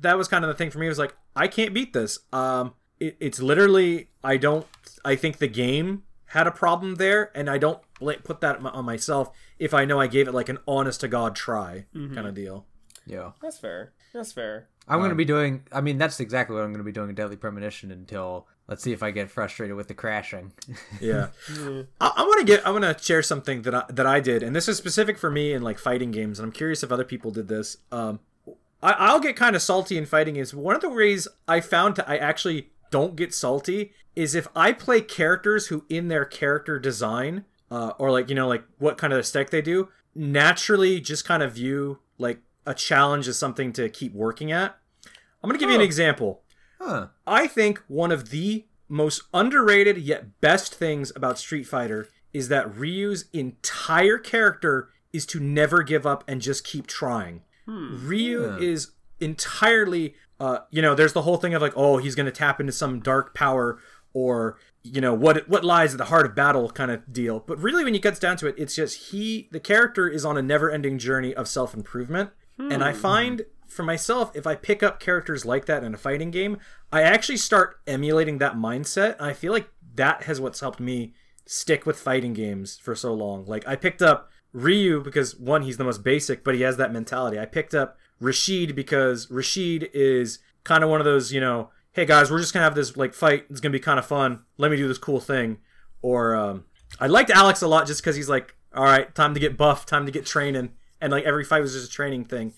[0.00, 0.86] that was kind of the thing for me.
[0.86, 2.18] It was like i can't beat this.
[2.32, 4.66] Um it, it's literally i don't
[5.04, 6.04] i think the game
[6.34, 9.98] had a problem there and i don't bl- put that on myself if i know
[9.98, 12.66] i gave it like an honest to god try kind of deal
[13.06, 13.32] Yeah.
[13.42, 13.92] That's fair.
[14.14, 14.68] That's fair.
[14.88, 15.52] I'm Um, going to be doing.
[15.70, 18.46] I mean, that's exactly what I'm going to be doing in Deadly Premonition until.
[18.66, 20.52] Let's see if I get frustrated with the crashing.
[21.00, 21.26] Yeah,
[22.00, 22.66] I, I want to get.
[22.66, 25.30] I want to share something that I, that I did, and this is specific for
[25.30, 27.76] me in like fighting games, and I'm curious if other people did this.
[27.92, 28.20] Um,
[28.82, 30.54] I, I'll get kind of salty in fighting games.
[30.54, 34.70] One of the ways I found to, I actually don't get salty is if I
[34.70, 39.12] play characters who, in their character design, uh, or like you know, like what kind
[39.12, 43.88] of aesthetic they do, naturally just kind of view like a challenge as something to
[43.88, 44.78] keep working at.
[45.42, 46.42] I'm gonna give you an example.
[46.80, 47.08] Huh.
[47.26, 52.72] I think one of the most underrated yet best things about Street Fighter is that
[52.76, 57.42] Ryu's entire character is to never give up and just keep trying.
[58.06, 60.14] Ryu is entirely,
[60.44, 62.72] uh, you know, there's the whole thing of like, oh, he's going to tap into
[62.72, 63.78] some dark power
[64.12, 67.40] or you know what what lies at the heart of battle kind of deal.
[67.40, 70.36] But really, when it gets down to it, it's just he, the character, is on
[70.36, 75.46] a never-ending journey of self-improvement, and I find for myself, if I pick up characters
[75.46, 76.58] like that in a fighting game,
[76.92, 79.16] I actually start emulating that mindset.
[79.18, 81.14] I feel like that has what's helped me
[81.46, 83.46] stick with fighting games for so long.
[83.46, 86.92] Like I picked up Ryu because one, he's the most basic, but he has that
[86.92, 87.38] mentality.
[87.38, 92.04] I picked up Rashid because Rashid is kind of one of those, you know, hey
[92.04, 93.46] guys, we're just gonna have this like fight.
[93.50, 94.40] It's gonna be kind of fun.
[94.56, 95.58] Let me do this cool thing.
[96.02, 96.64] Or um,
[97.00, 99.86] I liked Alex a lot just because he's like, all right, time to get buff,
[99.86, 100.70] time to get training,
[101.00, 102.52] and like every fight was just a training thing.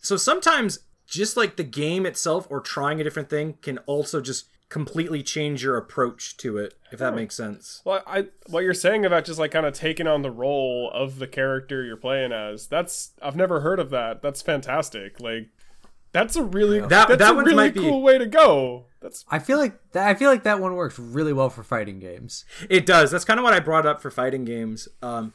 [0.00, 4.46] So sometimes just like the game itself or trying a different thing can also just
[4.70, 7.82] completely change your approach to it, if that makes sense.
[7.84, 11.18] Well, I what you're saying about just like kind of taking on the role of
[11.18, 12.66] the character you're playing as.
[12.68, 14.22] That's I've never heard of that.
[14.22, 15.20] That's fantastic.
[15.20, 15.48] Like
[16.12, 18.86] that's a really That- that's that a one really might be- cool way to go.
[19.02, 20.08] That's I feel like that.
[20.08, 22.44] I feel like that one works really well for fighting games.
[22.68, 23.10] It does.
[23.10, 24.88] That's kind of what I brought up for fighting games.
[25.02, 25.34] Um,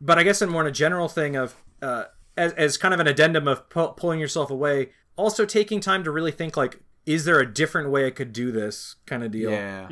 [0.00, 2.04] but I guess in more in a general thing of uh,
[2.36, 6.10] as as kind of an addendum of pu- pulling yourself away, also taking time to
[6.10, 9.50] really think like, is there a different way I could do this kind of deal?
[9.50, 9.88] Yeah.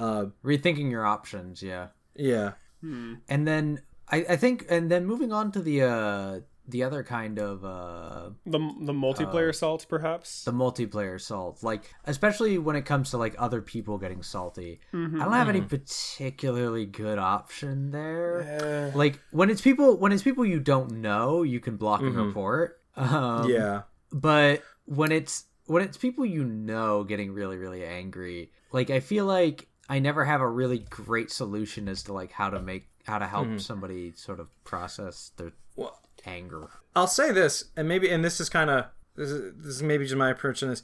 [0.00, 1.62] Uh, Rethinking your options.
[1.62, 1.88] Yeah.
[2.16, 2.52] yeah.
[2.82, 6.40] And then I, I think, and then moving on to the uh
[6.70, 10.44] the other kind of uh the the multiplayer salt, perhaps.
[10.44, 14.96] the multiplayer salt like especially when it comes to like other people getting salty i
[14.98, 20.60] don't have any particularly good option there like when it's people when it's people you
[20.60, 23.82] don't know you can block and report um, Yeah.
[24.12, 29.24] but when it's when it's people you know getting really really angry like i feel
[29.24, 33.18] like i never have a really great solution as to like how to make how
[33.18, 33.58] to help mm-hmm.
[33.58, 36.68] somebody sort of process their Well, anger
[36.98, 40.04] I'll say this, and maybe, and this is kind of this is, this is maybe
[40.04, 40.82] just my approach on this.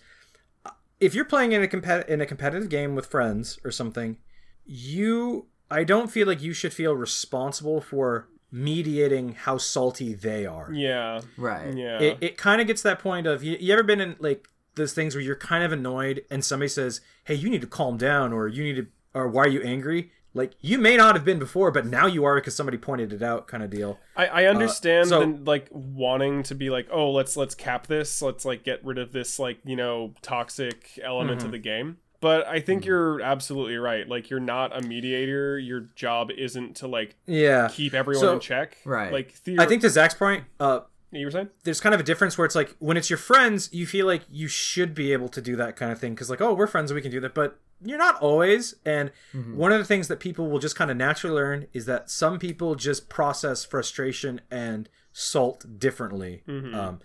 [1.01, 4.19] If you're playing in a compet- in a competitive game with friends or something,
[4.65, 10.71] you I don't feel like you should feel responsible for mediating how salty they are.
[10.73, 11.21] yeah.
[11.37, 11.99] right Yeah.
[11.99, 14.47] It, it kind of gets that point of you, you ever been in like
[14.77, 17.97] those things where you're kind of annoyed and somebody says, "Hey, you need to calm
[17.97, 21.25] down," or "You need to," or "Why are you angry?" Like you may not have
[21.25, 24.01] been before, but now you are because somebody pointed it out, kind of deal.
[24.17, 28.21] I, I understand so- the, like wanting to be like, oh, let's let's cap this,
[28.21, 31.47] let's like get rid of this like you know toxic element Mm-hmm.
[31.47, 31.99] of the game.
[32.21, 34.09] but I think you're absolutely right.
[34.09, 35.57] Like you're not a mediator.
[35.59, 37.69] Your job isn't to like Yeah.
[37.71, 38.79] keep everyone So- in check.
[38.85, 39.13] Right.
[39.13, 40.81] Like theor- I think to Zach's point, uh,
[41.21, 41.51] you were saying.
[41.65, 44.23] there's kind of a difference where it's like when it's your friends, you feel like
[44.31, 46.93] you should be able to do that kind of thing because like, oh, we're friends,
[46.93, 48.75] we can do that, but you're not always.
[48.85, 49.11] And
[49.55, 52.39] one of the things that people will just kind of naturally learn is that some
[52.39, 56.43] people just process frustration and salt differently.
[56.49, 56.99] Um,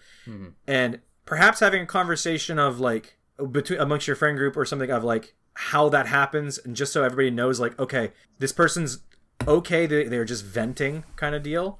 [0.67, 3.17] And perhaps having a conversation of like
[3.51, 7.03] between amongst your friend group or something of like how that happens, and just so
[7.03, 8.99] everybody knows, like, okay, this person's
[9.47, 11.79] okay, they, they're just venting kind of deal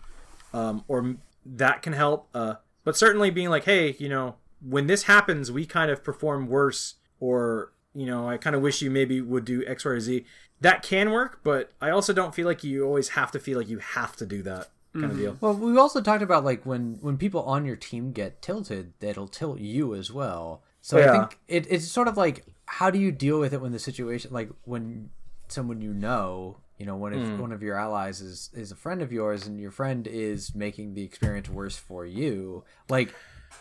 [0.54, 1.16] um, or
[1.56, 2.30] that can help.
[2.34, 6.48] Uh, but certainly being like, hey, you know, when this happens, we kind of perform
[6.48, 10.00] worse, or you know, I kind of wish you maybe would do X, Y, or
[10.00, 10.26] Z.
[10.62, 13.70] That can work, but I also don't feel like you always have to feel like
[13.70, 15.38] you have to do that kind of deal.
[15.40, 19.28] Well, we've also talked about like when when people on your team get tilted, that'll
[19.28, 20.64] tilt you as well.
[20.82, 23.72] So I think it, it's sort of like how do you deal with it when
[23.72, 25.10] the situation like when
[25.48, 27.38] someone you know, you know, one of Hmm.
[27.38, 30.96] one of your allies is is a friend of yours and your friend is making
[30.96, 32.64] the experience worse for you.
[32.90, 33.14] Like,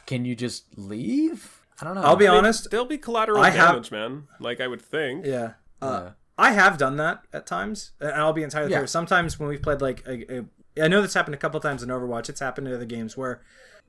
[0.07, 1.61] can you just leave?
[1.81, 2.03] I don't know.
[2.03, 2.71] I'll be honest.
[2.71, 4.29] There'll be collateral I have- damage, man.
[4.41, 5.27] Like I would think.
[5.27, 5.53] Yeah.
[5.83, 6.11] Uh, Yeah.
[6.41, 8.79] I have done that at times, and I'll be entirely Yeah.
[8.79, 8.87] fair.
[8.87, 10.45] Sometimes when we've played like, a, a,
[10.85, 12.29] I know this happened a couple times in Overwatch.
[12.29, 13.43] It's happened in other games where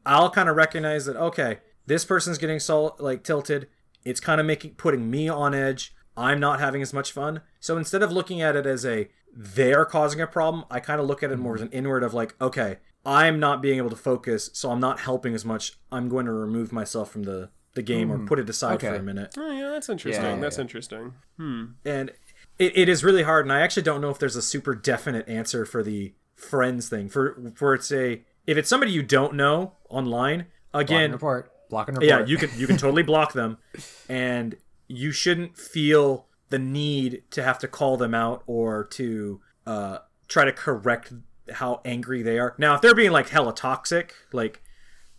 [0.05, 3.67] I'll kind of recognize that okay, this person's getting so like tilted.
[4.03, 5.93] It's kind of making putting me on edge.
[6.17, 7.41] I'm not having as much fun.
[7.59, 9.09] So instead of looking at it as a
[9.41, 11.67] they're causing a problem, I kind of look at it more as mm-hmm.
[11.67, 15.33] an inward of like, okay, I'm not being able to focus, so I'm not helping
[15.33, 15.79] as much.
[15.93, 18.27] I'm going to remove myself from the the game or mm.
[18.27, 20.23] put it aside for a minute Oh yeah, that's interesting.
[20.23, 20.61] Yeah, yeah, that's yeah.
[20.61, 21.13] interesting.
[21.37, 21.65] Hmm.
[21.85, 22.11] and
[22.57, 25.29] it, it is really hard and i actually don't know if there's a super definite
[25.29, 29.73] answer for the friends thing for for it's a if it's somebody you don't know
[29.87, 31.51] online block and again report.
[31.69, 32.09] Block and report.
[32.21, 33.59] yeah you can you can totally block them
[34.09, 34.55] and
[34.87, 40.45] you shouldn't feel the need to have to call them out or to uh try
[40.45, 41.13] to correct
[41.53, 44.61] how angry they are now if they're being like hella toxic like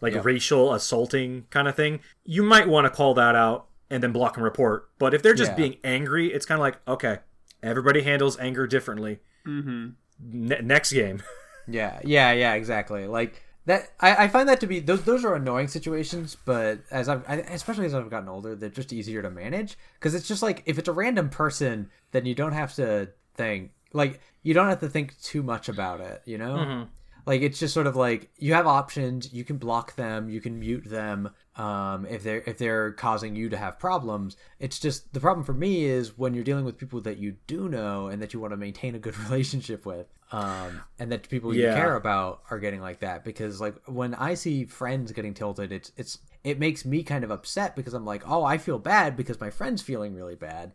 [0.01, 4.12] like racial assaulting kind of thing you might want to call that out and then
[4.12, 5.57] block and report but if they're just Yeah.
[5.57, 7.19] being angry it's kind of like okay
[7.62, 9.90] everybody handles anger differently mm-hmm.
[10.20, 11.23] ne- next game
[11.69, 13.07] Yeah, yeah, yeah, exactly.
[13.07, 17.09] Like that, I, I find that to be those those are annoying situations, but as
[17.09, 20.43] I've I, especially as I've gotten older, they're just easier to manage because it's just
[20.43, 24.69] like if it's a random person, then you don't have to think like you don't
[24.69, 26.57] have to think too much about it, you know.
[26.57, 26.83] Mm-hmm.
[27.31, 29.32] Like it's just sort of like you have options.
[29.32, 30.28] You can block them.
[30.28, 31.31] You can mute them.
[31.55, 35.55] Um, if they're if they're causing you to have problems, it's just the problem for
[35.55, 38.52] me is when you're dealing with people that you do know and that you want
[38.52, 42.81] to maintain a good relationship with, um, and that people you care about are getting
[42.81, 43.23] like that.
[43.23, 47.31] Because like when I see friends getting tilted, it's it's it makes me kind of
[47.31, 50.73] upset because I'm like, oh, I feel bad because my friend's feeling really bad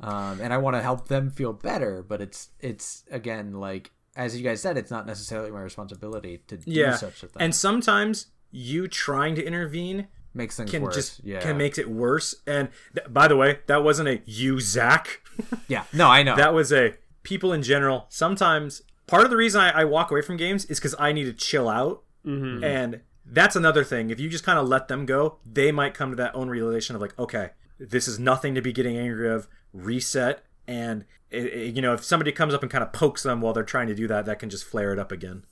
[0.00, 2.02] um, and I want to help them feel better.
[2.02, 6.56] But it's it's again like as you guys said, it's not necessarily my responsibility to
[6.56, 6.96] do yeah.
[6.96, 7.42] such a thing.
[7.42, 10.94] and sometimes you trying to intervene makes things can worse.
[10.94, 12.34] just yeah, can make it worse.
[12.46, 15.20] And th- by the way that wasn't a you zach.
[15.66, 15.82] Yeah.
[15.92, 16.36] No, I know.
[16.36, 18.06] that was a people in general.
[18.08, 21.24] Sometimes part of the reason i, I walk away from games is because i need
[21.24, 22.04] to chill out.
[22.24, 22.62] Mm-hmm.
[22.62, 24.10] And that's another thing.
[24.10, 26.94] If you just kind of let them go they might come to that own realization
[26.94, 27.50] of like okay
[27.80, 29.48] this is nothing to be getting angry of.
[29.72, 33.40] Reset and it, it- you know if somebody comes up and kind of pokes them
[33.40, 35.44] while they're trying to do that that can just flare it up again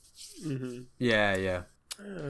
[0.99, 1.61] yeah, yeah.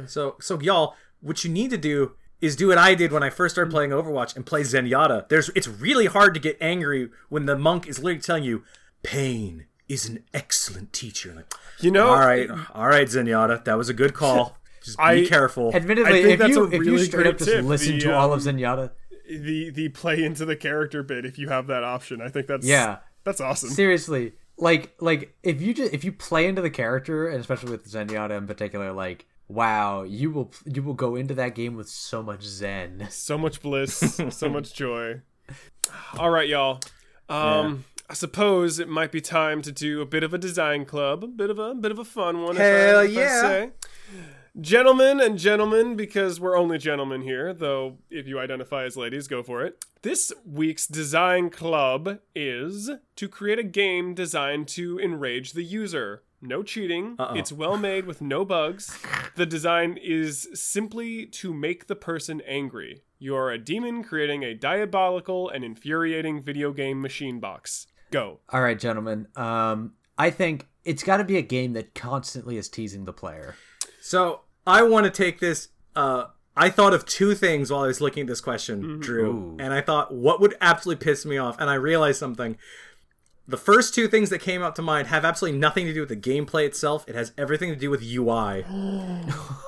[0.06, 3.30] so so y'all what you need to do is do what I did when I
[3.30, 5.30] first started playing Overwatch and play Zenyatta.
[5.30, 8.64] There's it's really hard to get angry when the monk is literally telling you
[9.02, 11.34] pain is an excellent teacher.
[11.34, 14.58] Like, You know, all right, all right, Zenyatta, that was a good call.
[14.84, 15.74] Just be I- careful.
[15.74, 17.94] Admittedly, I think if that's you a if you really straight up just tip, listen
[17.94, 18.92] the, to all of um, Zenyatta,
[19.28, 22.22] the the play into the character bit if you have that option.
[22.22, 22.98] I think that's Yeah.
[23.24, 23.70] that's awesome.
[23.70, 27.86] seriously, like like if you just if you play into the character, and especially with
[27.90, 32.24] Zenyatta in particular, like wow, you will you will go into that game with so
[32.24, 33.08] much zen.
[33.12, 35.22] So much bliss, so much joy.
[36.18, 36.80] All right, y'all.
[37.30, 41.24] Um, I suppose it might be time to do a bit of a design club,
[41.24, 42.56] a bit of a bit of a fun one.
[42.56, 43.68] Hell if I, if I yeah.
[44.62, 49.42] Gentlemen and gentlemen, because we're only gentlemen here, though if you identify as ladies, go
[49.42, 49.84] for it.
[50.04, 56.22] This week's design club is to create a game designed to enrage the user.
[56.40, 57.16] No cheating.
[57.34, 58.96] It's well made with no bugs.
[59.36, 63.02] The design is simply to make the person angry.
[63.18, 67.88] You are a demon creating a diabolical and infuriating video game machine box.
[68.12, 68.40] Go.
[68.50, 69.30] All right, gentlemen.
[69.36, 73.56] Um, I think it's got to be a game that constantly is teasing the player.
[74.04, 76.26] So I want to take this uh,
[76.58, 79.58] I thought of two things while I was looking at this question, Drew, Ooh.
[79.60, 82.58] and I thought what would absolutely piss me off, and I realized something.
[83.48, 86.10] The first two things that came up to mind have absolutely nothing to do with
[86.10, 87.04] the gameplay itself.
[87.10, 88.66] It has everything to do with UI.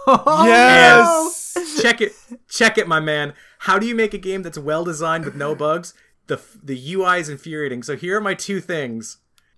[0.46, 1.82] Yes.
[1.82, 2.14] check it,
[2.50, 3.34] check it, my man.
[3.60, 5.94] How do you make a game that's well designed with no bugs?
[6.28, 7.84] The the UI is infuriating.
[7.84, 9.18] So here are my two things.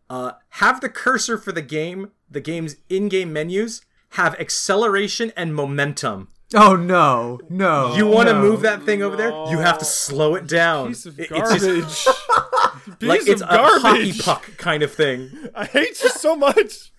[0.10, 3.82] Uh, have the cursor for the game, the game's in-game menus,
[4.12, 6.30] have acceleration and momentum.
[6.56, 7.96] Oh no, no.
[7.96, 8.42] You want to no.
[8.42, 9.32] move that thing over there?
[9.50, 10.90] You have to slow it down.
[10.90, 13.00] Piece of It- it's just- garbage.
[13.00, 15.30] Piece like it's of a hockey puck kind of thing.
[15.54, 16.94] I hate you so much.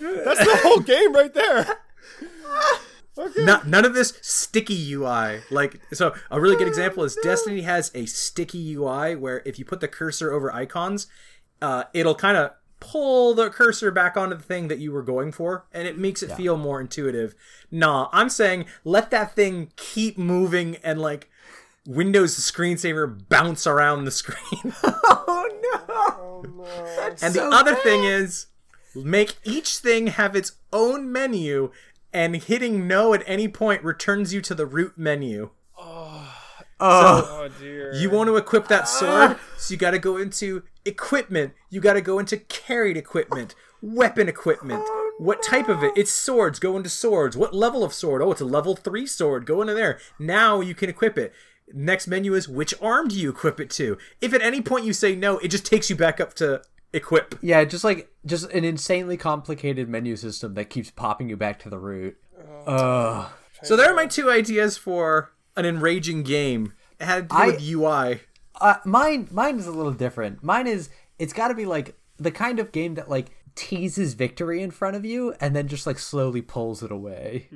[0.00, 1.78] That's the whole game right there.
[3.38, 5.40] No, none of this sticky UI.
[5.50, 9.64] Like so, a really good example is Destiny has a sticky UI where if you
[9.64, 11.06] put the cursor over icons,
[11.60, 12.52] uh, it'll kind of
[12.82, 16.22] pull the cursor back onto the thing that you were going for, and it makes
[16.22, 17.34] it feel more intuitive.
[17.70, 21.30] Nah, I'm saying let that thing keep moving and like
[21.86, 24.74] Windows screensaver bounce around the screen.
[25.24, 27.14] Oh no.
[27.22, 27.82] And so the other bad.
[27.82, 28.46] thing is
[28.94, 31.70] make each thing have its own menu
[32.12, 35.50] and hitting no at any point returns you to the root menu.
[36.82, 37.94] Oh, Oh dear.
[37.94, 39.40] You want to equip that sword, ah.
[39.56, 41.52] so you got to go into equipment.
[41.70, 44.82] You got to go into carried equipment, weapon equipment.
[44.84, 45.92] Oh, what type of it?
[45.96, 46.58] It's swords.
[46.58, 47.36] Go into swords.
[47.36, 48.22] What level of sword?
[48.22, 49.46] Oh, it's a level 3 sword.
[49.46, 49.98] Go into there.
[50.18, 51.32] Now you can equip it.
[51.72, 53.96] Next menu is which arm do you equip it to?
[54.20, 57.38] If at any point you say no, it just takes you back up to equip.
[57.40, 61.70] yeah, just like just an insanely complicated menu system that keeps popping you back to
[61.70, 62.16] the root.
[62.66, 62.72] Oh.
[62.72, 63.32] Ugh.
[63.62, 66.72] So there are my two ideas for an enraging game.
[67.00, 68.20] It had to do I- with UI.
[68.60, 70.42] Uh, mine, mine is a little different.
[70.44, 70.88] Mine is
[71.18, 74.94] it's got to be like the kind of game that like teases victory in front
[74.96, 77.48] of you and then just like slowly pulls it away.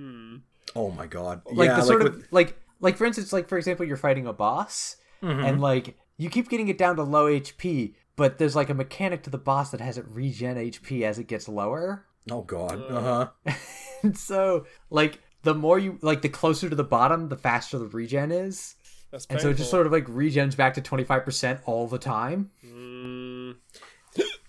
[0.74, 1.42] Oh my god!
[1.50, 3.96] Like yeah, the sort like of with, like like for instance, like for example, you're
[3.96, 8.56] fighting a boss and like you keep getting it down to low HP, but there's
[8.56, 12.04] like a mechanic to the boss that has it regen HP as it gets lower.
[12.30, 12.82] oh god.
[12.90, 13.52] Uh huh.
[14.14, 18.32] So like the more you like the closer to the bottom, the faster the regen
[18.32, 18.74] is.
[19.12, 22.50] That's And so it just sort of like regens back to 25% all the time.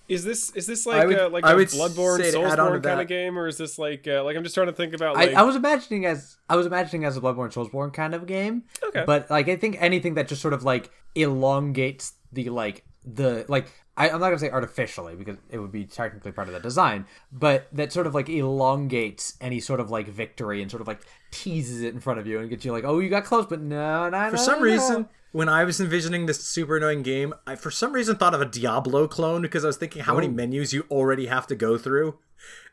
[0.08, 2.60] Is this is this I like would- a, like I a Bloodborne, say to add
[2.60, 4.68] on to Soulsborne kind of game, or is this like uh, like I'm just trying
[4.68, 7.54] to think about I, like I was imagining as I was imagining as a Bloodborne
[7.54, 8.64] Soulsborne kind of game.
[8.88, 9.04] Okay.
[9.06, 13.68] But like I think anything that just sort of like elongates the like the like
[13.98, 17.08] I, I'm not gonna say artificially because it would be technically part of the design,
[17.32, 21.02] but that sort of like elongates any sort of like victory and sort of like
[21.32, 23.60] teases it in front of you and gets you like, oh, you got close, but
[23.60, 27.72] no, no, For some reason, when I was envisioning this super annoying game, I for
[27.72, 30.86] some reason thought of a Diablo clone because I was thinking how many menus you
[30.92, 32.20] already have to go through.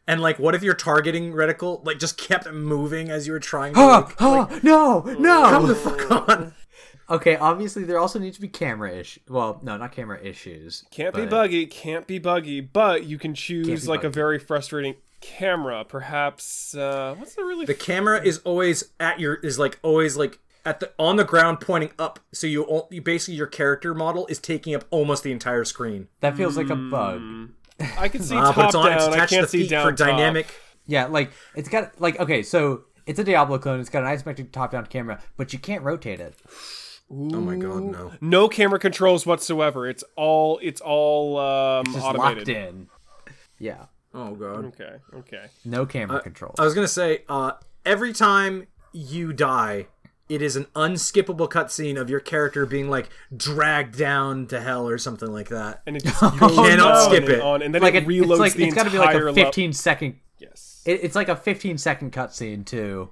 [0.07, 3.73] And like, what if your targeting reticle like just kept moving as you were trying
[3.73, 3.81] to?
[3.81, 5.43] Oh, Like, oh, no, no!
[5.49, 6.55] come the fuck on!
[7.11, 9.21] Okay, obviously there also needs to be camera issue.
[9.29, 10.85] Well, no, not camera issues.
[10.91, 14.95] can't be buggy, can't be buggy, but you can choose be like a very frustrating
[15.21, 15.85] camera.
[15.85, 20.39] Perhaps uh, what's the really The camera is always at your is like always like
[20.65, 22.21] at the on the ground pointing up.
[22.33, 26.09] So you o- you basically your character model is taking up almost the entire screen.
[26.21, 27.21] That feels like a bug.
[27.99, 29.13] I can see Ah, top but it's on it's down.
[29.13, 30.07] I attached to can't the see feet down for top.
[30.09, 30.47] dynamic.
[30.87, 33.81] Yeah, like it's got like okay, so it's a Diablo clone.
[33.81, 36.35] It's got an isometric top-down camera, but you can't rotate it.
[37.11, 38.13] Oh my god, no!
[38.21, 39.87] No camera controls whatsoever.
[39.87, 42.49] It's all it's all um, It's just automated.
[42.49, 42.89] locked in.
[43.59, 44.65] Yeah, Oh god.
[44.67, 45.47] Okay, okay.
[45.65, 46.57] no camera controls.
[46.59, 47.53] I was gonna say, uh,
[47.85, 49.87] every time you die,
[50.29, 54.99] it is an unskippable cutscene of your character being like dragged down to hell or
[54.99, 55.83] something like that.
[55.87, 57.41] And it just goes cannot on skip it.
[57.41, 59.15] on, and then like it it, reloads it's like the it's got to be like
[59.15, 59.35] a level.
[59.35, 60.19] 15 second.
[60.39, 60.83] Yes.
[60.87, 63.11] It, it's like a 15 second cutscene too.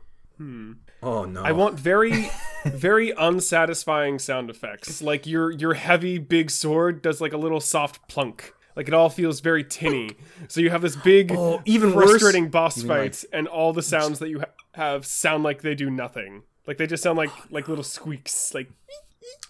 [1.03, 1.43] Oh no!
[1.43, 2.31] I want very,
[2.65, 5.03] very unsatisfying sound effects.
[5.03, 8.55] Like your your heavy big sword does like a little soft plunk.
[8.77, 10.11] Like it all feels very tinny.
[10.49, 13.83] So you have this big, Oh, even worse- frustrating boss like- fights, and all the
[13.83, 16.45] sounds that you ha- have sound like they do nothing.
[16.67, 18.55] Like they just sound like like little squeaks.
[18.55, 18.71] Like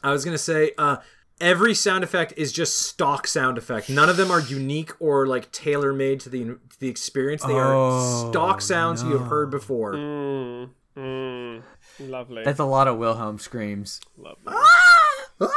[0.02, 0.96] I was gonna say, uh,
[1.40, 3.88] every sound effect is just stock sound effect.
[3.90, 7.44] None of them are unique or like tailor made to the to the experience.
[7.44, 9.92] They are Oh, stock sounds you have heard before.
[9.94, 11.62] mm, mm,
[12.00, 14.00] lovely, That's a lot of Wilhelm screams.
[14.16, 14.44] lovely.
[14.46, 15.24] Ah!
[15.40, 15.48] Ah!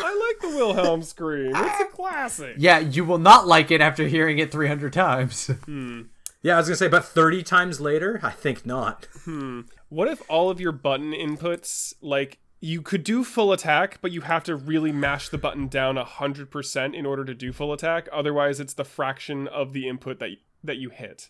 [0.00, 1.52] I like the Wilhelm scream.
[1.54, 2.54] It's a classic.
[2.58, 5.50] Yeah, you will not like it after hearing it 300 times.
[5.64, 6.02] Hmm.
[6.40, 9.08] Yeah, I was gonna say, but thirty times later, I think not.
[9.24, 9.62] Hmm.
[9.88, 14.20] What if all of your button inputs, like, you could do full attack, but you
[14.20, 18.08] have to really mash the button down 100% in order to do full attack?
[18.12, 20.30] Otherwise, it's the fraction of the input that,
[20.62, 21.28] that you hit.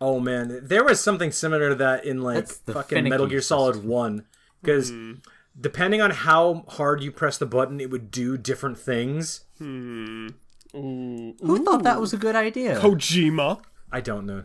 [0.00, 4.26] Oh man, there was something similar to that in like fucking Metal Gear Solid One,
[4.62, 5.14] because hmm.
[5.60, 9.44] depending on how hard you press the button, it would do different things.
[9.58, 10.28] Hmm.
[10.74, 11.34] Ooh.
[11.40, 12.78] Who thought that was a good idea?
[12.78, 13.62] Kojima.
[13.90, 14.44] I don't know.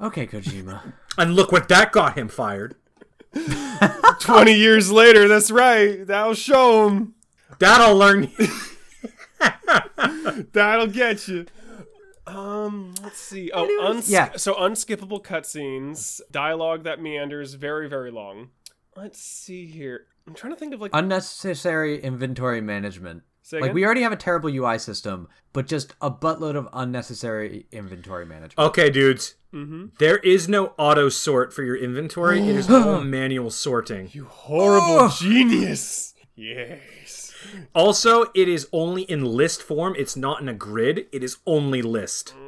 [0.00, 0.92] okay, Kojima.
[1.18, 2.76] And look what that got him fired.
[4.20, 6.06] 20 years later, that's right.
[6.06, 7.14] That'll show him.
[7.58, 8.30] That'll learn.
[10.52, 11.46] That'll get you.
[12.36, 13.50] Um, let's see.
[13.52, 14.36] Oh, uns- Yeah.
[14.36, 18.50] So unskippable cutscenes, dialogue that meanders very, very long.
[18.96, 20.06] Let's see here.
[20.26, 20.90] I'm trying to think of like.
[20.94, 23.22] Unnecessary inventory management.
[23.52, 28.24] Like we already have a terrible UI system, but just a buttload of unnecessary inventory
[28.24, 28.68] management.
[28.68, 29.34] okay, dudes.
[29.52, 29.86] Mm-hmm.
[29.98, 32.40] There is no auto sort for your inventory.
[32.40, 34.08] it is all manual sorting.
[34.12, 36.14] you horrible genius.
[36.36, 37.19] Yes.
[37.74, 39.94] Also, it is only in list form.
[39.98, 41.06] It's not in a grid.
[41.12, 42.34] It is only list.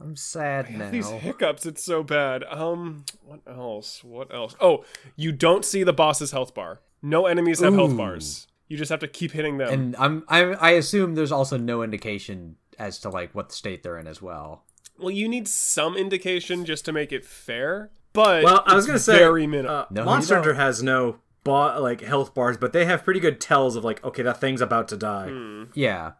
[0.00, 0.90] I'm sad now.
[0.90, 2.44] These hiccups, it's so bad.
[2.50, 4.02] Um, what else?
[4.02, 4.56] What else?
[4.60, 4.84] Oh,
[5.14, 6.80] you don't see the boss's health bar.
[7.02, 8.46] No enemies have health bars.
[8.68, 9.72] You just have to keep hitting them.
[9.72, 13.98] And I'm I I assume there's also no indication as to like what state they're
[13.98, 14.64] in as well.
[14.98, 17.90] well, you need some indication just to make it fair.
[18.12, 19.74] But Well, I was gonna say, very minimal.
[19.76, 20.34] uh, No, Monster.
[20.36, 24.02] Hunter has no ba- like health bars, but they have pretty good tells of like,
[24.04, 25.28] okay, that thing's about to die.
[25.28, 25.64] Hmm.
[25.74, 26.12] Yeah.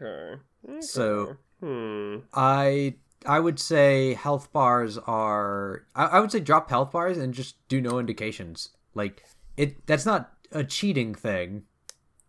[0.00, 0.40] okay.
[0.80, 2.18] So Hmm.
[2.34, 2.94] I
[3.26, 7.56] I would say health bars are I, I would say drop health bars and just
[7.68, 8.70] do no indications.
[8.94, 9.24] Like
[9.56, 11.64] it that's not a cheating thing.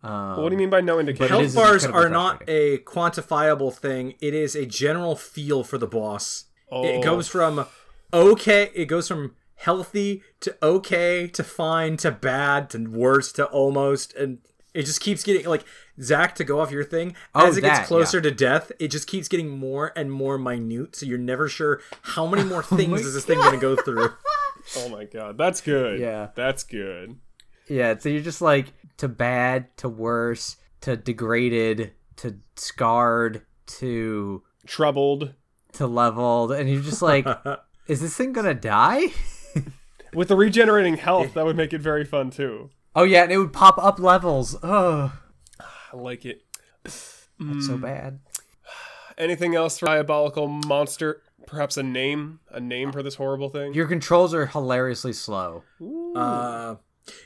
[0.02, 1.28] Um, what do you mean by no indication?
[1.36, 4.14] Health bars are not a quantifiable thing.
[4.20, 6.46] It is a general feel for the boss.
[6.72, 6.84] Oh.
[6.84, 7.66] It goes from
[8.12, 14.14] okay, it goes from healthy to okay to fine to bad to worse to almost,
[14.14, 14.38] and
[14.74, 15.64] it just keeps getting like
[16.00, 17.14] Zach to go off your thing.
[17.34, 18.22] Oh, As it gets closer yeah.
[18.22, 20.96] to death, it just keeps getting more and more minute.
[20.96, 23.76] So you're never sure how many more Oh things is this thing going to go
[23.76, 24.10] through.
[24.76, 25.98] Oh my god, that's good.
[25.98, 26.28] Yeah.
[26.34, 27.16] that's good.
[27.66, 33.42] Yeah, so you're just like to bad to worse to degraded to scarred
[33.78, 35.32] to Troubled
[35.72, 37.26] to leveled and you're just like
[37.90, 39.06] is this thing gonna die?
[40.14, 42.70] with the regenerating health, that would make it very fun too.
[42.94, 44.56] Oh yeah, and it would pop up levels.
[44.62, 45.12] Oh,
[45.60, 46.42] I like it.
[46.84, 47.60] that's Hmm.
[47.60, 48.20] so bad.
[49.18, 51.22] Anything else for diabolical monster?
[51.46, 53.74] Perhaps a name, a name for this horrible thing.
[53.74, 55.64] Your controls are hilariously slow.
[56.14, 56.76] Uh,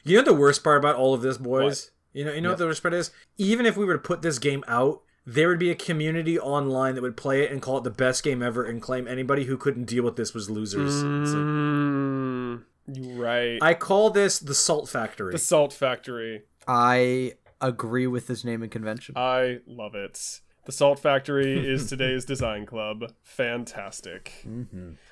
[0.02, 1.90] you know the worst part about all of this, boys.
[2.12, 3.10] You know, you know what the worst part is.
[3.38, 6.94] Even if we were to put this game out, there would be a community online
[6.94, 9.56] that would play it and call it the best game ever, and claim anybody who
[9.56, 10.94] couldn't deal with this was losers.
[10.96, 13.58] It's like- Mm, you right.
[13.62, 15.32] I call this the Salt Factory.
[15.32, 16.42] the Salt Factory.
[16.68, 19.16] I agree with this naming convention.
[19.16, 20.40] I love it.
[20.66, 23.12] The Salt Factory is today's design club.
[23.22, 24.44] Fantastic.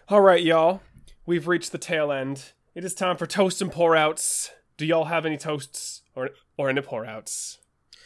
[0.09, 0.81] All right, y'all.
[1.27, 2.53] We've reached the tail end.
[2.75, 4.51] It is time for toast and pour outs.
[4.77, 7.59] Do y'all have any toasts or or any pour outs?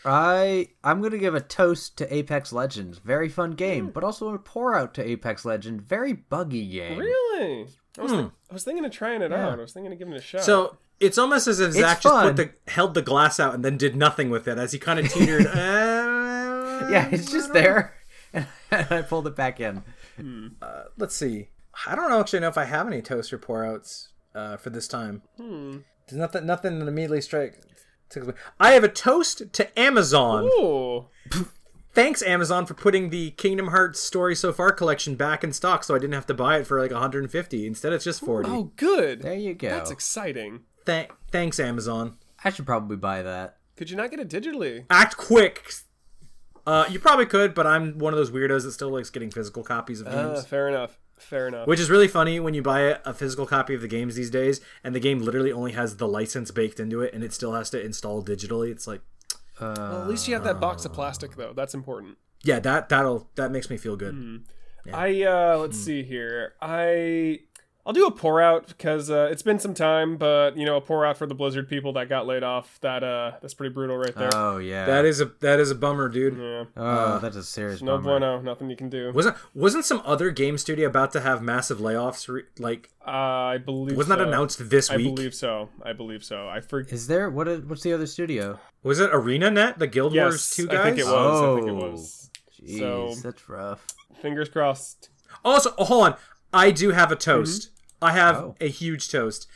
[0.06, 2.98] I I'm gonna give a toast to Apex Legends.
[2.98, 5.82] Very fun game, but also a pour out to Apex Legend.
[5.82, 6.98] Very buggy game.
[6.98, 7.66] Really?
[7.98, 8.16] I was, Hmm.
[8.18, 9.58] think- I was thinking of trying it out.
[9.58, 10.42] I was thinking of giving it a shot.
[10.42, 12.28] so it's almost as if Zach just fun.
[12.28, 14.98] put the held the glass out and then did nothing with it as he kind
[15.00, 15.46] of teetered.
[15.46, 17.94] uh, Yeah, it's just there,
[18.32, 19.82] and I pulled it back in.
[20.96, 21.48] let's see.
[21.86, 25.22] I don't actually know if I have any toaster pour outs uh, for this time.
[25.36, 25.78] Hmm.
[26.08, 27.60] There's nothing nothing that immediately strike.
[28.10, 28.40] Tickles me.
[28.60, 30.44] I have a toast to Amazon.
[30.60, 31.06] Ooh.
[31.92, 35.94] Thanks Amazon for putting the Kingdom Hearts Story So Far collection back in stock, so
[35.94, 37.66] I didn't have to buy it for like 150.
[37.66, 38.50] Instead, it's just 40.
[38.50, 39.22] Oh, good.
[39.22, 39.70] There you go.
[39.70, 40.60] That's exciting.
[40.84, 42.18] Thank thanks Amazon.
[42.44, 43.56] I should probably buy that.
[43.76, 44.84] Could you not get it digitally?
[44.90, 45.72] Act quick.
[46.66, 49.62] Uh, you probably could, but I'm one of those weirdos that still likes getting physical
[49.62, 50.46] copies of Uh, games.
[50.46, 50.98] fair enough.
[51.18, 51.66] Fair enough.
[51.66, 54.30] Which is really funny when you buy a, a physical copy of the games these
[54.30, 57.54] days, and the game literally only has the license baked into it, and it still
[57.54, 58.70] has to install digitally.
[58.70, 59.00] It's like,
[59.60, 61.52] Well, at least you have that box of plastic, though.
[61.54, 62.18] That's important.
[62.44, 64.14] yeah, that that'll that makes me feel good.
[64.14, 64.36] Hmm.
[64.94, 66.52] I uh let's see here.
[66.62, 67.40] I
[67.86, 70.80] I'll do a pour out because uh, it's been some time, but you know, a
[70.80, 72.80] pour out for the Blizzard people that got laid off.
[72.80, 74.30] That uh that's pretty brutal right there.
[74.34, 74.86] Oh yeah.
[74.86, 76.36] That is a that is a bummer, dude.
[76.36, 76.64] yeah.
[76.76, 77.92] Oh, that's a serious bummer.
[77.92, 78.18] No bummer.
[78.18, 78.40] bueno.
[78.42, 79.12] Nothing you can do.
[79.12, 82.28] Wasn't wasn't some other game studio about to have massive layoffs?
[82.28, 83.10] Re- like, Uh,
[83.54, 85.06] I believe wasn't that announced this I week?
[85.06, 85.68] I believe so.
[85.84, 86.48] I believe so.
[86.48, 86.92] I forget.
[86.92, 87.46] Is there what?
[87.46, 88.58] Is, what's the other studio?
[88.82, 91.40] Was it ArenaNet, the Guild Wars Yes, two I think it was.
[91.42, 91.90] I think it Oh.
[91.90, 92.30] was.
[92.60, 93.86] Jeez, So- that's rough.
[94.20, 95.10] Fingers crossed.
[95.44, 96.16] Also, oh, hold on.
[96.52, 97.70] I do have a toast.
[98.06, 98.54] I have Oh.
[98.60, 99.46] a huge toast.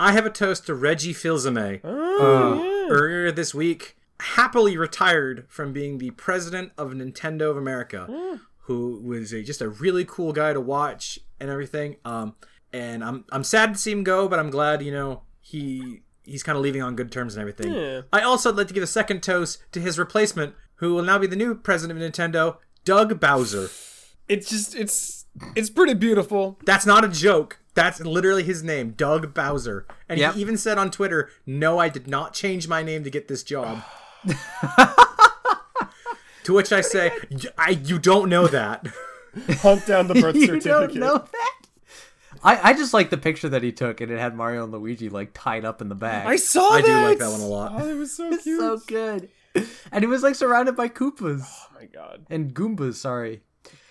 [0.00, 1.80] I have a toast to Reggie Fils-Aimé.
[1.84, 2.94] Oh, yeah.
[2.94, 9.32] Earlier this week, happily retired from being the president of Nintendo of America, who was
[9.32, 11.96] a, just a really cool guy to watch and everything.
[12.04, 12.36] Um,
[12.72, 16.42] and I'm I'm sad to see him go, but I'm glad you know he he's
[16.42, 17.72] kind of leaving on good terms and everything.
[17.72, 18.02] Yeah.
[18.12, 21.18] I also would like to give a second toast to his replacement, who will now
[21.18, 23.68] be the new president of Nintendo, Doug Bowser.
[24.28, 25.17] It's just it's
[25.56, 26.58] it's pretty beautiful.
[26.64, 27.58] That's not a joke.
[27.74, 29.86] That's literally his name, Doug Bowser.
[30.08, 30.34] And Yep.
[30.34, 33.42] he even said on Twitter, "No, I did not change my name to get this
[33.44, 33.82] job."
[36.44, 37.12] to which I say,
[37.56, 38.86] "I you don't know that."
[39.60, 40.64] Hunt down the birth certificate.
[40.64, 41.54] you don't know that?
[42.42, 45.08] I, I just like the picture that he took, and it had Mario and Luigi
[45.08, 46.26] like tied up in the back.
[46.26, 46.78] I saw it!
[46.78, 46.86] I that.
[46.86, 47.72] do like that one a lot.
[47.76, 48.60] Oh, it was so cute.
[48.60, 49.28] so good.
[49.92, 52.94] And it was like surrounded by Koopas oh my god, and Goombas.
[52.94, 53.42] Sorry,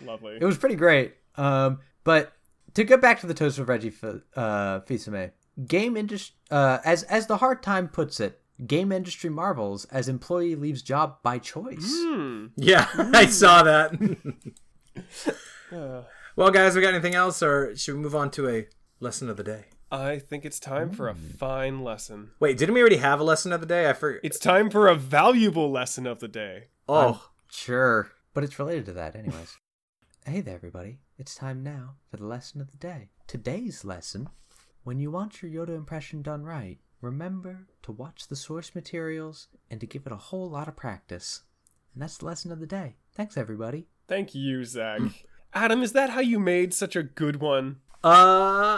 [0.03, 0.37] lovely.
[0.39, 1.13] it was pretty great.
[1.37, 2.33] Um, but
[2.73, 5.31] to get back to the toast of Reggie F- uh, Fils-Aimé,
[5.67, 10.55] game industry, uh, as as the hard time puts it, game industry marvels as employee
[10.55, 11.85] leaves job by choice.
[11.87, 12.47] Hmm.
[12.55, 13.93] Yeah, I saw that.
[15.71, 16.03] Uh,
[16.37, 18.67] well, guys, we got anything else, or should we move on to a
[19.01, 19.65] lesson of the day?
[19.91, 21.27] I think it's time for a Hmm.
[21.37, 22.31] fine lesson.
[22.39, 23.89] Wait, didn't we already have a lesson of the day?
[23.89, 24.21] I forget.
[24.23, 26.69] It's time for a valuable lesson of the day.
[26.87, 29.57] Oh, Sure, but it's related to that, anyways.
[30.27, 30.99] Hey there, everybody.
[31.17, 33.11] It's time now for the lesson of the day.
[33.27, 34.27] Today's lesson
[34.83, 39.79] when you want your Yoda impression done right, remember to watch the source materials and
[39.79, 41.43] to give it a whole lot of practice.
[41.93, 42.97] And that's the lesson of the day.
[43.13, 43.87] Thanks, everybody.
[44.09, 44.99] Thank you, Zach.
[45.53, 47.77] Adam, is that how you made such a good one?
[48.03, 48.77] uh,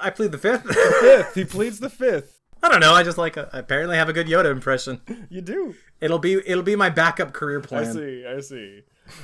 [0.00, 0.64] I plead the fifth.
[1.00, 1.34] Fifth.
[1.34, 2.40] He pleads the fifth.
[2.62, 2.94] I don't know.
[2.94, 5.00] I just like a, apparently have a good Yoda impression.
[5.30, 5.74] You do.
[6.00, 7.86] It'll be it'll be my backup career plan.
[7.86, 8.24] I see.
[8.26, 8.82] I see.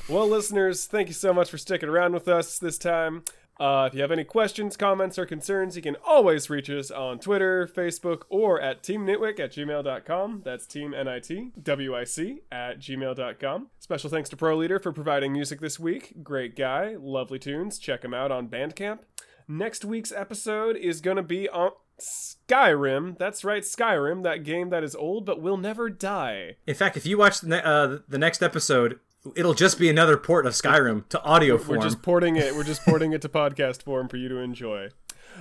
[0.09, 3.25] Well, listeners, thank you so much for sticking around with us this time.
[3.59, 7.21] Uh, if you have any questions, comments, or concerns, you can always reach us on
[7.21, 10.43] Twitter, Facebook, or at teamnitwick at gmail.com.
[10.45, 13.69] That's team N-I-T-W-I-C at gmail.com.
[13.79, 16.25] Special thanks to Pro Leader for providing music this week.
[16.25, 17.79] Great guy, lovely tunes.
[17.79, 19.01] Check him out on Bandcamp.
[19.47, 21.71] Next week's episode is going to be on
[22.01, 23.17] Skyrim.
[23.19, 26.57] That's right, Skyrim, that game that is old but will never die.
[26.67, 28.99] In fact, if you watch the ne- uh, the next episode,
[29.37, 31.79] it'll just be another port of Skyrim to audio form.
[31.79, 32.55] We're just porting it.
[32.55, 34.89] We're just porting it to podcast form for you to enjoy.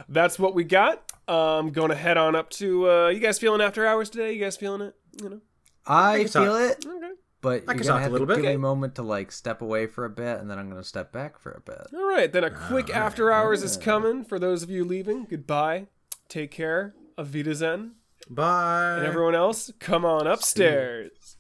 [0.10, 1.04] That's what we got.
[1.28, 2.90] Um, going to head on up to.
[2.90, 4.34] Uh, you guys feeling after hours today?
[4.34, 4.96] You guys feeling it?
[5.22, 5.42] You know.
[5.86, 6.44] I can talk.
[6.44, 7.12] feel it, Okay.
[7.42, 8.42] but I you're can gonna talk a have little to bit.
[8.42, 10.84] give me a moment to like step away for a bit, and then I'm gonna
[10.84, 11.88] step back for a bit.
[11.94, 12.32] All right.
[12.32, 15.26] Then a quick after hours is coming for those of you leaving.
[15.26, 15.88] Goodbye.
[16.30, 16.96] Take care.
[17.18, 17.92] Auf Zen.
[18.30, 18.96] Bye.
[18.98, 21.36] And everyone else, come on upstairs.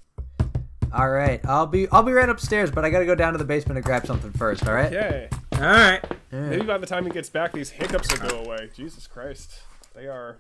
[0.94, 3.46] All right, I'll be I'll be right upstairs, but I gotta go down to the
[3.46, 4.68] basement and grab something first.
[4.68, 4.94] All right.
[4.94, 5.30] Okay.
[5.54, 6.02] All right.
[6.32, 8.70] Maybe by the time he gets back, these hiccups will go away.
[8.76, 9.62] Jesus Christ.
[9.96, 10.38] They are.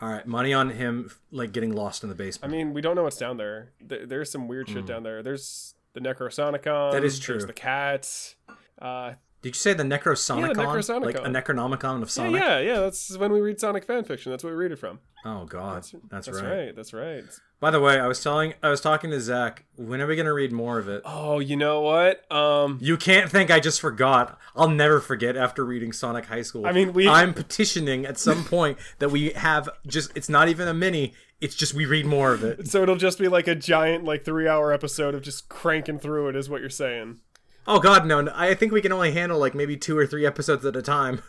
[0.00, 0.26] All right.
[0.26, 2.52] Money on him, like getting lost in the basement.
[2.52, 3.72] I mean, we don't know what's down there.
[3.80, 5.22] There- There's some weird shit down there.
[5.22, 6.92] There's the Necrosonicon.
[6.92, 7.34] That is true.
[7.34, 8.36] There's the cats.
[8.80, 10.54] Uh, Did you say the Necrosonicon?
[10.54, 11.04] Necrosonicon.
[11.06, 12.40] Like a Necronomicon of Sonic?
[12.42, 12.74] yeah, yeah.
[12.74, 14.30] yeah, That's when we read Sonic fan fiction.
[14.30, 14.98] That's what we read it from.
[15.24, 16.02] Oh God, that's, right.
[16.10, 16.44] That's right.
[16.44, 16.76] right.
[16.76, 17.24] That's right.
[17.58, 19.64] By the way, I was telling, I was talking to Zach.
[19.76, 21.02] When are we gonna read more of it?
[21.04, 22.30] Oh, you know what?
[22.32, 24.38] Um, You can't think I just forgot.
[24.56, 26.66] I'll never forget after reading Sonic High School.
[26.66, 30.10] I mean, we- I'm petitioning at some point that we have just.
[30.14, 31.12] It's not even a mini.
[31.40, 32.68] It's just we read more of it.
[32.68, 36.28] so it'll just be like a giant, like three hour episode of just cranking through
[36.28, 37.18] it, is what you're saying.
[37.66, 38.20] Oh God, no!
[38.20, 40.82] no, I think we can only handle like maybe two or three episodes at a
[40.82, 41.22] time.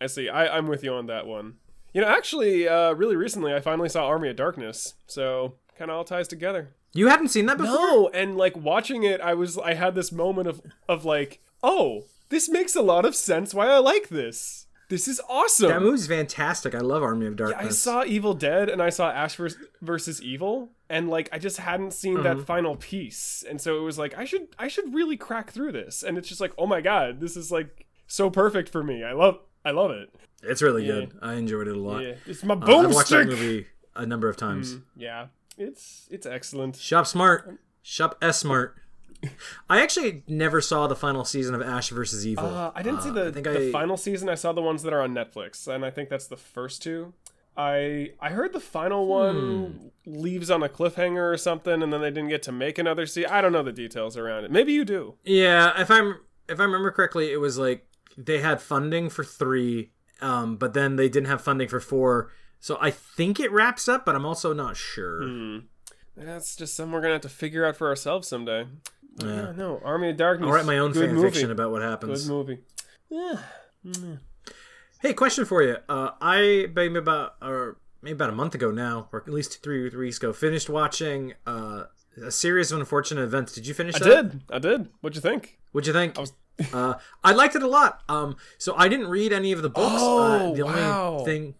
[0.00, 0.28] I see.
[0.28, 1.54] I, I'm with you on that one.
[1.92, 5.96] You know, actually, uh, really recently, I finally saw Army of Darkness, so kind of
[5.96, 6.70] all ties together.
[6.92, 7.74] You hadn't seen that before?
[7.74, 12.04] No, and like watching it, I was I had this moment of of like, oh,
[12.28, 13.52] this makes a lot of sense.
[13.54, 14.66] Why I like this.
[14.88, 15.68] This is awesome.
[15.68, 16.74] That movie's fantastic.
[16.74, 17.66] I love Army of Darkness.
[17.66, 21.58] I saw Evil Dead and I saw Ash vers- versus Evil, and like I just
[21.58, 22.44] hadn't seen that mm-hmm.
[22.44, 26.02] final piece, and so it was like I should I should really crack through this,
[26.02, 29.04] and it's just like oh my god, this is like so perfect for me.
[29.04, 30.14] I love I love it.
[30.42, 31.12] It's really good.
[31.20, 32.02] I enjoyed it a lot.
[32.02, 32.94] Yeah, it's my Uh, I've boomstick.
[32.94, 34.76] watched that movie a number of times.
[34.76, 35.26] Mm, yeah,
[35.58, 36.76] it's it's excellent.
[36.76, 37.44] Shop smart.
[37.46, 38.76] Um, Shop S smart.
[39.68, 42.44] I actually never saw the final season of Ash versus Evil.
[42.46, 44.28] Uh, I didn't see Uh, the I think the I- final season.
[44.28, 47.14] I saw the ones that are on Netflix, and I think that's the first two.
[47.56, 49.10] I I heard the final Hmm.
[49.10, 53.04] one leaves on a cliffhanger or something, and then they didn't get to make another
[53.06, 53.30] season.
[53.32, 54.50] I don't know the details around it.
[54.52, 55.14] Maybe you do.
[55.24, 57.86] Yeah, if I'm if I remember correctly, it was like
[58.16, 59.90] they had funding for three,
[60.20, 62.30] um, but then they didn't have funding for four.
[62.60, 65.22] So I think it wraps up, but I'm also not sure.
[65.24, 65.58] Hmm.
[66.16, 68.66] That's just something we're gonna have to figure out for ourselves someday.
[69.16, 69.26] Yeah.
[69.28, 70.46] Yeah, no, Army of Darkness.
[70.46, 71.30] I'll write my own good fan movie.
[71.30, 72.26] fiction about what happens.
[72.26, 72.58] Good movie.
[73.10, 73.38] Yeah.
[75.00, 75.76] Hey, question for you.
[75.88, 79.88] Uh, I maybe about or maybe about a month ago now, or at least three
[79.90, 81.84] three weeks ago, finished watching uh,
[82.22, 83.52] a series of unfortunate events.
[83.52, 84.02] Did you finish it?
[84.02, 84.30] I that?
[84.30, 84.42] did.
[84.50, 84.88] I did.
[85.00, 85.58] What'd you think?
[85.72, 86.18] What'd you think?
[86.18, 86.32] was-
[86.72, 88.02] uh, I liked it a lot.
[88.08, 90.02] Um, so I didn't read any of the books.
[90.02, 91.12] Oh, uh, the wow.
[91.12, 91.54] only thing.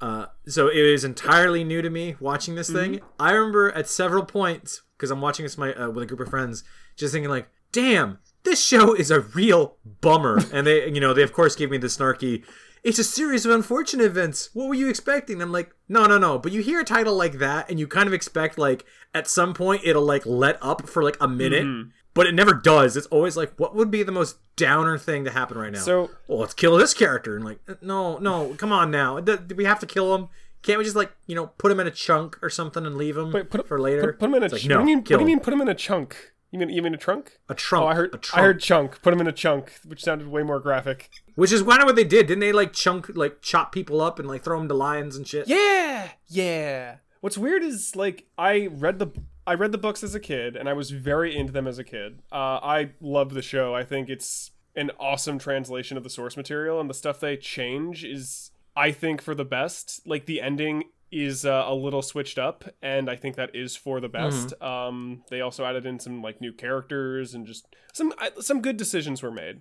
[0.00, 2.94] Uh, so it was entirely new to me watching this thing.
[2.94, 3.06] Mm-hmm.
[3.20, 6.28] I remember at several points because I'm watching this my uh, with a group of
[6.28, 6.62] friends,
[6.96, 11.24] just thinking like, "Damn, this show is a real bummer." and they, you know, they
[11.24, 12.44] of course gave me the snarky.
[12.84, 14.50] It's a series of unfortunate events.
[14.54, 15.42] What were you expecting?
[15.42, 16.38] I'm like, no, no, no.
[16.38, 19.54] But you hear a title like that, and you kind of expect like at some
[19.54, 21.90] point it'll like let up for like a minute, Mm-hmm.
[22.14, 22.96] but it never does.
[22.96, 25.78] It's always like, what would be the most downer thing to happen right now?
[25.80, 29.18] So- well, let's kill this character, and like, no, no, come on now.
[29.20, 30.28] We have to kill him?
[30.62, 33.16] Can't we just like you know put him in a chunk or something and leave
[33.16, 34.12] him Wait, put for later?
[34.12, 34.46] Put, put him in a.
[34.46, 35.04] It's like, no, what do you mean?
[35.04, 35.40] What do you mean?
[35.40, 36.32] Put him in a chunk?
[36.50, 37.38] You mean you mean a trunk?
[37.48, 37.84] a trunk?
[37.84, 38.14] Oh, I heard.
[38.14, 39.00] a I heard chunk.
[39.02, 41.10] Put him in a chunk, which sounded way more graphic.
[41.34, 42.52] Which is kind of what they did, didn't they?
[42.52, 45.48] Like chunk, like chop people up and like throw them to lions and shit.
[45.48, 46.96] Yeah, yeah.
[47.20, 49.08] What's weird is like I read the
[49.46, 51.84] I read the books as a kid, and I was very into them as a
[51.84, 52.20] kid.
[52.30, 53.74] Uh, I love the show.
[53.74, 58.04] I think it's an awesome translation of the source material, and the stuff they change
[58.04, 60.06] is, I think, for the best.
[60.06, 64.00] Like the ending is uh, a little switched up, and I think that is for
[64.00, 64.54] the best.
[64.62, 69.22] Um, they also added in some like new characters and just some some good decisions
[69.22, 69.60] were made.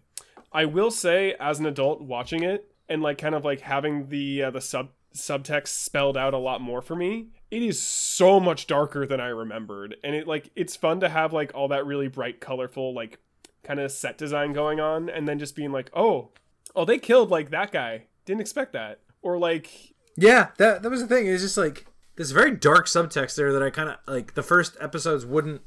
[0.54, 4.44] I will say, as an adult watching it and like kind of like having the
[4.44, 8.66] uh, the sub subtext spelled out a lot more for me, it is so much
[8.66, 12.08] darker than I remembered, and it like it's fun to have like all that really
[12.08, 13.20] bright, colorful like
[13.64, 16.30] kind of set design going on, and then just being like, oh,
[16.76, 18.06] oh, they killed like that guy.
[18.26, 21.28] Didn't expect that, or like Yeah, that that was the thing.
[21.28, 21.86] It's just like
[22.16, 24.34] this very dark subtext there that I kind of like.
[24.36, 25.62] The first episodes wouldn't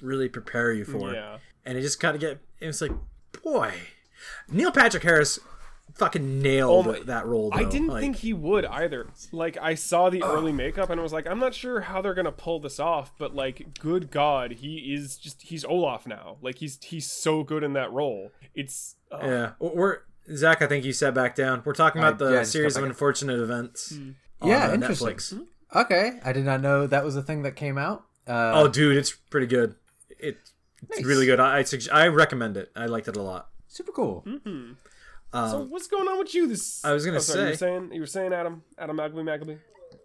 [0.00, 1.38] really prepare you for, yeah.
[1.64, 2.40] and it just kind of get.
[2.60, 2.92] It was like,
[3.42, 3.72] boy,
[4.48, 5.38] Neil Patrick Harris
[5.96, 7.50] fucking nailed Oh my- that role.
[7.52, 9.08] I didn't Like, think he would either.
[9.32, 12.14] Like I saw the early makeup and I was like, I'm not sure how they're
[12.14, 16.36] gonna pull this off, but like, good God, he is just he's Olaf now.
[16.40, 18.30] Like he's he's so good in that role.
[18.54, 19.98] It's uh, Yeah, we're
[20.34, 20.62] Zach.
[20.62, 21.62] I think you sat back down.
[21.64, 22.90] We're talking about I- the yeah, series of back.
[22.90, 23.92] unfortunate events.
[23.92, 25.08] on, Yeah, uh, interesting.
[25.08, 25.46] Netflix.
[25.74, 28.04] Okay, I did not know that was a thing that came out.
[28.26, 29.74] Uh, Oh, dude, it's pretty good.
[30.10, 30.38] It,
[30.88, 31.04] it's Nice.
[31.04, 31.38] really good.
[31.40, 32.70] I I, sugg- I recommend it.
[32.74, 33.48] I liked it a lot.
[33.68, 34.24] super cool.
[35.32, 37.58] so what's going on with you this I was gonna oh, sorry, you were say-
[37.58, 39.58] saying you were saying Adam Adam Magley Magley.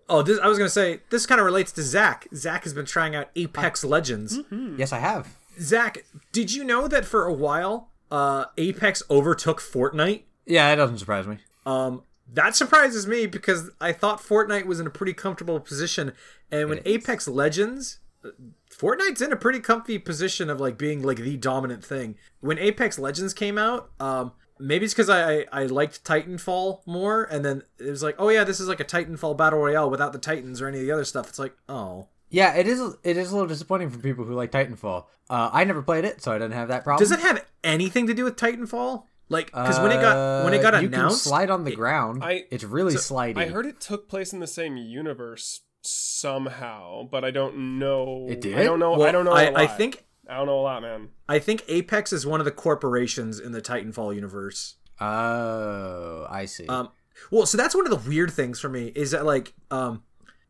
[0.07, 2.27] Oh, this, I was gonna say this kind of relates to Zach.
[2.35, 4.37] Zach has been trying out Apex Legends.
[4.77, 5.35] Yes, I have.
[5.59, 10.23] Zach, did you know that for a while, uh, Apex overtook Fortnite?
[10.45, 11.39] Yeah, it doesn't surprise me.
[11.65, 16.13] Um, that surprises me because I thought Fortnite was in a pretty comfortable position,
[16.51, 18.29] and when Apex Legends, uh,
[18.71, 22.15] Fortnite's in a pretty comfy position of like being like the dominant thing.
[22.41, 27.23] When Apex Legends came out, um, maybe it's because I, I I liked Titanfall more,
[27.23, 30.13] and then it was like, oh yeah, this is like a Titanfall battle royale without
[30.13, 31.29] the Titans or any of the other stuff.
[31.29, 32.81] It's like, oh, Yeah, it is.
[33.03, 35.05] It is a little disappointing for people who like Titanfall.
[35.29, 36.99] Uh, I never played it, so I didn't have that problem.
[37.07, 39.03] does it have anything to do with Titanfall?
[39.29, 41.73] Like, because when it got when it got Uh, you announced, can slide on the
[41.73, 42.23] ground.
[42.23, 43.37] I- it's really slidey.
[43.37, 48.27] I heard it took place in the same universe somehow, but I don't know.
[48.29, 48.57] It did?
[48.57, 49.01] I don't know.
[49.01, 49.31] I don't know.
[49.31, 49.61] I- a lot.
[49.61, 51.09] I think- I don't know a lot, man.
[51.29, 54.75] I think Apex is one of the corporations in the Titanfall universe.
[54.99, 56.67] Oh, I see.
[56.67, 56.89] Um,
[57.31, 60.03] well, so that's one of the weird things for me is that like um,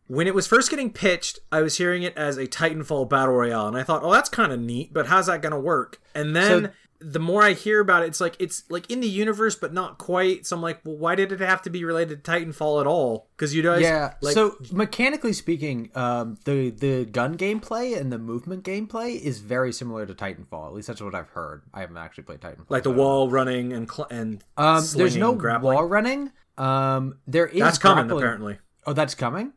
[0.08, 3.68] when it was first getting pitched, I was hearing it as a Titanfall battle royale,
[3.68, 6.00] and I thought, oh, that's kind of neat, but how's that gonna work?
[6.14, 6.70] And then So-
[7.02, 9.98] the more I hear about it, it's like it's like in the universe, but not
[9.98, 10.46] quite.
[10.48, 13.28] So I'm like, well, why did it have to be related to Titanfall at all?
[13.36, 14.14] Because you guys, yeah.
[14.22, 19.74] like, so mechanically speaking, um, the the gun gameplay and the movement gameplay is very
[19.74, 20.68] similar to Titanfall.
[20.68, 21.64] At least that's what I've heard.
[21.74, 22.70] I haven't actually played Titanfall.
[22.70, 25.76] like the wall running and cl- and Um, there's no grappling.
[25.76, 26.32] wall running.
[26.58, 28.58] Um, there is That's coming apparently.
[28.88, 29.52] Oh, that's coming.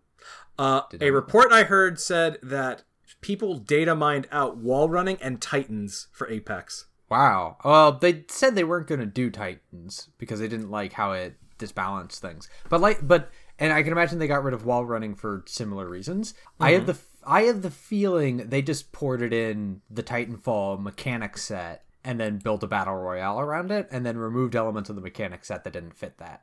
[0.58, 2.82] Uh, a report I heard said that
[3.20, 6.86] people data mined out wall running and Titans for Apex.
[7.08, 7.56] Wow.
[7.64, 11.36] Well, they said they weren't going to do Titans because they didn't like how it
[11.56, 12.48] disbalanced things.
[12.68, 15.88] But like, but and I can imagine they got rid of wall running for similar
[15.88, 16.34] reasons.
[16.60, 21.84] I have the I have the feeling they just ported in the Titanfall mechanic set
[22.04, 25.44] and then built a battle royale around it, and then removed elements of the mechanic
[25.44, 26.42] set that didn't fit that.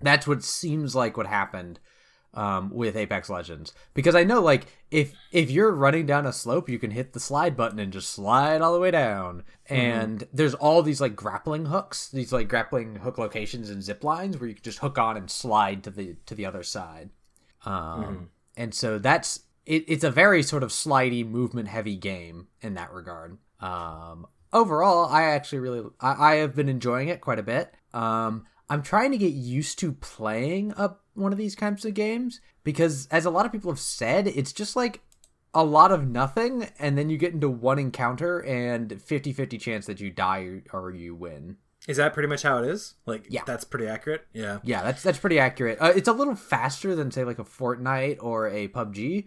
[0.00, 1.78] That's what seems like what happened
[2.38, 6.68] um, with Apex Legends because I know like if if you're running down a slope,
[6.68, 9.42] you can hit the slide button and just slide all the way down.
[9.68, 14.38] And there's all these like grappling hooks, these like grappling hook locations and zip lines
[14.38, 17.10] where you can just hook on and slide to the to the other side.
[17.66, 22.74] Um, And so that's it, it's a very sort of slidey, movement heavy game in
[22.74, 23.38] that regard.
[23.58, 27.74] Um, overall, I actually really I, I have been enjoying it quite a bit.
[27.92, 32.40] Um, I'm trying to get used to playing up one of these kinds of games
[32.64, 35.00] because, as a lot of people have said, it's just like
[35.54, 39.86] a lot of nothing, and then you get into one encounter and 50 50 chance
[39.86, 41.56] that you die or you win.
[41.86, 42.94] Is that pretty much how it is?
[43.06, 43.42] Like, Yeah.
[43.46, 44.26] that's pretty accurate.
[44.34, 44.58] Yeah.
[44.62, 45.78] Yeah, that's that's pretty accurate.
[45.80, 49.26] Uh, it's a little faster than say like a Fortnite or a PUBG,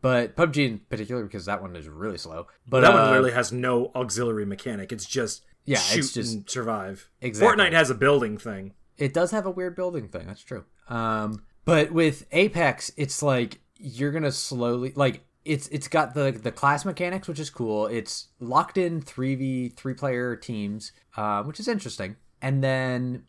[0.00, 2.46] but PUBG in particular because that one is really slow.
[2.68, 4.92] But That uh, one literally has no auxiliary mechanic.
[4.92, 7.10] It's just Yeah, shoot it's just- and survive.
[7.20, 7.64] Exactly.
[7.64, 8.74] Fortnite has a building thing.
[8.96, 10.26] It does have a weird building thing.
[10.26, 10.64] That's true.
[10.88, 16.52] Um, but with Apex, it's like you're gonna slowly like it's it's got the the
[16.52, 17.86] class mechanics, which is cool.
[17.86, 22.16] It's locked in three v three player teams, uh, which is interesting.
[22.42, 23.24] And then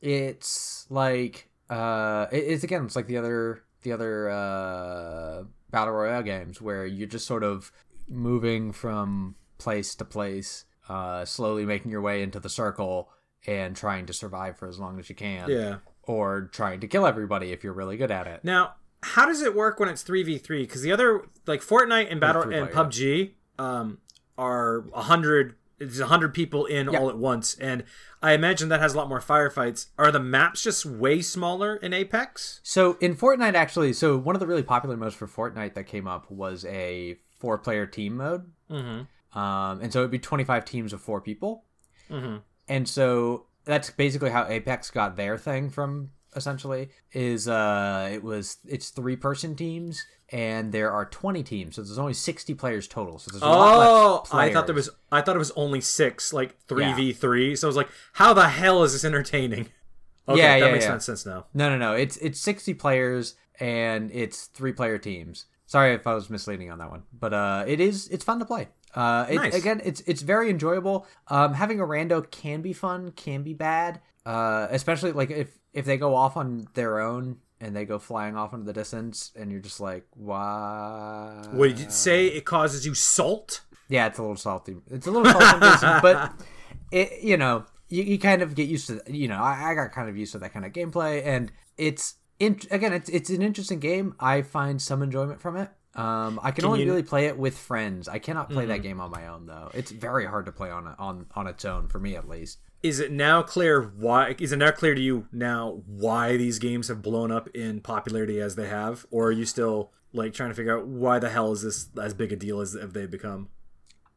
[0.00, 6.22] it's like uh, it- it's again, it's like the other the other uh, battle royale
[6.22, 7.70] games where you're just sort of
[8.08, 13.10] moving from place to place, uh, slowly making your way into the circle
[13.46, 15.48] and trying to survive for as long as you can.
[15.50, 15.76] Yeah.
[16.06, 18.44] Or trying to kill everybody if you're really good at it.
[18.44, 20.62] Now, how does it work when it's three v three?
[20.64, 23.98] Because the other, like Fortnite and Battle and player, PUBG, um,
[24.38, 25.56] are a hundred.
[25.78, 26.98] It's a hundred people in Yeah.
[27.00, 27.84] all at once, and
[28.22, 29.88] I imagine that has a lot more firefights.
[29.98, 32.60] Are the maps just way smaller in Apex?
[32.62, 36.06] So in Fortnite, actually, so one of the really popular modes for Fortnite that came
[36.06, 38.50] up was a four-player team mode.
[38.70, 39.38] Mm-hmm.
[39.38, 41.64] Um, and so it'd be 25 teams of four people.
[42.08, 42.42] Mhm.
[42.68, 46.10] And so that's basically how Apex got their thing from.
[46.36, 51.96] Essentially, is uh, it was it's three-person teams, and there are 20 teams, so there's
[51.96, 53.20] only 60 players total.
[53.20, 54.90] So there's a lot Oh, I thought there was.
[55.12, 57.54] I thought it was only six, like three v three.
[57.54, 59.68] So I was like, how the hell is this entertaining?
[60.26, 60.98] Okay, Yeah, that yeah, makes yeah.
[60.98, 61.44] sense now.
[61.52, 61.92] No, no, no.
[61.92, 65.44] It's it's 60 players and it's three player teams.
[65.66, 68.46] Sorry if I was misleading on that one, but uh, it is it's fun to
[68.46, 68.68] play.
[68.94, 69.54] Uh, it, Nice.
[69.54, 71.06] again, it's it's very enjoyable.
[71.28, 74.00] Um, having a rando can be fun, can be bad.
[74.24, 78.36] Uh, especially like if if they go off on their own and they go flying
[78.36, 81.42] off into the distance, and you're just like, why?
[81.52, 82.26] What did you say?
[82.26, 83.62] It causes you salt.
[83.88, 84.76] Yeah, it's a little salty.
[84.90, 86.32] It's a little salty, but
[86.90, 89.92] it you know you, you kind of get used to you know I, I got
[89.92, 93.42] kind of used to that kind of gameplay, and it's in, again it's it's an
[93.42, 94.14] interesting game.
[94.20, 95.70] I find some enjoyment from it.
[95.96, 96.90] Um, I can, only you- Mm-hmm.
[96.92, 98.08] really play it with friends.
[98.08, 99.70] I cannot play that game on my own though.
[99.74, 102.58] It's very hard to play on on on its own for me at least.
[102.82, 104.34] Is it now clear why?
[104.38, 108.40] Is it now clear to you now why these games have blown up in popularity
[108.40, 111.50] as they have, or are you still like trying to figure out why the hell
[111.52, 113.48] is this as big a deal as have they become?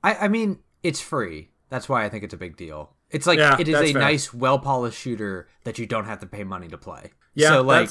[0.03, 1.49] I, I mean, it's free.
[1.69, 2.93] That's why I think it's a big deal.
[3.09, 4.01] It's like Yeah, it is a fair.
[4.01, 7.11] nice, well polished shooter that you don't have to pay money to play.
[7.35, 7.89] Yeah, so like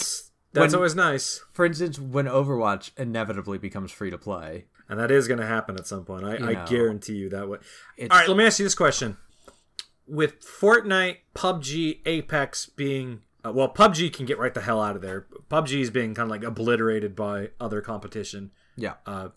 [0.60, 5.10] that's when- always nice, for instance, when Overwatch inevitably becomes free to play, and that
[5.10, 6.24] is going to happen at some point.
[6.24, 6.64] I, I know.
[6.66, 7.58] guarantee you that way.
[8.02, 9.16] All right, let me ask you this question:
[10.06, 15.02] With Fortnite, PUBG, Apex being uh, well, PUBG can get right the hell out of
[15.02, 15.26] there.
[15.50, 18.50] PUBG is being kind of like obliterated by other competition.
[18.76, 19.28] yeah, uh,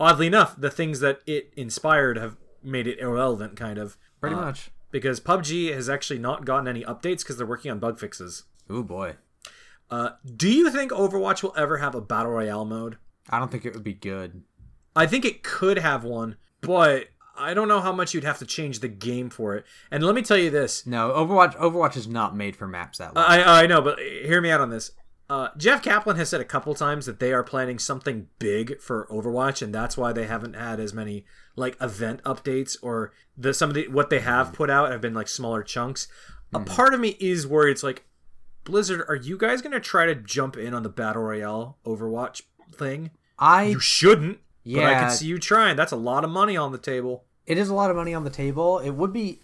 [0.00, 3.96] oddly enough, the things that it inspired have made it irrelevant, kind of.
[4.20, 4.70] pretty Uh, much.
[4.90, 8.44] Because PUBG has actually not gotten any updates because they're working on bug fixes.
[8.70, 9.16] Oh boy,
[9.90, 12.98] Uh, do you think Overwatch will ever have a battle royale mode?
[13.30, 14.42] I don't think it would be good.
[14.94, 18.46] I think it could have one, but I don't know how much you'd have to
[18.46, 19.64] change the game for it.
[19.90, 21.56] And let me tell you this: No, Overwatch.
[21.56, 23.28] Overwatch is not made for maps that large.
[23.28, 24.92] I I know, but hear me out on this.
[25.30, 29.06] Uh, Jeff Kaplan has said a couple times that they are planning something big for
[29.10, 33.70] Overwatch, and that's why they haven't had as many like event updates or the some
[33.70, 36.08] of the what they have put out have been like smaller chunks.
[36.54, 37.72] A part of me is worried.
[37.72, 38.06] It's like
[38.68, 42.42] Blizzard, are you guys gonna try to jump in on the battle royale Overwatch
[42.72, 43.10] thing?
[43.38, 43.64] I.
[43.64, 44.38] You shouldn't.
[44.64, 45.08] But I Yeah.
[45.08, 45.76] could see you trying.
[45.76, 47.24] That's a lot of money on the table.
[47.46, 48.78] It is a lot of money on the table.
[48.78, 49.40] It would be.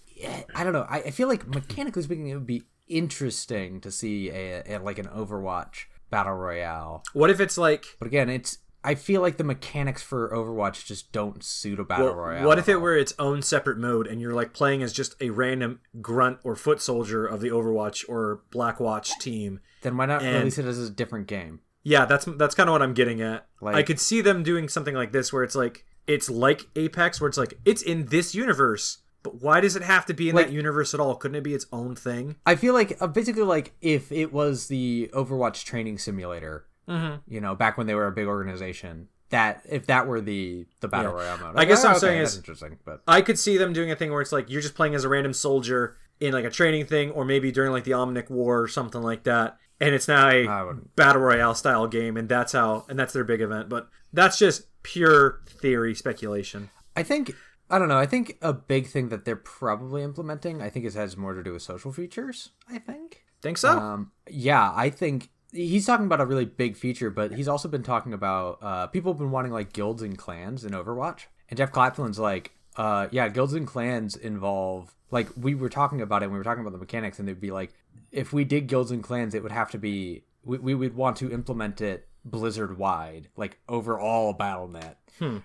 [0.55, 0.87] I don't know.
[0.89, 4.99] I, I feel like mechanically speaking, it would be interesting to see a, a like
[4.99, 7.03] an Overwatch battle royale.
[7.15, 8.59] What if it's like But again, it's.
[8.85, 12.47] I feel like the mechanics for Overwatch just don't suit a battle Well, royale.
[12.47, 15.31] what if it were its own separate mode and you're like playing as just a
[15.31, 19.61] random grunt or foot soldier of the Overwatch or Blackwatch team?
[19.83, 21.61] Then why not and- release it as a different game?
[21.83, 23.47] Yeah, that's that's kind of what I'm getting at.
[23.61, 27.21] Like- I could see them doing something like this where it's like it's like Apex
[27.21, 30.35] where it's like it's in this universe, but why does it have to be in
[30.37, 31.15] Like- that universe at all?
[31.17, 32.37] Couldn't it be its own thing?
[32.47, 37.33] I feel like uh, basically like if it was the Overwatch training simulator, Mm-hmm.
[37.33, 39.09] you know, back when they were a big organization.
[39.31, 41.19] That if that were the the battle Yeah.
[41.19, 42.79] royale mode, I guess oh, I'm okay, saying is- interesting.
[42.85, 45.03] But I could see them doing a thing where it's like you're just playing as
[45.05, 48.61] a random soldier in like a training thing, or maybe during like the Omnic War
[48.63, 52.85] or something like that, and it's now a battle royale style game, and that's how
[52.89, 53.69] and that's their big event.
[53.69, 56.71] But that's just pure theory speculation.
[56.95, 57.35] I think
[57.71, 57.99] I don't know.
[57.99, 61.43] I think a big thing that they're probably implementing, I think, it has more to
[61.43, 62.51] do with social features.
[62.71, 63.71] I think Think so?
[63.79, 67.83] Um, yeah, I think he's talking about a really big feature, but he's also been
[67.83, 71.73] talking about uh, people have been wanting like guilds and clans in Overwatch, and Jeff
[71.73, 76.27] Kaplan's like, uh, yeah, guilds and clans involve like we were talking about it.
[76.27, 77.73] and We were talking about the mechanics, and they'd be like,
[78.11, 81.17] if we did guilds and clans, it would have to be we, we would want
[81.19, 84.97] to implement it Blizzard wide, like over all BattleNet,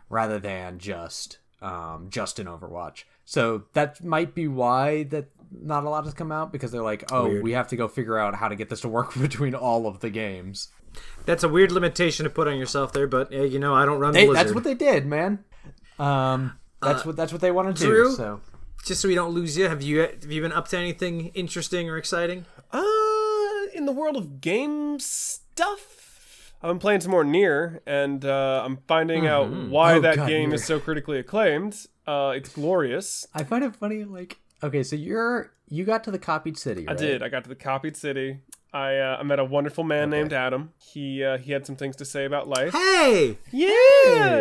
[0.10, 3.03] rather than just um, just in Overwatch.
[3.26, 7.11] So that might be why that not a lot has come out because they're like,
[7.11, 7.43] oh, Weird.
[7.43, 9.99] we have to go figure out how to get this to work between all of
[9.99, 10.69] the games.
[11.26, 13.99] That's a weird limitation to put on yourself there, but eh, you know, I don't
[13.99, 14.45] run They, Blizzard.
[14.47, 15.43] that's what they did, man.
[15.97, 18.11] Um, that's what that's what they want to do.
[18.11, 18.41] So
[18.85, 21.89] Just so we don't lose you, have you have you been up to anything interesting
[21.89, 22.45] or exciting?
[22.71, 22.81] Uh,
[23.73, 28.77] in the world of game stuff, I've been playing some more Nier, and uh, I'm
[28.88, 30.55] finding out why Oh, that God, game Nier.
[30.55, 31.85] is so critically acclaimed.
[32.07, 33.27] Uh, it's glorious.
[33.34, 36.94] I find it funny, like okay, so you're you got to the copied city, I
[36.94, 37.22] did.
[37.23, 38.40] I got to the copied city.
[38.73, 40.72] I uh, I met a wonderful man named Adam.
[40.77, 42.72] He uh, he had some things to say about life.
[42.73, 43.69] Hey, Yeah,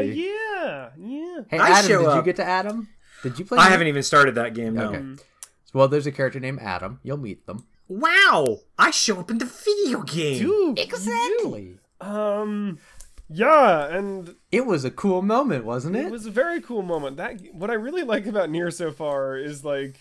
[0.01, 0.13] Hey.
[0.13, 1.39] yeah, yeah.
[1.49, 2.89] Hey, I Adam, show did you get to Adam?
[3.23, 3.59] Did you play?
[3.59, 3.71] I Nier?
[3.73, 4.75] haven't even started that game.
[4.75, 4.91] No.
[4.91, 5.03] Okay.
[5.73, 7.01] Well, there's a character named Adam.
[7.03, 7.67] You'll meet them.
[7.89, 10.39] Wow, I show up in the video game.
[10.43, 11.79] Dude, Exactly.
[12.03, 12.79] um,
[13.29, 16.07] yeah, and It was a cool moment, wasn't it?
[16.07, 17.17] It was a very cool moment.
[17.19, 19.99] That what I really like about Nier so far is like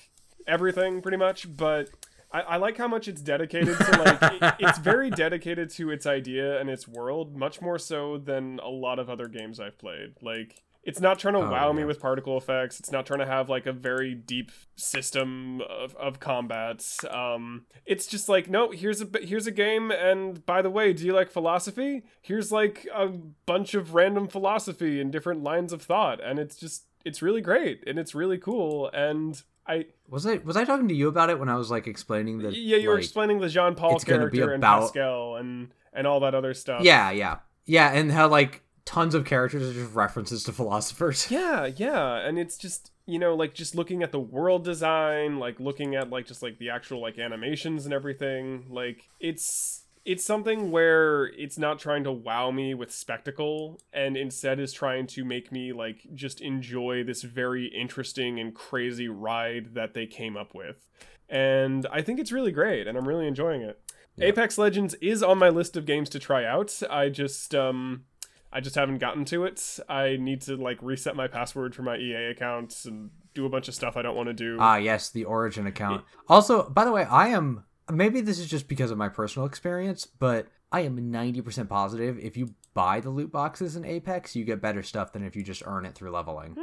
[0.48, 1.90] everything pretty much, but
[2.32, 6.06] I, I like how much it's dedicated to like it- it's very dedicated to its
[6.06, 10.14] idea and its world, much more so than a lot of other games I've played.
[10.22, 12.80] Like it's not trying to wow me with particle effects.
[12.80, 17.04] It's not trying to have like a very deep system of, of combats.
[17.12, 21.06] Um, it's just like, no, here's a here's a game, and by the way, do
[21.06, 22.04] you like philosophy?
[22.22, 23.10] Here's like a
[23.46, 27.84] bunch of random philosophy and different lines of thought, and it's just it's really great
[27.86, 28.90] and it's really cool.
[28.94, 31.86] And I Was I was I talking to you about it when I was like
[31.86, 34.82] explaining the yeah, you were explaining the Jean Paul it's gonna be character and about-
[34.84, 36.82] Pascal and and all that other stuff.
[36.84, 41.28] Yeah, yeah, yeah, and how like tons of characters are just references to philosophers.
[41.38, 45.60] Yeah, yeah, and it's just you know like just looking at the world design, like
[45.60, 48.66] looking at like just like the actual like animations and everything.
[48.70, 54.58] Like it's it's something where it's not trying to wow me with spectacle and instead
[54.58, 59.94] is trying to make me like just enjoy this very interesting and crazy ride that
[59.94, 60.78] they came up with.
[61.28, 63.82] And I think it's really great and I'm really enjoying it.
[64.20, 66.82] Apex Legends is on my list of games to try out.
[66.90, 68.06] I just um
[68.52, 69.80] I just haven't gotten to it.
[69.90, 73.68] I need to like reset my password for my EA account and do a bunch
[73.68, 74.58] of stuff I don't want to do.
[74.60, 76.04] Ah, yes, the Origin account.
[76.28, 80.06] Also, by the way, I am maybe this is just because of my personal experience,
[80.06, 84.62] but I am 90% positive if you buy the loot boxes in Apex, you get
[84.62, 86.56] better stuff than if you just earn it through leveling.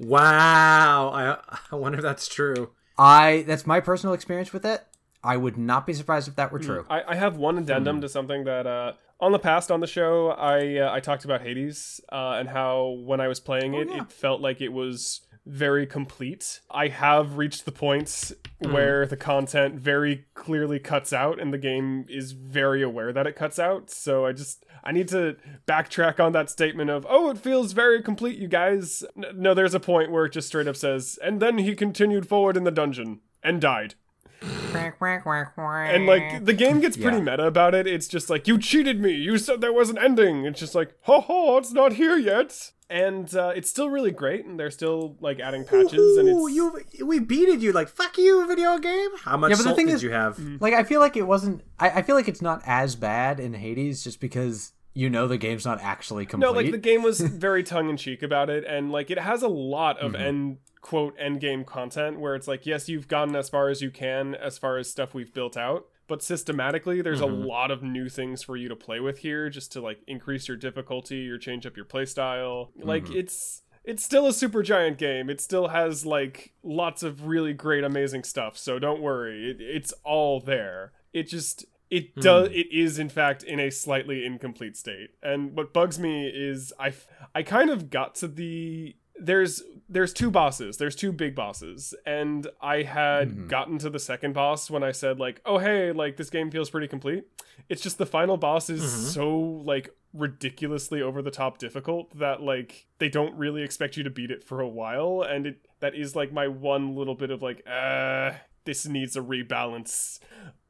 [0.00, 2.70] Wow, I, I wonder if that's true.
[2.98, 4.84] I that's my personal experience with it.
[5.22, 6.86] I would not be surprised if that were true.
[6.88, 10.30] I, I have one addendum to something that uh, on the past on the show
[10.30, 14.10] I uh, I talked about Hades uh, and how when I was playing it it
[14.10, 16.60] felt like it was very complete.
[16.70, 22.04] I have reached the points where the content very clearly cuts out and the game
[22.08, 23.90] is very aware that it cuts out.
[23.90, 25.36] So I just I need to
[25.66, 29.02] backtrack on that statement of oh it feels very complete you guys.
[29.16, 32.56] No there's a point where it just straight up says and then he continued forward
[32.56, 33.94] in the dungeon and died.
[35.94, 37.24] And like the game gets pretty Yeah.
[37.24, 37.86] meta about it.
[37.86, 39.12] It's just like you cheated me.
[39.12, 40.44] You said there was an ending.
[40.46, 42.72] It's just like ho ho, it's not here yet.
[42.88, 46.80] And uh, it's still really great, and they're still like adding patches, and it's you
[47.06, 49.10] we beated you like fuck you video game.
[49.22, 50.38] How much Yeah, but the salt thing did is- you have?
[50.60, 51.62] Like I feel like it wasn't.
[51.78, 55.38] I, I feel like it's not as bad in Hades just because you know the
[55.38, 56.48] game's not actually complete.
[56.48, 59.42] no like the game was very tongue in cheek about it, and like it has
[59.42, 60.22] a lot of Mm-hmm.
[60.22, 63.90] end quote end game content where it's like yes you've gotten as far as you
[63.90, 65.86] can as far as stuff we've built out.
[66.08, 67.42] But systematically, there's Mm-hmm.
[67.42, 70.48] a lot of new things for you to play with here, just to like increase
[70.48, 72.70] your difficulty or change up your playstyle.
[72.76, 73.18] Like Mm-hmm.
[73.18, 75.30] it's it's still a super giant game.
[75.30, 78.58] It still has like lots of really great, amazing stuff.
[78.58, 80.92] So don't worry, it, it's all there.
[81.12, 82.20] It just it hmm.
[82.20, 85.10] does it is in fact in a slightly incomplete state.
[85.22, 86.92] And what bugs me is i
[87.34, 90.78] i kind of got to the there's there's two bosses.
[90.78, 91.94] There's two big bosses.
[92.06, 93.46] And i had hmm.
[93.48, 96.70] gotten to the second boss when i said like oh hey like this game feels
[96.70, 97.24] pretty complete.
[97.68, 99.02] It's just the final boss is mm-hmm.
[99.06, 104.10] so like ridiculously over the top difficult that like they don't really expect you to
[104.10, 105.22] beat it for a while.
[105.22, 108.32] And it that is like my one little bit of like uh
[108.64, 110.20] this needs a rebalance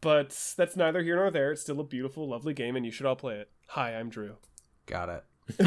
[0.01, 3.07] but that's neither here nor there it's still a beautiful lovely game and you should
[3.07, 4.37] all play it hi i'm drew
[4.87, 5.25] got it.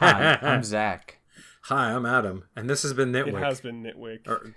[0.00, 1.18] Hi, I'm Zach.
[1.62, 3.34] Hi, I'm Adam, and this has been Nitwick.
[3.36, 4.54] it has been nitwick Or-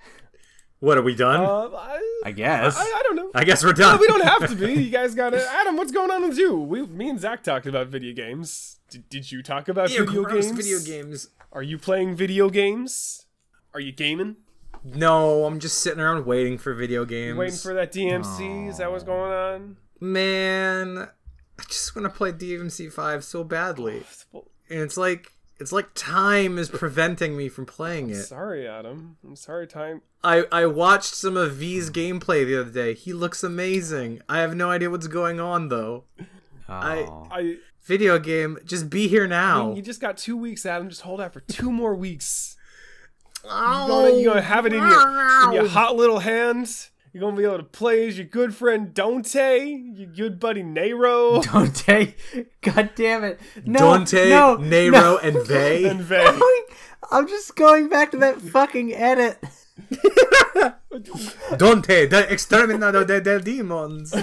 [0.79, 1.41] What are we done?
[1.41, 2.77] Uh, I, I guess.
[2.77, 3.31] I, I don't know.
[3.35, 3.99] I guess we're No, done.
[3.99, 4.73] we don't have to be.
[4.83, 5.43] You guys got it.
[5.49, 6.55] Adam, what's going on with you?
[6.55, 8.79] We, me and Zach talked about video games.
[8.91, 10.57] Did, did you talk about Ew, video gross games?
[10.57, 11.29] Video games.
[11.51, 13.25] Are you playing video games?
[13.73, 14.37] Are you gaming?
[14.83, 17.37] No, I'm just sitting around waiting for video games.
[17.37, 18.69] Waiting for that DMC?
[18.69, 19.77] Is that what's going on?
[19.99, 20.97] Man,
[21.59, 24.03] I just want to play DMC five so badly,
[24.33, 24.43] and
[24.79, 28.23] it's like it's like time is preventing me from playing it.
[28.23, 29.17] Sorry, Adam.
[29.25, 30.01] I'm sorry, time.
[30.23, 32.93] I I watched some of V's gameplay the other day.
[32.93, 34.21] He looks amazing.
[34.29, 36.05] I have no idea what's going on though.
[36.67, 37.27] I- Oh.
[37.31, 37.57] I.
[37.81, 39.67] Video game, just be here I now.
[39.69, 40.89] mean, you just got two weeks, Adam.
[40.89, 42.55] Just hold out for two more weeks.
[43.45, 46.91] Oh, You're gonna, you're gonna have it in your, in your hot little hands.
[47.11, 51.41] You're gonna be able to play as your good friend Dante, your good buddy Nero,
[51.41, 52.13] Dante,
[52.61, 53.39] god damn it!
[53.65, 55.17] No, Dante, no, Nero, no.
[55.17, 55.85] and Vey.
[55.89, 56.39] and Vay.
[57.11, 59.39] I'm just going back to that fucking edit.
[61.57, 64.13] Dante, the exterminador de, de demons.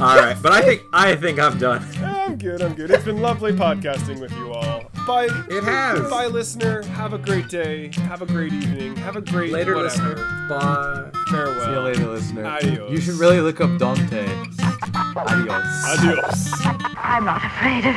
[0.00, 1.84] All right, but I think I think I'm done.
[2.04, 2.62] I'm good.
[2.62, 2.88] I'm good.
[2.92, 4.84] It's been lovely podcasting with you all.
[5.08, 5.24] Bye.
[5.50, 6.08] It has.
[6.08, 6.82] Bye, listener.
[6.82, 7.90] Have a great day.
[7.94, 8.94] Have a great evening.
[8.96, 10.08] Have a great Later, whatever.
[10.10, 10.48] listener.
[10.48, 11.10] Bye.
[11.30, 11.64] Farewell.
[11.64, 12.44] See you later, listener.
[12.46, 12.92] Adios.
[12.92, 14.24] You should really look up Dante.
[15.16, 15.98] Adios.
[15.98, 16.52] Adios.
[16.96, 17.96] I'm not afraid of